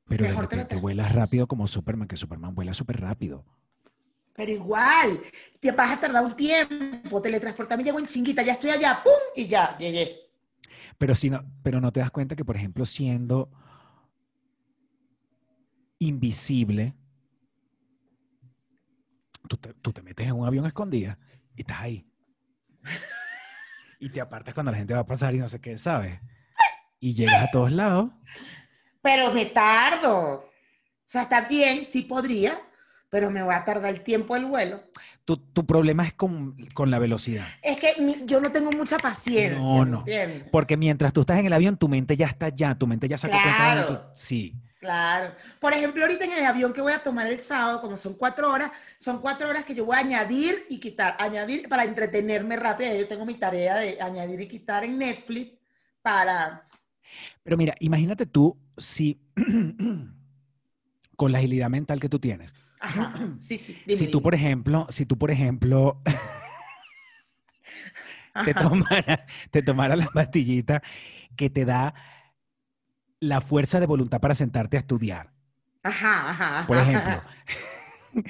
Pero 0.10 0.24
de 0.24 0.30
repente 0.30 0.48
teletransportarse. 0.50 0.82
vuelas 0.82 1.16
rápido 1.16 1.48
como 1.48 1.68
Superman, 1.68 2.08
que 2.08 2.18
Superman 2.18 2.54
vuela 2.54 2.74
súper 2.74 3.00
rápido. 3.00 3.46
Pero 4.34 4.52
igual, 4.52 5.22
te 5.60 5.72
vas 5.72 5.92
a 5.92 6.00
tardar 6.00 6.24
un 6.26 6.36
tiempo, 6.36 7.22
teletransportarme, 7.22 7.84
llego 7.84 8.00
en 8.00 8.06
chinguita, 8.06 8.42
ya 8.42 8.54
estoy 8.54 8.72
allá, 8.72 9.02
¡pum! 9.04 9.14
Y 9.36 9.48
ya, 9.48 9.78
llegué. 9.78 10.16
Pero, 10.98 11.14
si 11.14 11.30
no, 11.30 11.44
pero 11.62 11.80
no 11.80 11.92
te 11.92 12.00
das 12.00 12.10
cuenta 12.10 12.36
que, 12.36 12.44
por 12.44 12.56
ejemplo, 12.56 12.86
siendo 12.86 13.50
invisible, 16.00 16.96
tú 19.48 19.58
te, 19.58 19.74
tú 19.76 19.94
te 19.94 20.02
metes 20.02 20.28
en 20.28 20.34
un 20.34 20.48
avión 20.48 20.66
escondida 20.66 21.20
y 21.56 21.62
estás 21.62 21.82
ahí. 21.82 22.06
Y 24.00 24.10
te 24.10 24.22
apartas 24.22 24.54
cuando 24.54 24.72
la 24.72 24.78
gente 24.78 24.94
va 24.94 25.02
a 25.02 25.06
pasar 25.06 25.36
y 25.36 25.40
no 25.40 25.50
sé 25.50 25.60
qué, 25.60 25.78
¿sabes? 25.78 26.20
Y 27.00 27.14
llegas 27.14 27.44
a 27.44 27.52
todos 27.52 27.72
lados. 27.72 28.12
Pero 29.02 29.32
me 29.34 29.46
tardo. 29.46 30.46
O 30.46 30.52
sea, 31.06 31.24
está 31.24 31.42
bien, 31.42 31.86
sí 31.86 32.04
podría, 32.04 32.58
pero 33.10 33.30
me 33.32 33.42
va 33.42 33.58
a 33.58 33.66
tardar 33.66 33.94
el 33.94 34.02
tiempo 34.02 34.36
del 34.36 34.46
vuelo. 34.46 34.82
Tu, 35.26 35.38
tu 35.38 35.66
problema 35.66 36.06
es 36.06 36.14
con, 36.14 36.56
con 36.74 36.92
la 36.92 37.00
velocidad. 37.00 37.46
Es 37.62 37.80
que 37.80 38.02
mi- 38.02 38.26
yo 38.26 38.40
no 38.42 38.52
tengo 38.52 38.72
mucha 38.72 38.98
paciencia, 38.98 39.58
No, 39.60 39.86
¿me 39.86 39.92
no. 39.92 40.00
entiendes? 40.00 40.50
Porque 40.52 40.78
mientras 40.78 41.14
tú 41.14 41.22
estás 41.22 41.40
en 41.40 41.46
el 41.48 41.54
avión, 41.54 41.78
tu 41.78 41.88
mente 41.88 42.16
ya 42.18 42.28
está 42.28 42.48
allá, 42.48 42.76
tu 42.76 42.88
mente 42.88 43.08
ya 43.08 43.18
sacó 43.18 43.34
cuenta 43.34 43.76
de 43.76 43.84
Claro. 43.84 43.88
tu- 44.00 44.06
Sí. 44.14 44.56
Claro. 44.80 45.36
Por 45.60 45.74
ejemplo, 45.74 46.04
ahorita 46.04 46.24
en 46.24 46.32
el 46.32 46.46
avión 46.46 46.72
que 46.72 46.82
voy 46.82 46.94
a 46.94 47.04
tomar 47.04 47.28
el 47.28 47.42
sábado, 47.42 47.82
como 47.82 47.98
son 47.98 48.14
cuatro 48.14 48.50
horas, 48.50 48.72
son 48.98 49.20
cuatro 49.20 49.50
horas 49.50 49.66
que 49.66 49.76
yo 49.76 49.86
voy 49.86 49.98
a 49.98 50.00
añadir 50.00 50.66
y 50.70 50.80
quitar. 50.80 51.18
Añadir 51.20 51.68
para 51.68 51.84
entretenerme 51.84 52.56
rápido. 52.56 52.96
Yo 52.96 53.06
tengo 53.06 53.26
mi 53.26 53.34
tarea 53.34 53.76
de 53.76 54.02
añadir 54.02 54.40
y 54.40 54.48
quitar 54.48 54.86
en 54.86 54.98
Netflix 54.98 55.52
para... 56.02 56.66
Pero 57.44 57.58
mira, 57.58 57.76
imagínate 57.80 58.26
tú 58.26 58.58
si 58.78 59.20
con 61.18 61.32
la 61.34 61.40
agilidad 61.40 61.70
mental 61.70 62.00
que 62.00 62.08
tú 62.08 62.20
tienes, 62.20 62.54
Ajá. 62.80 63.14
Sí, 63.40 63.58
sí. 63.58 63.78
dime, 63.86 64.00
si 64.00 64.06
tú, 64.06 64.20
dime. 64.20 64.24
por 64.24 64.36
ejemplo, 64.36 64.88
si 64.90 65.06
tú, 65.06 65.18
por 65.18 65.32
ejemplo, 65.32 66.02
te 68.46 68.52
Ajá. 68.52 68.62
tomara, 68.62 69.26
te 69.52 69.62
tomara 69.62 69.98
la 69.98 70.08
pastillita 70.08 70.82
que 71.36 71.50
te 71.50 71.66
da 71.66 71.94
la 73.20 73.42
fuerza 73.42 73.80
de 73.80 73.86
voluntad 73.86 74.20
para 74.20 74.36
sentarte 74.36 74.78
a 74.78 74.80
estudiar. 74.82 75.32
Ajá, 75.84 76.30
ajá, 76.32 76.68
Por 76.68 76.78
ejemplo. 76.78 77.22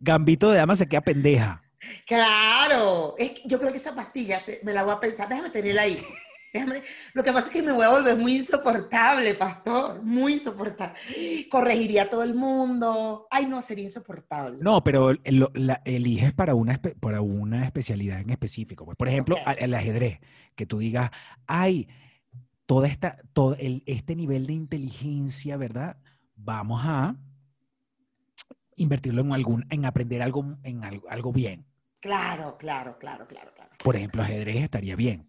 Gambito 0.00 0.50
de 0.50 0.58
dama 0.58 0.76
se 0.76 0.86
queda 0.88 1.00
pendeja. 1.00 1.62
Claro. 2.06 3.14
Es 3.18 3.30
que 3.32 3.42
yo 3.46 3.58
creo 3.58 3.72
que 3.72 3.78
esa 3.78 3.94
pastilla 3.94 4.38
se- 4.38 4.60
me 4.62 4.72
la 4.72 4.82
voy 4.84 4.94
a 4.94 5.00
pensar. 5.00 5.28
Déjame 5.28 5.50
tenerla 5.50 5.82
ahí. 5.82 6.02
Déjame- 6.52 6.82
Lo 7.14 7.22
que 7.22 7.32
pasa 7.32 7.48
es 7.48 7.52
que 7.52 7.62
me 7.62 7.72
voy 7.72 7.84
a 7.84 7.90
volver 7.90 8.16
muy 8.16 8.36
insoportable, 8.36 9.34
pastor. 9.34 10.02
Muy 10.02 10.34
insoportable. 10.34 10.94
Corregiría 11.50 12.04
a 12.04 12.08
todo 12.08 12.22
el 12.22 12.34
mundo. 12.34 13.26
Ay, 13.30 13.46
no, 13.46 13.60
sería 13.60 13.84
insoportable. 13.84 14.58
No, 14.62 14.82
pero 14.84 15.10
el- 15.10 15.20
lo- 15.24 15.50
la- 15.54 15.82
eliges 15.84 16.32
para 16.32 16.54
una, 16.54 16.80
para 17.00 17.20
una 17.20 17.64
especialidad 17.64 18.20
en 18.20 18.30
específico. 18.30 18.84
Pues, 18.84 18.96
por 18.96 19.08
ejemplo, 19.08 19.36
el 19.58 19.74
ajedrez, 19.74 20.20
que 20.54 20.66
tú 20.66 20.78
digas, 20.78 21.10
ay, 21.46 21.88
toda 22.68 22.86
esta, 22.86 23.16
todo 23.32 23.56
el- 23.56 23.82
este 23.86 24.14
nivel 24.14 24.46
de 24.46 24.52
inteligencia, 24.52 25.56
¿verdad? 25.56 25.96
Vamos 26.36 26.82
a 26.84 27.16
invertirlo 28.76 29.22
en 29.22 29.32
algún, 29.32 29.64
en 29.70 29.86
aprender 29.86 30.20
algo, 30.20 30.44
en 30.62 30.84
algo, 30.84 31.08
algo 31.08 31.32
bien. 31.32 31.64
Claro, 31.98 32.58
claro, 32.58 32.98
claro, 32.98 33.26
claro, 33.26 33.54
claro. 33.54 33.70
Por 33.82 33.96
ejemplo, 33.96 34.22
ajedrez 34.22 34.62
estaría 34.62 34.96
bien. 34.96 35.26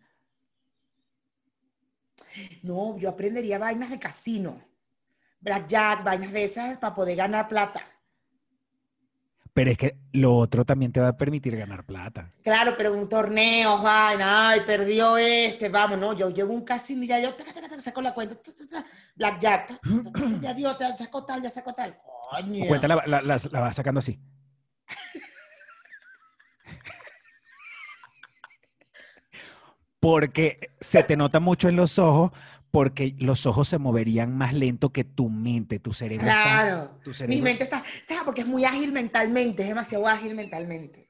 No, 2.62 2.98
yo 2.98 3.08
aprendería 3.10 3.58
vainas 3.58 3.90
de 3.90 4.00
casino. 4.00 4.62
Blackjack, 5.40 6.04
vainas 6.04 6.34
de 6.34 6.44
esas 6.44 6.78
para 6.78 6.94
poder 6.94 7.16
ganar 7.16 7.48
plata. 7.48 7.82
Pero 9.54 9.72
es 9.72 9.78
que 9.78 9.98
lo 10.14 10.36
otro 10.36 10.64
también 10.64 10.92
te 10.92 11.00
va 11.02 11.10
a 11.10 11.18
permitir 11.18 11.58
ganar 11.58 11.84
plata. 11.84 12.32
Claro, 12.44 12.76
pero 12.78 12.94
un 12.94 13.10
torneo, 13.10 13.82
vaina, 13.82 14.50
ay, 14.50 14.62
perdió 14.66 15.18
este, 15.18 15.70
vamos, 15.70 15.98
no, 15.98 16.14
yo 16.14 16.30
llevo 16.30 16.54
un 16.54 16.64
casino 16.64 17.04
y 17.04 17.08
ya 17.08 17.20
yo 17.20 17.34
taca, 17.34 17.52
taca, 17.54 17.68
taca, 17.70 17.82
saco 17.82 18.02
la 18.02 18.14
cuenta, 18.14 18.36
ta, 18.36 18.52
ta, 18.54 18.68
ta, 18.70 18.86
Blackjack, 19.16 19.80
ya 20.40 20.54
dio, 20.54 20.78
ya 20.80 20.96
sacó 20.96 21.26
tal, 21.26 21.42
ya 21.42 21.50
sacó 21.50 21.74
tal. 21.74 21.98
Coño. 22.32 22.66
Cuenta 22.68 22.88
la, 22.88 23.04
la- 23.06 23.22
la- 23.22 23.40
la 23.52 23.60
vas 23.60 23.76
sacando 23.76 24.00
así. 24.00 24.20
Porque 30.00 30.72
se 30.80 31.04
te 31.04 31.18
nota 31.18 31.40
mucho 31.40 31.68
en 31.68 31.76
los 31.76 32.00
ojos, 32.00 32.32
porque 32.72 33.16
los 33.18 33.46
ojos 33.46 33.68
se 33.68 33.78
moverían 33.78 34.36
más 34.38 34.54
lento 34.54 34.90
que 34.92 35.04
tu 35.04 35.30
mente, 35.30 35.80
tu 35.80 35.94
cerebro. 35.94 36.28
está- 36.28 36.44
Claro. 36.44 37.00
tu 37.04 37.12
Mi 37.28 37.42
mente 37.42 37.64
está, 37.64 37.84
está, 38.08 38.24
porque 38.24 38.42
es 38.42 38.48
muy 38.48 38.66
ágil 38.66 38.92
mentalmente, 38.92 39.64
es 39.64 39.70
demasiado 39.70 40.08
ágil 40.08 40.36
mentalmente. 40.36 41.08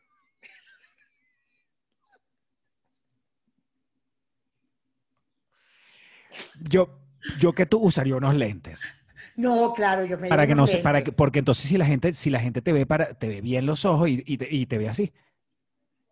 Yo, 6.61 6.99
yo 7.39 7.53
que 7.53 7.65
tú 7.65 7.79
usaría 7.79 8.15
unos 8.15 8.35
lentes. 8.35 8.87
No, 9.35 9.73
claro, 9.73 10.05
yo 10.05 10.17
me 10.17 10.29
Para 10.29 10.45
que 10.47 10.55
no 10.55 10.67
se, 10.67 10.79
para 10.79 11.03
que, 11.03 11.11
porque 11.11 11.39
entonces 11.39 11.67
si 11.67 11.77
la 11.77 11.85
gente, 11.85 12.13
si 12.13 12.29
la 12.29 12.39
gente 12.39 12.61
te 12.61 12.73
ve 12.73 12.85
para, 12.85 13.13
te 13.13 13.27
ve 13.27 13.41
bien 13.41 13.65
los 13.65 13.85
ojos 13.85 14.09
y, 14.09 14.23
y 14.25 14.37
te, 14.37 14.47
y 14.53 14.65
te 14.65 14.77
ve 14.77 14.89
así. 14.89 15.13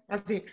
Así. 0.07 0.43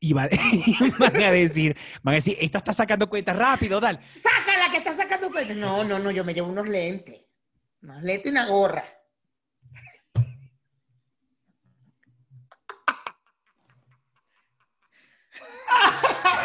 Y 0.00 0.12
va- 0.12 0.28
y 0.52 0.90
van 0.98 1.16
a 1.22 1.30
decir, 1.30 1.76
van 2.02 2.12
a 2.14 2.16
decir, 2.16 2.36
esta 2.40 2.58
está 2.58 2.72
sacando 2.72 3.08
cuenta 3.08 3.32
rápido, 3.32 3.80
dale. 3.80 4.00
Sácala 4.16 4.70
que 4.70 4.78
está 4.78 4.94
sacando 4.94 5.30
cuenta. 5.30 5.54
No, 5.54 5.84
no, 5.84 5.98
no, 5.98 6.10
yo 6.10 6.24
me 6.24 6.34
llevo 6.34 6.48
unos 6.48 6.68
lentes. 6.68 7.20
Unos 7.82 8.02
lentes 8.02 8.26
y 8.26 8.30
una 8.30 8.46
gorra. 8.46 8.84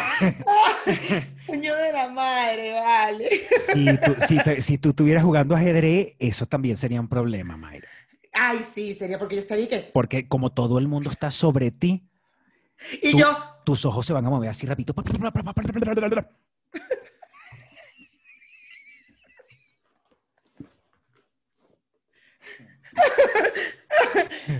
Coño 1.46 1.74
de 1.74 1.92
la 1.92 2.08
madre, 2.08 2.72
vale. 2.74 3.28
Si 3.72 3.86
tú, 3.98 4.14
si, 4.26 4.38
te- 4.42 4.60
si 4.60 4.78
tú 4.78 4.90
estuvieras 4.90 5.24
jugando 5.24 5.54
ajedrez, 5.54 6.14
eso 6.18 6.46
también 6.46 6.76
sería 6.76 7.00
un 7.00 7.08
problema, 7.08 7.56
Mayra. 7.56 7.88
Ay, 8.32 8.58
sí, 8.62 8.94
sería 8.94 9.18
porque 9.18 9.36
yo 9.36 9.40
estaría 9.42 9.68
que. 9.68 9.78
Porque 9.92 10.28
como 10.28 10.50
todo 10.52 10.78
el 10.78 10.88
mundo 10.88 11.10
está 11.10 11.30
sobre 11.30 11.70
ti, 11.70 12.07
Y 13.02 13.12
Tú- 13.12 13.18
yo, 13.18 13.26
tus 13.64 13.84
ojos 13.84 14.06
se 14.06 14.12
van 14.12 14.24
a 14.26 14.30
mover 14.30 14.50
así 14.50 14.66
rapidito. 14.66 14.94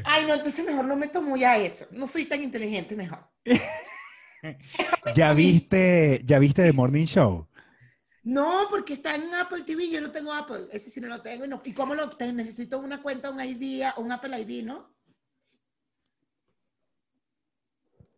Ay, 0.04 0.26
no, 0.26 0.34
entonces 0.34 0.64
mejor 0.64 0.84
no 0.84 0.96
me 0.96 1.08
tomo 1.08 1.36
ya 1.36 1.56
eso. 1.56 1.86
No 1.90 2.06
soy 2.06 2.26
tan 2.26 2.42
inteligente, 2.42 2.96
mejor. 2.96 3.20
¿Ya 5.14 5.32
viste, 5.32 6.22
ya 6.24 6.38
viste 6.38 6.62
The 6.62 6.72
Morning 6.72 7.04
Show? 7.06 7.48
No, 8.22 8.66
porque 8.70 8.92
está 8.94 9.14
en 9.14 9.32
Apple 9.34 9.62
TV, 9.64 9.88
yo 9.90 10.00
no 10.00 10.10
tengo 10.10 10.32
Apple, 10.32 10.68
ese 10.72 10.90
sí 10.90 11.00
no 11.00 11.08
lo 11.08 11.22
tengo. 11.22 11.44
¿Y, 11.44 11.48
no- 11.48 11.62
¿y 11.64 11.72
cómo 11.72 11.94
lo 11.94 12.04
obtengo? 12.04 12.32
Necesito 12.34 12.78
una 12.78 13.02
cuenta, 13.02 13.30
un 13.30 13.40
ID, 13.40 13.84
un 13.96 14.12
Apple 14.12 14.38
ID, 14.40 14.64
¿no? 14.64 14.94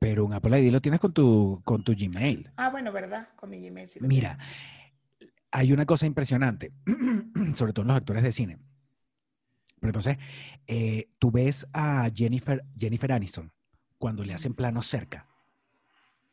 Pero 0.00 0.24
un 0.24 0.32
Apple 0.32 0.58
ID 0.60 0.72
lo 0.72 0.80
tienes 0.80 0.98
con 0.98 1.12
tu, 1.12 1.60
con 1.64 1.84
tu 1.84 1.92
Gmail. 1.94 2.50
Ah, 2.56 2.70
bueno, 2.70 2.90
¿verdad? 2.90 3.28
Con 3.36 3.50
mi 3.50 3.60
Gmail 3.60 3.86
sí 3.86 4.00
Mira, 4.02 4.38
hay 5.52 5.72
una 5.74 5.84
cosa 5.84 6.06
impresionante, 6.06 6.72
sobre 7.54 7.72
todo 7.74 7.82
en 7.82 7.88
los 7.88 7.96
actores 7.98 8.22
de 8.22 8.32
cine. 8.32 8.58
Pero 9.78 9.90
entonces, 9.90 10.16
eh, 10.66 11.10
tú 11.18 11.30
ves 11.30 11.66
a 11.74 12.08
Jennifer, 12.14 12.64
Jennifer 12.76 13.12
Aniston 13.12 13.52
cuando 13.98 14.24
le 14.24 14.32
hacen 14.32 14.54
plano 14.54 14.80
cerca. 14.80 15.26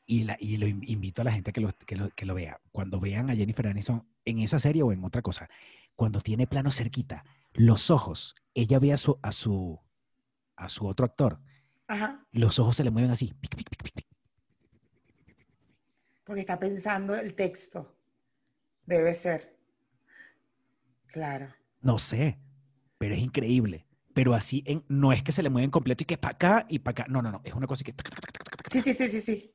Y, 0.06 0.24
la, 0.24 0.38
y 0.40 0.56
lo 0.56 0.66
in- 0.68 0.84
invito 0.88 1.22
a 1.22 1.26
la 1.26 1.34
gente 1.34 1.52
que 1.52 1.60
lo, 1.60 1.70
que, 1.86 1.98
lo, 1.98 2.10
que 2.12 2.26
lo 2.26 2.36
vea. 2.36 2.62
Cuando 2.72 3.02
vean 3.02 3.30
a 3.30 3.36
Jennifer 3.36 3.68
Aniston 3.68 4.08
en 4.24 4.40
esa 4.40 4.60
serie 4.60 4.82
o 4.84 4.94
en 4.94 5.04
otra 5.04 5.22
cosa, 5.22 5.50
cuando 5.96 6.22
tiene 6.22 6.48
plano 6.48 6.72
cerquita, 6.72 7.26
los 7.52 7.92
ojos, 7.92 8.34
ella 8.54 8.80
ve 8.80 8.94
a 8.94 8.98
su, 8.98 9.20
a 9.22 9.34
su, 9.34 9.78
a 10.56 10.70
su 10.70 10.88
otro 10.88 11.06
actor. 11.06 11.42
Ajá, 11.88 12.26
los 12.32 12.60
ojos 12.60 12.76
se 12.76 12.84
le 12.84 12.92
mueven 12.92 13.12
así. 13.12 13.34
pic, 13.40 13.56
pic, 13.56 13.70
pic, 13.70 13.84
pic, 13.84 13.94
pic. 13.94 14.08
porque 16.28 16.42
está 16.42 16.60
pensando 16.60 17.16
el 17.16 17.34
texto. 17.34 17.96
Debe 18.86 19.14
ser. 19.14 19.58
Claro. 21.08 21.48
No 21.82 21.98
sé, 21.98 22.38
pero 22.98 23.16
es 23.16 23.22
increíble. 23.22 23.86
Pero 24.14 24.34
así, 24.34 24.64
en, 24.66 24.84
no 24.90 25.14
es 25.14 25.24
que 25.24 25.32
se 25.32 25.42
le 25.44 25.50
mueven 25.50 25.72
completo 25.72 26.04
y 26.04 26.06
que 26.06 26.18
para 26.18 26.34
acá 26.34 26.66
y 26.68 26.80
para 26.80 27.04
acá. 27.04 27.06
No, 27.08 27.22
no, 27.22 27.32
no. 27.32 27.42
Es 27.46 27.54
una 27.54 27.68
cosa 27.68 27.86
que. 27.86 27.94
Sí, 28.70 28.82
sí, 28.82 28.94
sí, 28.94 29.08
sí, 29.08 29.22
sí. 29.22 29.54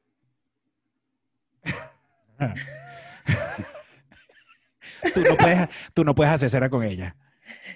Tú 5.15 5.21
no 5.21 5.37
puedes, 5.37 5.69
tú 5.95 6.05
no 6.05 6.15
puedes 6.15 6.33
hacer 6.33 6.49
cera 6.49 6.69
con 6.69 6.83
ella. 6.85 7.17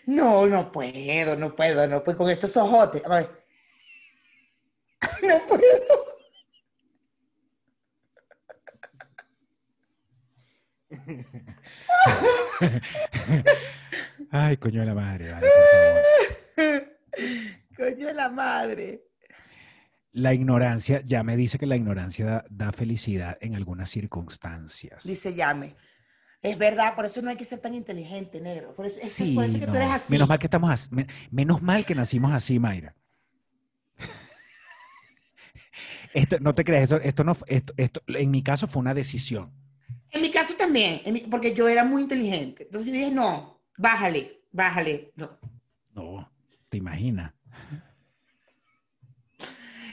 No, 0.06 0.46
no 0.46 0.70
puedo, 0.70 1.36
no 1.36 1.56
puedo, 1.56 1.88
no 1.88 2.04
puedo 2.04 2.18
con 2.18 2.30
estos 2.30 2.56
ojotes. 2.56 3.04
A 3.04 3.16
ver. 3.16 3.45
No 5.22 5.46
puedo. 5.46 6.06
Ay, 14.30 14.56
coño 14.56 14.80
de 14.80 14.86
la 14.86 14.94
madre, 14.94 15.32
vale. 15.32 15.46
Coño 17.76 18.06
de 18.06 18.14
la 18.14 18.28
madre. 18.28 19.02
La 20.12 20.32
ignorancia, 20.32 21.02
ya 21.04 21.22
me 21.22 21.36
dice 21.36 21.58
que 21.58 21.66
la 21.66 21.76
ignorancia 21.76 22.24
da, 22.26 22.44
da 22.48 22.72
felicidad 22.72 23.36
en 23.40 23.54
algunas 23.54 23.90
circunstancias. 23.90 25.04
Dice 25.04 25.34
llame. 25.34 25.76
Es 26.40 26.56
verdad, 26.56 26.94
por 26.94 27.04
eso 27.04 27.20
no 27.22 27.30
hay 27.30 27.36
que 27.36 27.44
ser 27.44 27.58
tan 27.60 27.74
inteligente, 27.74 28.40
negro. 28.40 28.74
Por 28.74 28.86
eso, 28.86 29.00
Sí, 29.02 29.34
por 29.34 29.44
eso 29.44 29.58
que 29.58 29.66
tú 29.66 29.74
eres 29.74 29.90
así. 29.90 30.12
Menos 30.12 30.28
mal 30.28 30.38
que 30.38 30.46
estamos 30.46 30.70
así. 30.70 30.88
me- 30.90 31.06
Menos 31.30 31.60
mal 31.60 31.84
que 31.84 31.94
nacimos 31.94 32.32
así, 32.32 32.58
Mayra. 32.58 32.94
Esto, 36.14 36.38
no 36.40 36.54
te 36.54 36.64
creas, 36.64 36.84
esto, 36.84 36.96
esto 36.96 37.24
no, 37.24 37.36
esto, 37.46 37.72
esto, 37.76 38.02
en 38.06 38.30
mi 38.30 38.42
caso 38.42 38.66
fue 38.66 38.80
una 38.80 38.94
decisión. 38.94 39.52
En 40.10 40.22
mi 40.22 40.30
caso 40.30 40.54
también, 40.54 41.00
mi- 41.12 41.20
porque 41.20 41.54
yo 41.54 41.68
era 41.68 41.84
muy 41.84 42.02
inteligente. 42.02 42.64
Entonces 42.64 42.92
yo 42.92 42.98
dije, 42.98 43.12
no, 43.12 43.60
bájale, 43.76 44.42
bájale. 44.52 45.12
No. 45.16 45.38
No, 45.94 46.30
te 46.70 46.78
imaginas. 46.78 47.32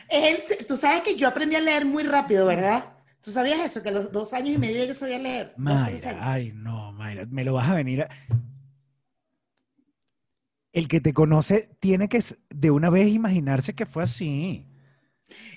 Es 0.10 0.66
tú 0.68 0.78
sabes 0.78 1.02
que 1.02 1.16
yo 1.16 1.28
aprendí 1.28 1.56
a 1.56 1.62
leer 1.62 1.86
muy 1.86 2.04
rápido, 2.04 2.46
¿verdad? 2.46 2.94
¿Tú 3.22 3.32
sabías 3.32 3.60
eso? 3.62 3.82
Que 3.82 3.90
a 3.90 3.94
los 3.94 4.12
dos 4.12 4.34
años 4.34 4.56
y 4.56 4.58
medio 4.58 4.84
yo 4.86 4.94
sabía 4.94 5.18
leer. 5.18 5.54
Mayra, 5.58 6.18
ay 6.22 6.52
no, 6.54 6.92
Mayra, 6.92 7.26
me 7.30 7.44
lo 7.44 7.54
vas 7.54 7.70
a 7.70 7.74
venir 7.76 8.04
a... 8.04 8.10
El 10.72 10.88
que 10.88 11.00
te 11.02 11.14
conoce 11.14 11.70
tiene 11.80 12.10
que 12.10 12.22
de 12.50 12.72
una 12.72 12.90
vez 12.90 13.08
imaginarse 13.08 13.74
que 13.76 13.86
fue 13.86 14.04
así. 14.04 14.68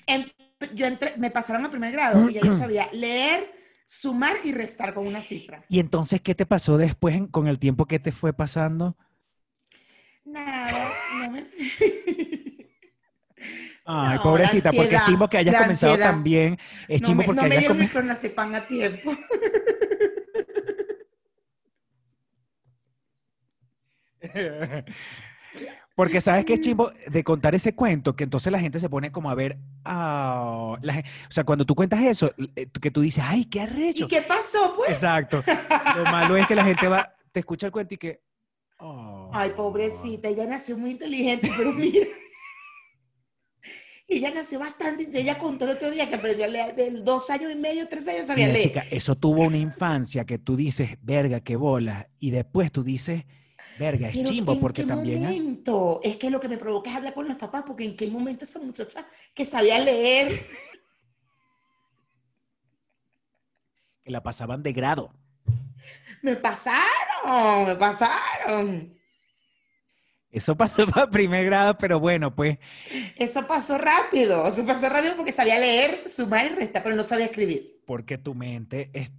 En- 0.05 0.31
yo 0.73 0.85
entré, 0.87 1.13
me 1.17 1.31
pasaron 1.31 1.65
a 1.65 1.69
primer 1.71 1.91
grado 1.91 2.29
y 2.29 2.33
ya 2.33 2.41
yo 2.41 2.51
sabía 2.51 2.89
leer, 2.93 3.51
sumar 3.85 4.35
y 4.43 4.51
restar 4.51 4.93
con 4.93 5.07
una 5.07 5.21
cifra. 5.21 5.63
Y 5.69 5.79
entonces, 5.79 6.21
¿qué 6.21 6.35
te 6.35 6.45
pasó 6.45 6.77
después 6.77 7.15
en- 7.15 7.27
con 7.27 7.47
el 7.47 7.59
tiempo 7.59 7.85
que 7.85 7.99
te 7.99 8.11
fue 8.11 8.33
pasando? 8.33 8.97
Nada, 10.25 10.91
no 11.19 11.31
me... 11.31 11.45
Ay, 13.89 14.17
No, 14.17 14.23
pobrecita, 14.23 14.73
porque 14.73 14.95
es 14.95 15.03
chimbo 15.05 15.29
que 15.29 15.37
hayas 15.37 15.55
comenzado 15.55 15.93
ansiedad. 15.93 16.11
tan 16.11 16.23
bien. 16.23 16.59
Es 16.89 17.01
no 17.01 17.07
chimbo 17.07 17.19
me, 17.19 17.25
porque 17.25 17.35
no 17.37 17.47
me 17.47 17.47
hayas 17.55 17.59
dieron 17.59 17.77
mi 17.77 17.87
comenzado... 17.87 18.01
clonazepam 18.01 18.55
a 18.55 18.67
tiempo. 18.67 19.15
Porque 25.97 26.21
sabes 26.21 26.45
que 26.45 26.53
es 26.53 26.61
chimbo 26.61 26.91
de 27.09 27.23
contar 27.23 27.55
ese 27.55 27.73
cuento, 27.73 28.15
que 28.15 28.23
entonces 28.23 28.51
la 28.51 28.59
gente 28.59 28.79
se 28.79 28.87
pone 28.87 29.11
como 29.11 29.31
a 29.31 29.33
ver, 29.33 29.57
la 29.83 30.93
gen- 30.93 31.03
o 31.27 31.31
sea, 31.31 31.43
cuando 31.43 31.65
tú 31.65 31.73
cuentas 31.73 32.03
eso, 32.03 32.31
eh, 32.55 32.67
que 32.79 32.91
tú 32.91 33.01
dices, 33.01 33.23
ay, 33.25 33.45
qué 33.45 33.61
arrecho. 33.61 34.05
¿Y 34.05 34.07
qué 34.07 34.21
pasó, 34.21 34.75
pues? 34.75 34.91
Exacto. 34.91 35.43
Lo 35.95 36.03
malo 36.03 36.37
es 36.37 36.45
que 36.45 36.53
la 36.53 36.63
gente 36.63 36.87
va, 36.87 37.15
te 37.31 37.39
escucha 37.39 37.65
el 37.65 37.71
cuento 37.71 37.95
y 37.95 37.97
que, 37.97 38.21
oh. 38.77 39.31
Ay, 39.33 39.53
pobrecita, 39.57 40.29
ella 40.29 40.45
nació 40.45 40.77
muy 40.77 40.91
inteligente, 40.91 41.49
pero 41.57 41.73
mira. 41.73 42.05
Ella 44.07 44.31
nació 44.33 44.59
bastante, 44.59 45.09
ella 45.19 45.39
contó 45.39 45.65
el 45.65 45.71
otro 45.71 45.89
día 45.89 46.07
que 46.07 46.13
aprendió 46.15 46.45
a 46.45 46.47
leer 46.47 46.75
de 46.75 46.91
dos 46.91 47.29
años 47.31 47.51
y 47.51 47.55
medio, 47.55 47.89
tres 47.89 48.07
años 48.07 48.27
sabía 48.27 48.45
Mira, 48.45 48.53
leer. 48.59 48.67
chica, 48.69 48.85
eso 48.91 49.15
tuvo 49.15 49.41
una 49.41 49.57
infancia 49.57 50.25
que 50.25 50.37
tú 50.37 50.55
dices, 50.55 50.91
verga, 51.01 51.39
qué 51.41 51.55
bola, 51.55 52.07
y 52.19 52.29
después 52.29 52.71
tú 52.71 52.83
dices, 52.83 53.25
verga, 53.77 54.09
es 54.09 54.23
chimbo, 54.23 54.53
¿en 54.53 54.59
porque 54.59 54.81
qué 54.81 54.87
también... 54.87 55.25
hay- 55.25 55.39
momento? 55.39 55.99
Es 56.03 56.17
que 56.17 56.29
lo 56.29 56.39
que 56.39 56.49
me 56.49 56.57
provoca 56.57 56.89
es 56.89 56.95
hablar 56.95 57.13
con 57.13 57.27
los 57.27 57.37
papás, 57.37 57.63
porque 57.65 57.83
en 57.85 57.95
qué 57.97 58.07
momento 58.07 58.43
esa 58.45 58.59
muchacha 58.59 59.05
que 59.33 59.45
sabía 59.45 59.79
leer, 59.79 60.31
que 64.03 64.11
la 64.11 64.23
pasaban 64.23 64.63
de 64.63 64.73
grado. 64.73 65.11
me 66.21 66.35
pasaron, 66.35 67.67
me 67.67 67.75
pasaron. 67.75 68.93
Eso 70.29 70.55
pasó 70.57 70.85
para 70.87 71.09
primer 71.09 71.45
grado, 71.45 71.77
pero 71.77 71.99
bueno, 71.99 72.35
pues 72.35 72.57
Eso 73.15 73.47
pasó 73.47 73.77
rápido, 73.77 74.47
eso 74.47 74.65
pasó 74.65 74.89
rápido 74.89 75.15
porque 75.15 75.31
sabía 75.31 75.59
leer, 75.59 76.07
sumar 76.07 76.45
y 76.45 76.49
restar, 76.49 76.83
pero 76.83 76.95
no 76.95 77.03
sabía 77.03 77.25
escribir. 77.25 77.81
porque 77.85 78.17
tu 78.17 78.35
mente, 78.35 78.89
es, 78.93 79.09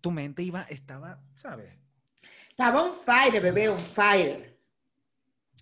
tu 0.00 0.10
mente 0.10 0.42
iba, 0.42 0.62
estaba, 0.70 1.20
¿sabes? 1.34 1.70
Estaba 2.56 2.82
on 2.82 2.92
fire, 2.92 3.40
bebé, 3.40 3.68
on 3.68 3.78
fire. 3.78 4.36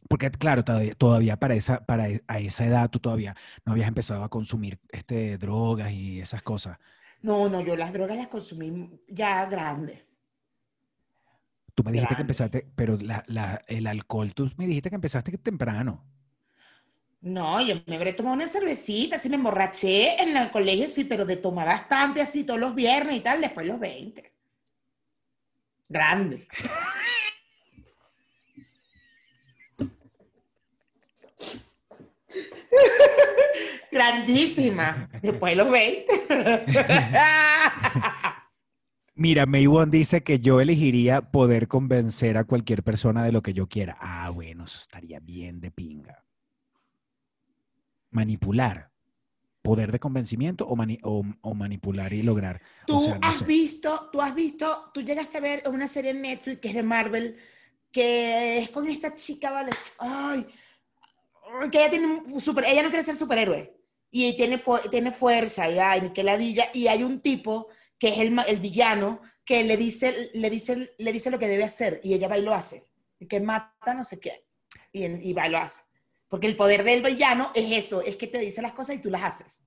Porque 0.09 0.31
claro, 0.31 0.65
todavía, 0.65 0.95
todavía 0.95 1.37
para 1.39 1.55
esa, 1.55 1.85
para 1.87 2.09
e- 2.09 2.23
a 2.29 2.39
esa 2.39 2.67
edad 2.67 2.91
tú 2.91 3.01
todavía 3.01 3.35
no 3.65 3.73
habías 3.73 3.89
empezado 3.89 4.23
a 4.23 4.29
consumir 4.29 4.79
este, 4.91 5.39
drogas 5.39 5.93
y 5.93 6.21
esas 6.21 6.43
cosas. 6.43 6.79
No, 7.23 7.49
no, 7.49 7.61
yo 7.61 7.77
las 7.77 7.93
drogas 7.93 8.17
las 8.19 8.29
consumí 8.29 9.01
ya 9.09 9.47
grande. 9.47 10.07
Tú 11.75 11.83
me 11.85 11.93
dijiste 11.93 12.15
que 12.17 12.23
empezaste, 12.23 12.67
pero 12.77 12.97
la- 12.97 13.23
la- 13.29 13.61
el 13.69 13.87
alcohol, 13.87 14.33
tú 14.35 14.51
me 14.57 14.67
dijiste 14.67 14.91
que 14.91 14.97
empezaste 14.97 15.37
temprano. 15.39 16.05
No, 17.23 17.61
yo 17.61 17.77
me 17.87 17.97
habré 17.97 18.13
tomado 18.13 18.37
una 18.37 18.47
cervecita, 18.49 19.17
así 19.17 19.29
me 19.29 19.35
emborraché 19.37 20.23
en 20.23 20.37
el 20.37 20.51
colegio, 20.53 20.89
sí, 20.91 21.05
pero 21.05 21.25
de 21.27 21.37
tomar 21.37 21.67
bastante 21.67 22.21
así 22.21 22.45
todos 22.45 22.61
los 22.61 22.75
viernes 22.75 23.17
y 23.17 23.21
tal, 23.21 23.41
después 23.41 23.67
los 23.67 23.81
20. 23.81 24.34
Grande. 25.95 26.49
Grandísima. 33.93 35.09
Después 35.23 35.57
los 35.57 35.71
20. 35.71 36.05
Mira, 39.15 39.47
Maywon 39.47 39.93
dice 39.93 40.25
que 40.25 40.41
yo 40.41 40.61
elegiría 40.61 41.31
poder 41.31 41.69
convencer 41.69 42.39
a 42.39 42.45
cualquier 42.45 42.83
persona 42.83 43.25
de 43.25 43.31
lo 43.31 43.41
que 43.41 43.53
yo 43.53 43.69
quiera. 43.69 43.97
Ah, 44.01 44.31
bueno, 44.31 44.65
eso 44.65 44.81
estaría 44.81 45.21
bien 45.21 45.61
de 45.61 45.71
pinga. 45.71 46.25
Manipular. 48.11 48.94
Poder 49.65 49.91
de 49.93 49.99
convencimiento 49.99 50.67
o, 50.67 50.77
mani- 50.77 51.01
o- 51.03 51.25
o 51.41 51.55
manipular 51.55 52.12
y 52.12 52.23
lograr. 52.23 52.61
Tú 52.87 52.97
o 52.97 53.01
sea, 53.01 53.19
no 53.19 53.29
has 53.29 53.39
sé. 53.39 53.45
visto, 53.47 54.11
tú 54.12 54.21
has 54.21 54.35
visto, 54.35 54.91
tú 54.93 55.01
llegaste 55.01 55.39
a 55.39 55.41
ver 55.41 55.62
una 55.69 55.89
serie 55.89 56.11
en 56.11 56.21
Netflix 56.23 56.61
que 56.61 56.69
es 56.69 56.75
de 56.75 56.83
Marvel, 56.83 57.37
que 57.91 58.59
es 58.59 58.69
con 58.69 58.87
esta 58.87 59.15
chica, 59.15 59.51
¿vale? 59.51 59.73
Ay, 59.99 60.47
que 61.71 61.79
ella 61.79 61.91
tiene 61.91 62.07
un 62.07 62.41
super, 62.41 62.65
ella 62.67 62.83
no 62.83 62.91
quiere 62.91 63.05
ser 63.05 63.17
superhéroe. 63.17 63.73
y 64.11 64.37
tiene, 64.37 64.62
tiene 64.91 65.11
fuerza, 65.11 65.69
y 65.71 65.79
ay, 65.79 66.11
que 66.15 66.23
ladilla, 66.23 66.67
y 66.73 66.87
hay 66.87 67.03
un 67.03 67.21
tipo 67.21 67.69
que 67.99 68.09
es 68.11 68.19
el, 68.19 68.39
el 68.47 68.59
villano 68.61 69.21
que 69.45 69.65
le 69.65 69.77
dice, 69.77 70.31
le, 70.35 70.51
dice, 70.51 70.95
le 70.99 71.12
dice 71.12 71.31
lo 71.31 71.39
que 71.39 71.49
debe 71.49 71.65
hacer 71.65 72.01
y 72.05 72.15
ella 72.15 72.29
va 72.29 72.39
y 72.39 72.43
lo 72.43 72.55
hace, 72.55 72.85
y 73.19 73.27
que 73.27 73.41
mata 73.41 73.93
no 73.95 74.05
sé 74.05 74.21
qué, 74.21 74.45
y, 74.93 75.05
y 75.07 75.33
va 75.33 75.49
y 75.49 75.51
lo 75.51 75.59
hace. 75.59 75.83
Porque 76.35 76.49
el 76.49 76.57
poder 76.57 76.82
del 76.82 77.01
villano 77.01 77.53
es 77.55 77.70
eso, 77.70 78.03
es 78.03 78.16
que 78.16 78.26
te 78.26 78.41
dice 78.41 78.61
las 78.61 78.72
cosas 78.72 78.97
y 78.97 79.01
tú 79.01 79.09
las 79.09 79.22
haces. 79.22 79.62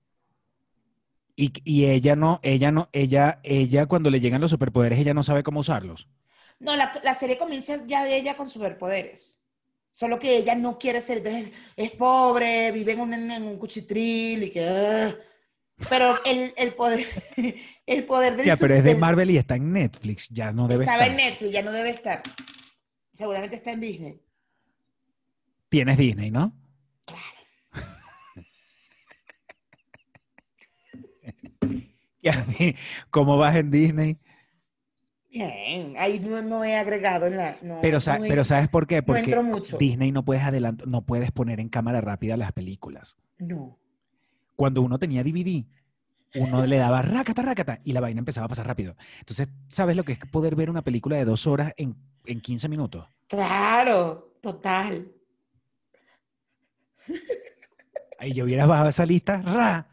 Y, 1.37 1.53
y 1.63 1.85
ella 1.85 2.17
no, 2.17 2.41
ella 2.43 2.73
no, 2.73 2.89
ella, 2.91 3.39
ella 3.43 3.85
cuando 3.85 4.09
le 4.09 4.19
llegan 4.19 4.41
los 4.41 4.51
superpoderes, 4.51 4.99
ella 4.99 5.13
no 5.13 5.23
sabe 5.23 5.43
cómo 5.43 5.61
usarlos. 5.61 6.09
No, 6.59 6.75
la, 6.75 6.91
la 7.05 7.13
serie 7.13 7.37
comienza 7.37 7.85
ya 7.85 8.03
de 8.03 8.17
ella 8.17 8.35
con 8.35 8.49
superpoderes. 8.49 9.39
Solo 9.91 10.19
que 10.19 10.35
ella 10.35 10.55
no 10.55 10.77
quiere 10.77 10.99
ser, 10.99 11.19
entonces 11.19 11.51
es 11.77 11.91
pobre, 11.91 12.73
vive 12.73 12.91
en 12.91 12.99
un, 12.99 13.13
en 13.13 13.43
un 13.43 13.57
cuchitril 13.57 14.43
y 14.43 14.49
que... 14.51 14.67
ah. 14.67 15.15
Pero 15.87 16.21
el, 16.25 16.53
el 16.57 16.75
poder, 16.75 17.07
el 17.85 18.05
poder 18.05 18.35
del... 18.35 18.45
Ya, 18.45 18.57
pero 18.57 18.75
es 18.75 18.83
de 18.83 18.93
Marvel 18.93 19.31
y 19.31 19.37
está 19.37 19.55
en 19.55 19.71
Netflix, 19.71 20.27
ya 20.27 20.51
no 20.51 20.67
debe 20.67 20.83
Estaba 20.83 21.05
estar. 21.05 21.17
en 21.17 21.25
Netflix, 21.29 21.51
ya 21.53 21.61
no 21.61 21.71
debe 21.71 21.91
estar. 21.91 22.23
Seguramente 23.13 23.55
está 23.55 23.71
en 23.71 23.79
Disney. 23.79 24.26
Tienes 25.69 25.97
Disney, 25.97 26.31
¿no? 26.31 26.53
Y 32.21 32.29
a 32.29 32.45
mí, 32.45 32.75
¿Cómo 33.09 33.37
vas 33.37 33.55
en 33.55 33.71
Disney? 33.71 34.17
Bien, 35.29 35.93
ahí 35.97 36.19
no, 36.19 36.41
no 36.41 36.63
he 36.63 36.75
agregado 36.75 37.27
en 37.27 37.37
la... 37.37 37.57
No, 37.61 37.79
Pero, 37.81 38.01
sa- 38.01 38.17
no 38.17 38.25
he- 38.25 38.27
pero 38.27 38.43
¿sabes 38.43 38.69
por 38.69 38.87
qué? 38.87 39.03
Porque 39.03 39.35
mucho. 39.41 39.77
Disney 39.77 40.11
no 40.11 40.25
puedes 40.25 40.43
adelant 40.43 40.83
no 40.85 41.05
puedes 41.05 41.31
poner 41.31 41.59
en 41.59 41.69
cámara 41.69 42.01
rápida 42.01 42.37
las 42.37 42.53
películas. 42.53 43.17
No. 43.37 43.77
Cuando 44.55 44.81
uno 44.81 44.97
tenía 44.97 45.23
DVD, 45.23 45.67
uno 46.35 46.65
le 46.65 46.77
daba 46.77 47.03
rácata, 47.03 47.43
rácata, 47.43 47.79
y 47.83 47.93
la 47.93 48.01
vaina 48.01 48.19
empezaba 48.19 48.45
a 48.45 48.49
pasar 48.49 48.65
rápido. 48.65 48.95
Entonces, 49.19 49.49
¿sabes 49.67 49.95
lo 49.95 50.03
que 50.03 50.13
es 50.13 50.19
poder 50.19 50.55
ver 50.55 50.71
una 50.71 50.81
película 50.81 51.17
de 51.17 51.25
dos 51.25 51.45
horas 51.45 51.73
en, 51.77 51.95
en 52.25 52.41
15 52.41 52.67
minutos? 52.67 53.05
Claro, 53.27 54.33
total. 54.41 55.11
Ahí 58.19 58.33
yo 58.33 58.45
hubiera 58.45 58.65
bajado 58.65 58.89
esa 58.89 59.05
lista, 59.05 59.41
ra. 59.41 59.87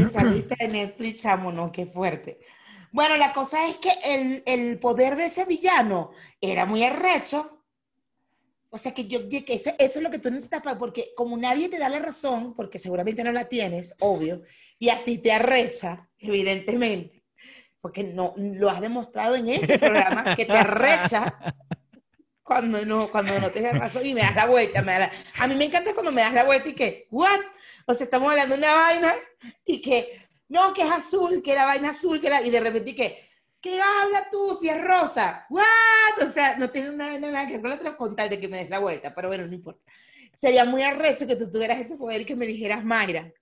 Esa 0.00 0.24
lista 0.24 0.56
de 0.58 0.68
Netflix, 0.68 1.22
chamo, 1.22 1.52
no, 1.52 1.70
qué 1.70 1.86
fuerte. 1.86 2.40
Bueno, 2.90 3.16
la 3.16 3.32
cosa 3.32 3.66
es 3.68 3.76
que 3.76 3.92
el, 4.04 4.42
el 4.46 4.78
poder 4.78 5.16
de 5.16 5.26
ese 5.26 5.44
villano 5.44 6.12
era 6.40 6.66
muy 6.66 6.82
arrecho. 6.84 7.62
O 8.70 8.78
sea 8.78 8.92
que 8.92 9.06
yo 9.06 9.28
que 9.28 9.44
eso, 9.48 9.70
eso 9.78 9.98
es 9.98 10.02
lo 10.02 10.10
que 10.10 10.18
tú 10.18 10.30
necesitas, 10.30 10.62
porque 10.76 11.12
como 11.16 11.36
nadie 11.36 11.68
te 11.68 11.78
da 11.78 11.88
la 11.88 12.00
razón, 12.00 12.54
porque 12.54 12.80
seguramente 12.80 13.22
no 13.22 13.30
la 13.30 13.48
tienes, 13.48 13.94
obvio, 14.00 14.42
y 14.80 14.88
a 14.88 15.04
ti 15.04 15.18
te 15.18 15.30
arrecha, 15.32 16.08
evidentemente, 16.18 17.22
porque 17.80 18.02
no 18.02 18.34
lo 18.36 18.68
has 18.68 18.80
demostrado 18.80 19.36
en 19.36 19.48
este 19.48 19.78
programa, 19.78 20.34
que 20.34 20.44
te 20.44 20.52
arrecha 20.52 21.38
cuando 22.44 22.84
no, 22.84 23.10
cuando 23.10 23.38
no 23.40 23.50
tienes 23.50 23.72
razón 23.76 24.04
y 24.06 24.14
me 24.14 24.20
das 24.20 24.36
la 24.36 24.46
vuelta. 24.46 24.82
Me 24.82 24.92
da 24.92 24.98
la- 25.00 25.12
A 25.40 25.48
mí 25.48 25.56
me 25.56 25.64
encanta 25.64 25.92
cuando 25.94 26.12
me 26.12 26.20
das 26.20 26.34
la 26.34 26.44
vuelta 26.44 26.68
y 26.68 26.74
que, 26.74 27.08
¿what? 27.10 27.40
O 27.86 27.94
sea, 27.94 28.04
estamos 28.04 28.30
hablando 28.30 28.54
de 28.54 28.60
una 28.62 28.74
vaina 28.74 29.14
y 29.64 29.80
que, 29.82 30.26
no, 30.48 30.72
que 30.72 30.82
es 30.82 30.90
azul, 30.92 31.42
que 31.42 31.54
la 31.54 31.64
vaina 31.66 31.90
azul, 31.90 32.20
que 32.20 32.30
la, 32.30 32.42
y 32.42 32.50
de 32.50 32.60
repente 32.60 32.90
y 32.92 32.94
que, 32.94 33.28
¿qué 33.60 33.80
habla 33.80 34.28
tú 34.30 34.56
si 34.60 34.68
es 34.68 34.80
rosa? 34.82 35.46
¿What? 35.50 36.22
O 36.22 36.26
sea, 36.26 36.56
no 36.56 36.68
tiene 36.70 36.90
nada, 36.92 37.18
nada 37.18 37.46
que 37.46 37.54
ver 37.54 37.60
con 37.62 37.70
la 37.70 37.76
otra 37.76 37.96
con 37.96 38.14
tal 38.14 38.28
de 38.28 38.38
que 38.38 38.48
me 38.48 38.58
des 38.58 38.70
la 38.70 38.78
vuelta, 38.78 39.14
pero 39.14 39.28
bueno, 39.28 39.46
no 39.46 39.52
importa. 39.54 39.80
Sería 40.32 40.64
muy 40.64 40.82
arrecho 40.82 41.26
que 41.26 41.36
tú 41.36 41.50
tuvieras 41.50 41.78
ese 41.78 41.96
poder 41.96 42.20
y 42.20 42.24
que 42.26 42.36
me 42.36 42.46
dijeras, 42.46 42.84
Mayra, 42.84 43.32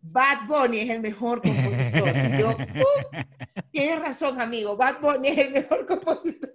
Bad 0.00 0.46
Bunny 0.46 0.80
es 0.80 0.90
el 0.90 1.00
mejor 1.00 1.40
compositor. 1.42 2.14
Y 2.16 2.38
yo, 2.38 2.48
"Uh, 2.58 3.62
tienes 3.72 4.00
razón, 4.00 4.40
amigo, 4.40 4.76
Bad 4.76 5.00
Bunny 5.00 5.28
es 5.28 5.38
el 5.38 5.50
mejor 5.52 5.86
compositor. 5.86 6.52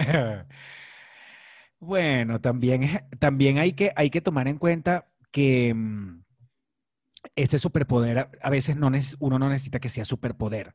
Bueno, 1.82 2.42
también, 2.42 3.00
también 3.18 3.56
hay, 3.56 3.72
que, 3.72 3.90
hay 3.96 4.10
que 4.10 4.20
tomar 4.20 4.48
en 4.48 4.58
cuenta 4.58 5.08
que 5.30 5.72
mm, 5.74 6.22
este 7.34 7.58
superpoder 7.58 8.18
a, 8.18 8.30
a 8.42 8.50
veces 8.50 8.76
no 8.76 8.90
uno 9.18 9.38
no 9.38 9.48
necesita 9.48 9.80
que 9.80 9.88
sea 9.88 10.04
superpoder. 10.04 10.74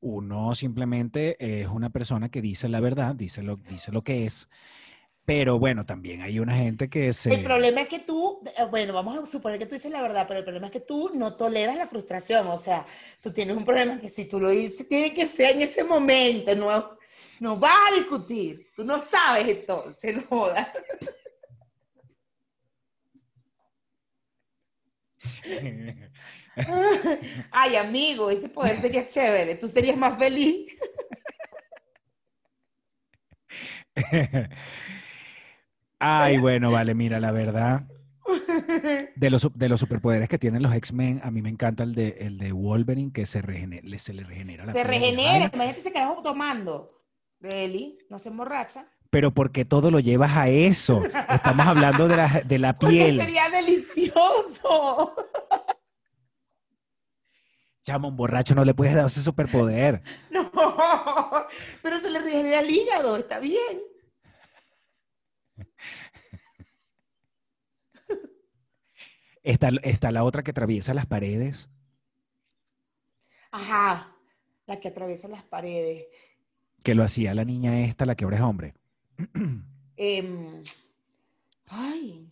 Uno 0.00 0.54
simplemente 0.54 1.36
es 1.62 1.66
una 1.66 1.90
persona 1.90 2.28
que 2.28 2.40
dice 2.40 2.68
la 2.68 2.78
verdad, 2.78 3.16
dice 3.16 3.42
lo, 3.42 3.56
dice 3.56 3.90
lo 3.90 4.02
que 4.02 4.26
es. 4.26 4.48
Pero 5.24 5.58
bueno, 5.58 5.86
también 5.86 6.20
hay 6.20 6.38
una 6.38 6.54
gente 6.54 6.90
que 6.90 7.14
se... 7.14 7.32
El 7.32 7.42
problema 7.42 7.80
es 7.80 7.88
que 7.88 8.00
tú, 8.00 8.40
eh, 8.58 8.64
bueno, 8.70 8.92
vamos 8.92 9.16
a 9.16 9.24
suponer 9.24 9.58
que 9.58 9.64
tú 9.64 9.74
dices 9.74 9.90
la 9.90 10.02
verdad, 10.02 10.26
pero 10.28 10.40
el 10.40 10.44
problema 10.44 10.66
es 10.66 10.72
que 10.72 10.80
tú 10.80 11.10
no 11.14 11.34
toleras 11.34 11.76
la 11.76 11.86
frustración. 11.86 12.46
O 12.48 12.58
sea, 12.58 12.84
tú 13.22 13.32
tienes 13.32 13.56
un 13.56 13.64
problema 13.64 13.98
que 13.98 14.10
si 14.10 14.26
tú 14.26 14.38
lo 14.38 14.50
dices, 14.50 14.86
tiene 14.86 15.14
que 15.14 15.26
ser 15.26 15.56
en 15.56 15.62
ese 15.62 15.82
momento, 15.82 16.54
no, 16.54 16.93
no 17.40 17.56
vas 17.58 17.92
a 17.92 17.96
discutir. 17.96 18.70
Tú 18.74 18.84
no 18.84 18.98
sabes 18.98 19.48
entonces, 19.48 20.16
no 20.16 20.22
jodas. 20.28 20.68
Ay, 27.50 27.76
amigo, 27.76 28.30
ese 28.30 28.48
poder 28.48 28.76
sería 28.76 29.06
chévere. 29.06 29.54
Tú 29.56 29.68
serías 29.68 29.96
más 29.96 30.18
feliz. 30.18 30.72
Ay, 35.98 36.38
bueno, 36.38 36.70
vale, 36.70 36.94
mira, 36.94 37.20
la 37.20 37.30
verdad, 37.30 37.84
de 39.16 39.30
los, 39.30 39.48
de 39.56 39.68
los 39.68 39.80
superpoderes 39.80 40.28
que 40.28 40.38
tienen 40.38 40.62
los 40.62 40.74
X-Men, 40.74 41.20
a 41.22 41.30
mí 41.30 41.40
me 41.40 41.48
encanta 41.48 41.84
el 41.84 41.94
de, 41.94 42.08
el 42.20 42.38
de 42.38 42.52
Wolverine, 42.52 43.12
que 43.12 43.26
se, 43.26 43.42
regene- 43.42 43.82
le- 43.82 43.98
se 43.98 44.12
le 44.12 44.24
regenera 44.24 44.66
la 44.66 44.72
Se 44.72 44.84
piel 44.84 45.00
regenera. 45.00 45.50
Imagínate 45.52 45.80
ese 45.80 45.92
carajo 45.92 46.22
tomando. 46.22 46.90
De 47.38 47.64
Eli, 47.64 47.98
no 48.08 48.18
se 48.18 48.30
emborracha. 48.30 48.88
Pero 49.10 49.32
porque 49.32 49.64
todo 49.64 49.90
lo 49.90 50.00
llevas 50.00 50.36
a 50.36 50.48
eso. 50.48 51.02
Estamos 51.28 51.66
hablando 51.66 52.08
de 52.08 52.16
la, 52.16 52.28
de 52.44 52.58
la 52.58 52.74
Porque 52.74 52.96
piel. 52.96 53.20
sería 53.20 53.48
delicioso. 53.50 55.14
Chamo, 57.82 58.08
un 58.08 58.16
borracho 58.16 58.54
no 58.54 58.64
le 58.64 58.74
puedes 58.74 58.94
dar 58.94 59.06
ese 59.06 59.22
superpoder. 59.22 60.02
No, 60.30 60.50
pero 61.82 61.98
se 61.98 62.10
le 62.10 62.18
regenera 62.20 62.60
el 62.60 62.70
hígado, 62.70 63.16
está 63.16 63.38
bien. 63.38 63.82
Está, 69.42 69.68
está 69.82 70.10
la 70.10 70.24
otra 70.24 70.42
que 70.42 70.52
atraviesa 70.52 70.94
las 70.94 71.06
paredes. 71.06 71.70
Ajá, 73.50 74.16
la 74.66 74.80
que 74.80 74.88
atraviesa 74.88 75.28
las 75.28 75.44
paredes. 75.44 76.06
Que 76.84 76.94
lo 76.94 77.02
hacía 77.02 77.34
la 77.34 77.44
niña 77.44 77.80
esta, 77.80 78.06
la 78.06 78.14
que 78.14 78.24
ahora 78.24 78.36
es 78.36 78.42
hombre. 78.42 78.74
Em, 79.96 80.62
ay. 81.68 82.28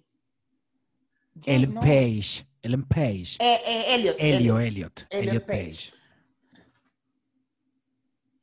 Ellen 1.46 1.74
no. 1.74 1.80
Page. 1.80 2.44
Ellen 2.60 2.82
Page. 2.82 3.38
Eh, 3.40 3.60
eh, 3.66 3.94
Elliot. 3.94 4.16
Elio, 4.18 4.58
Elliot. 4.58 5.06
Elliot. 5.10 5.28
Elliot 5.28 5.46
Page. 5.46 5.92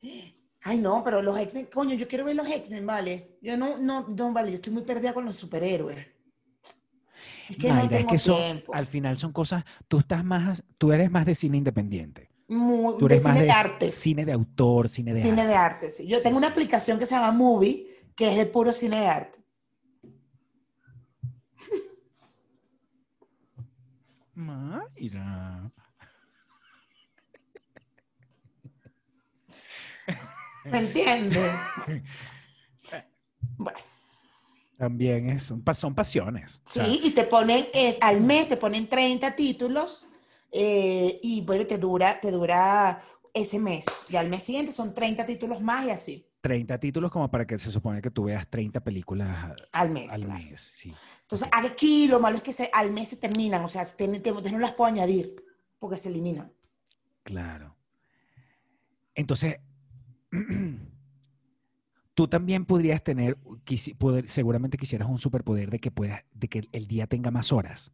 Page. 0.02 0.34
Ay, 0.62 0.78
no, 0.78 1.02
pero 1.04 1.22
los 1.22 1.38
X-Men, 1.38 1.66
coño, 1.72 1.94
yo 1.94 2.08
quiero 2.08 2.24
ver 2.24 2.36
los 2.36 2.48
X-Men, 2.48 2.86
vale. 2.86 3.38
Yo 3.40 3.56
no, 3.56 3.78
no, 3.78 4.06
no, 4.08 4.32
vale, 4.32 4.50
yo 4.50 4.56
estoy 4.56 4.72
muy 4.72 4.82
perdida 4.82 5.14
con 5.14 5.24
los 5.24 5.36
superhéroes. 5.36 6.06
Es 7.48 7.56
que 7.56 7.68
no 7.68 7.74
Mayra, 7.74 7.84
es 7.84 7.90
tengo 7.98 8.10
que 8.10 8.18
son, 8.18 8.62
al 8.72 8.86
final 8.86 9.18
son 9.18 9.32
cosas, 9.32 9.64
tú 9.88 9.98
estás 9.98 10.24
más, 10.24 10.64
tú 10.76 10.92
eres 10.92 11.10
más 11.10 11.24
de 11.24 11.34
cine 11.34 11.56
independiente. 11.56 12.29
Muy- 12.50 12.98
Tú 12.98 13.06
de 13.06 13.20
más 13.20 13.34
cine 13.34 13.42
de 13.42 13.50
arte. 13.52 13.88
cine 13.88 14.24
de 14.26 14.32
autor, 14.32 14.88
cine 14.88 15.14
de 15.14 15.22
Cine 15.22 15.42
arte. 15.42 15.46
de 15.46 15.56
arte, 15.56 15.90
sí. 15.92 16.06
Yo 16.08 16.16
Sí, 16.18 16.24
tengo 16.24 16.36
una 16.38 16.48
aplicación 16.48 16.98
que 16.98 17.06
se 17.06 17.14
llama 17.14 17.30
Movie, 17.30 17.86
que 18.16 18.28
es 18.32 18.36
de 18.36 18.44
puro 18.46 18.72
cine 18.72 18.98
de 19.00 19.06
arte. 19.06 19.38
Mayra. 24.34 25.70
¿Me 30.64 30.78
entiendes? 30.78 31.52
Bueno, 33.56 33.78
También 34.78 35.28
es, 35.30 35.44
son, 35.44 35.62
pa- 35.62 35.74
son 35.74 35.94
pasiones. 35.94 36.62
o 36.64 36.68
sea, 36.68 36.84
sí, 36.86 37.00
y 37.04 37.10
te 37.10 37.24
ponen, 37.24 37.66
eh, 37.74 37.98
al 38.00 38.20
mes 38.22 38.48
te 38.48 38.56
ponen 38.56 38.86
30 38.86 39.34
títulos 39.36 40.08
eh, 40.52 41.18
y 41.22 41.42
bueno, 41.42 41.66
te 41.66 41.78
dura, 41.78 42.20
te 42.20 42.30
dura 42.30 43.02
ese 43.34 43.58
mes. 43.58 43.86
Y 44.08 44.16
al 44.16 44.28
mes 44.28 44.42
siguiente 44.44 44.72
son 44.72 44.94
30 44.94 45.24
títulos 45.26 45.60
más 45.60 45.86
y 45.86 45.90
así, 45.90 46.26
30 46.40 46.78
títulos 46.80 47.10
como 47.12 47.30
para 47.30 47.46
que 47.46 47.58
se 47.58 47.70
supone 47.70 48.00
que 48.00 48.10
tú 48.10 48.24
veas 48.24 48.48
30 48.48 48.80
películas 48.80 49.52
al 49.72 49.90
mes. 49.90 50.10
al 50.10 50.22
claro. 50.22 50.40
mes. 50.42 50.72
Sí. 50.74 50.92
Entonces, 51.22 51.48
aquí 51.52 52.06
lo 52.08 52.18
malo 52.18 52.36
es 52.36 52.42
que 52.42 52.52
se- 52.54 52.70
al 52.72 52.90
mes 52.90 53.08
se 53.08 53.16
terminan, 53.16 53.62
o 53.64 53.68
sea, 53.68 53.84
te- 53.84 54.08
te- 54.08 54.32
te 54.32 54.50
no 54.52 54.58
las 54.58 54.72
puedo 54.72 54.88
añadir 54.90 55.36
porque 55.78 55.96
se 55.98 56.08
eliminan. 56.08 56.50
tú 62.14 62.26
también 62.28 62.64
podrías 62.64 63.02
tener, 63.04 63.36
quisi- 63.64 63.96
poder- 63.96 64.26
seguramente 64.28 64.78
quisieras 64.78 65.08
un 65.08 65.18
superpoder 65.18 65.70
de 65.70 65.78
que 65.78 65.90
puedas, 65.90 66.24
de 66.32 66.48
que 66.48 66.68
el 66.72 66.86
día 66.86 67.06
tenga 67.06 67.30
más 67.30 67.52
horas. 67.52 67.92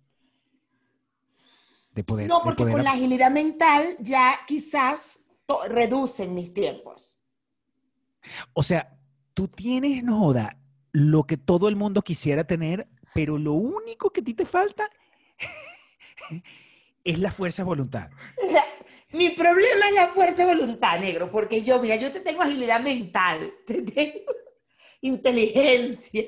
De 1.97 2.05
poder, 2.05 2.29
No, 2.29 2.39
de 2.39 2.45
porque 2.45 2.63
poder 2.63 2.75
con 2.75 2.85
la 2.85 2.93
agilidad 2.93 3.31
mental 3.31 3.97
ya 4.01 4.39
quizás 4.47 5.25
reducen 5.71 6.35
mis 6.35 6.53
tiempos. 6.53 7.23
O 8.53 8.63
sea, 8.63 8.99
tú 9.33 9.49
tienes, 9.49 10.05
no 10.05 10.19
joda, 10.19 10.59
lo 10.93 11.25
que 11.25 11.37
todo 11.39 11.69
el 11.69 11.77
mundo 11.77 12.03
quisiera 12.03 12.47
tener, 12.47 12.87
pero 13.15 13.39
lo 13.39 13.55
único 13.55 14.11
que 14.11 14.21
a 14.21 14.25
ti 14.25 14.35
te 14.35 14.45
falta 14.45 14.91
es 17.05 17.19
la 17.19 17.31
fuerza 17.31 17.63
de 17.63 17.67
voluntad. 17.67 18.11
Sea, 18.47 18.65
mi 19.13 19.31
problema 19.31 19.87
es 19.89 19.95
la 19.95 20.09
fuerza 20.09 20.45
de 20.45 20.55
voluntad, 20.55 21.01
negro, 21.01 21.31
porque 21.31 21.63
yo, 21.63 21.81
mira, 21.81 21.97
yo 21.97 22.13
te 22.13 22.21
tengo 22.21 22.43
agilidad 22.43 22.81
mental, 22.81 23.41
te 23.67 23.81
tengo 23.81 24.33
inteligencia. 25.01 26.25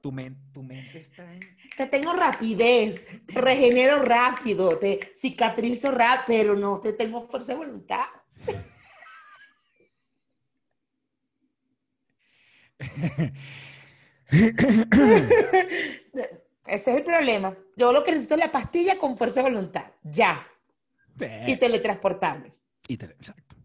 Tu, 0.00 0.10
men- 0.12 0.36
tu 0.52 0.62
mente 0.62 1.00
está 1.00 1.30
en... 1.32 1.40
Te 1.76 1.86
tengo 1.86 2.12
rapidez, 2.14 3.06
te 3.26 3.40
regenero 3.40 4.02
rápido, 4.02 4.78
te 4.78 5.10
cicatrizo 5.14 5.90
rápido, 5.90 6.24
pero 6.26 6.56
no 6.56 6.80
te 6.80 6.92
tengo 6.94 7.28
fuerza 7.28 7.52
de 7.52 7.58
voluntad. 7.58 8.06
Ese 16.66 16.90
es 16.92 16.96
el 16.96 17.02
problema. 17.02 17.56
Yo 17.76 17.92
lo 17.92 18.04
que 18.04 18.12
necesito 18.12 18.34
es 18.34 18.40
la 18.40 18.52
pastilla 18.52 18.96
con 18.98 19.16
fuerza 19.16 19.42
de 19.42 19.50
voluntad, 19.50 19.86
ya, 20.02 20.46
y 21.46 21.56
teletransportarme. 21.56 22.52
Y 22.88 22.96
te- 22.96 23.06
exacto. 23.06 23.56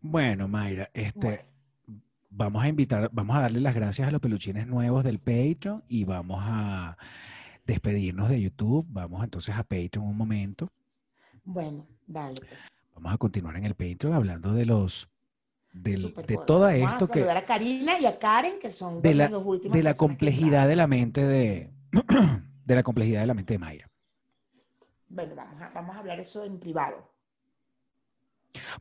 Bueno, 0.00 0.48
Mayra, 0.48 0.90
este, 0.94 1.18
Bueno. 1.20 1.42
Vamos 2.34 2.64
a 2.64 2.68
invitar, 2.68 3.10
vamos 3.12 3.36
a 3.36 3.40
darle 3.40 3.60
las 3.60 3.74
gracias 3.74 4.08
a 4.08 4.10
los 4.10 4.20
peluchines 4.20 4.66
nuevos 4.66 5.04
del 5.04 5.18
Patreon 5.18 5.84
y 5.88 6.04
vamos 6.04 6.40
a 6.42 6.96
despedirnos 7.66 8.28
de 8.28 8.40
YouTube. 8.40 8.86
Vamos 8.88 9.22
entonces 9.22 9.54
a 9.54 9.62
Patreon 9.62 10.06
un 10.06 10.16
momento. 10.16 10.68
Bueno, 11.44 11.86
dale. 12.06 12.34
pues. 12.38 12.50
Vamos 12.94 13.14
a 13.14 13.18
continuar 13.18 13.56
en 13.56 13.64
el 13.64 13.74
Patreon 13.74 14.14
hablando 14.14 14.52
de 14.52 14.66
los 14.66 15.08
del- 15.72 15.94
de 16.02 16.08
Superpoder. 16.08 16.46
todo 16.46 16.60
Vamos 16.60 16.92
esto 16.92 17.04
a 17.04 17.08
que 17.08 17.14
saludar 17.20 17.36
a 17.36 17.44
Karina 17.46 17.98
y 17.98 18.06
a 18.06 18.18
Karen, 18.18 18.58
que 18.60 18.70
son 18.70 19.00
de 19.02 19.14
la, 19.14 19.24
las 19.24 19.32
dos 19.32 19.44
últimas 19.46 19.76
de 19.76 19.82
la 19.82 19.94
complejidad 19.94 20.68
de 20.68 20.76
la 20.76 20.86
mente 20.86 21.22
de 21.22 21.70
de 22.64 22.74
la 22.74 22.82
complejidad 22.82 23.20
de 23.20 23.26
la 23.26 23.34
mente 23.34 23.54
de 23.54 23.58
Mayra. 23.58 23.90
Bueno, 25.08 25.34
vamos 25.34 25.60
a, 25.60 25.68
vamos 25.70 25.96
a 25.96 25.98
hablar 25.98 26.20
eso 26.20 26.44
en 26.44 26.58
privado. 26.58 27.10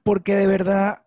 Porque 0.03 0.35
de 0.35 0.47
verdad 0.47 1.03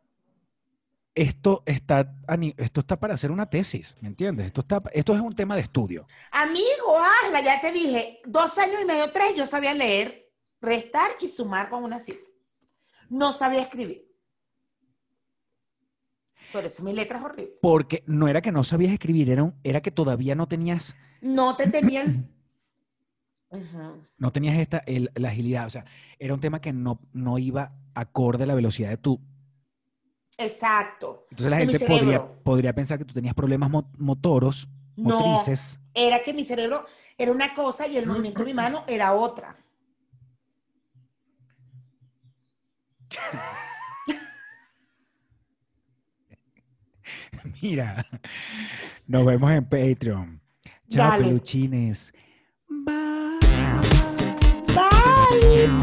esto 1.14 1.62
está 1.66 2.14
esto 2.56 2.80
está 2.80 2.98
para 2.98 3.14
hacer 3.14 3.30
una 3.30 3.46
tesis, 3.46 3.96
¿me 4.00 4.08
entiendes? 4.08 4.46
Esto 4.46 4.62
está 4.62 4.82
esto 4.92 5.14
es 5.14 5.20
un 5.20 5.34
tema 5.34 5.54
de 5.54 5.62
estudio. 5.62 6.06
Amigo, 6.32 6.98
hazla, 6.98 7.40
ya 7.42 7.60
te 7.60 7.70
dije, 7.72 8.20
dos 8.26 8.58
años 8.58 8.80
y 8.82 8.84
medio, 8.84 9.10
tres, 9.12 9.34
yo 9.36 9.46
sabía 9.46 9.74
leer, 9.74 10.32
restar 10.60 11.10
y 11.20 11.28
sumar 11.28 11.70
con 11.70 11.84
una 11.84 12.00
cifra. 12.00 12.26
No 13.08 13.32
sabía 13.32 13.62
escribir. 13.62 14.08
Por 16.52 16.64
eso 16.64 16.82
mi 16.82 16.92
letra 16.92 17.18
es 17.18 17.24
horrible. 17.24 17.54
Porque 17.60 18.02
no 18.06 18.28
era 18.28 18.40
que 18.40 18.52
no 18.52 18.62
sabías 18.64 18.92
escribir, 18.92 19.30
era, 19.30 19.42
un- 19.42 19.54
era 19.64 19.80
que 19.80 19.90
todavía 19.90 20.34
no 20.34 20.46
tenías, 20.48 20.96
No 21.20 21.56
te 21.56 21.68
tenían. 21.68 22.28
No 24.18 24.32
tenías 24.32 24.56
esta, 24.58 24.78
el- 24.78 25.12
la 25.14 25.28
agilidad. 25.28 25.66
O 25.66 25.70
sea, 25.70 25.84
era 26.18 26.34
un 26.34 26.40
tema 26.40 26.60
que 26.60 26.72
no, 26.72 27.00
no 27.12 27.38
iba 27.38 27.70
acorde 27.94 28.42
a 28.42 28.46
la 28.46 28.54
velocidad 28.56 28.88
de 28.90 28.96
tu. 28.96 29.20
Exacto. 30.39 31.26
Entonces 31.30 31.51
la 31.51 31.57
gente 31.59 31.80
podría, 31.80 32.26
podría 32.43 32.74
pensar 32.74 32.99
que 32.99 33.05
tú 33.05 33.14
tenías 33.14 33.35
problemas 33.35 33.70
mo- 33.70 33.91
motoros, 33.99 34.68
No, 34.97 35.18
motrices. 35.18 35.78
era 35.95 36.22
que 36.22 36.32
mi 36.35 36.45
cerebro 36.45 36.85
era 37.18 37.30
una 37.32 37.55
cosa 37.55 37.87
y 37.87 37.97
el 37.97 38.07
movimiento 38.07 38.41
de 38.41 38.47
mi 38.47 38.55
mano 38.55 38.85
era 38.89 39.12
otra. 39.14 39.57
Mira, 47.62 48.07
nos 49.07 49.24
vemos 49.26 49.51
en 49.53 49.64
Patreon. 49.64 50.41
Chao, 50.89 51.18
peluchines. 51.18 52.12
Bye. 52.68 53.39
Bye. 54.74 55.80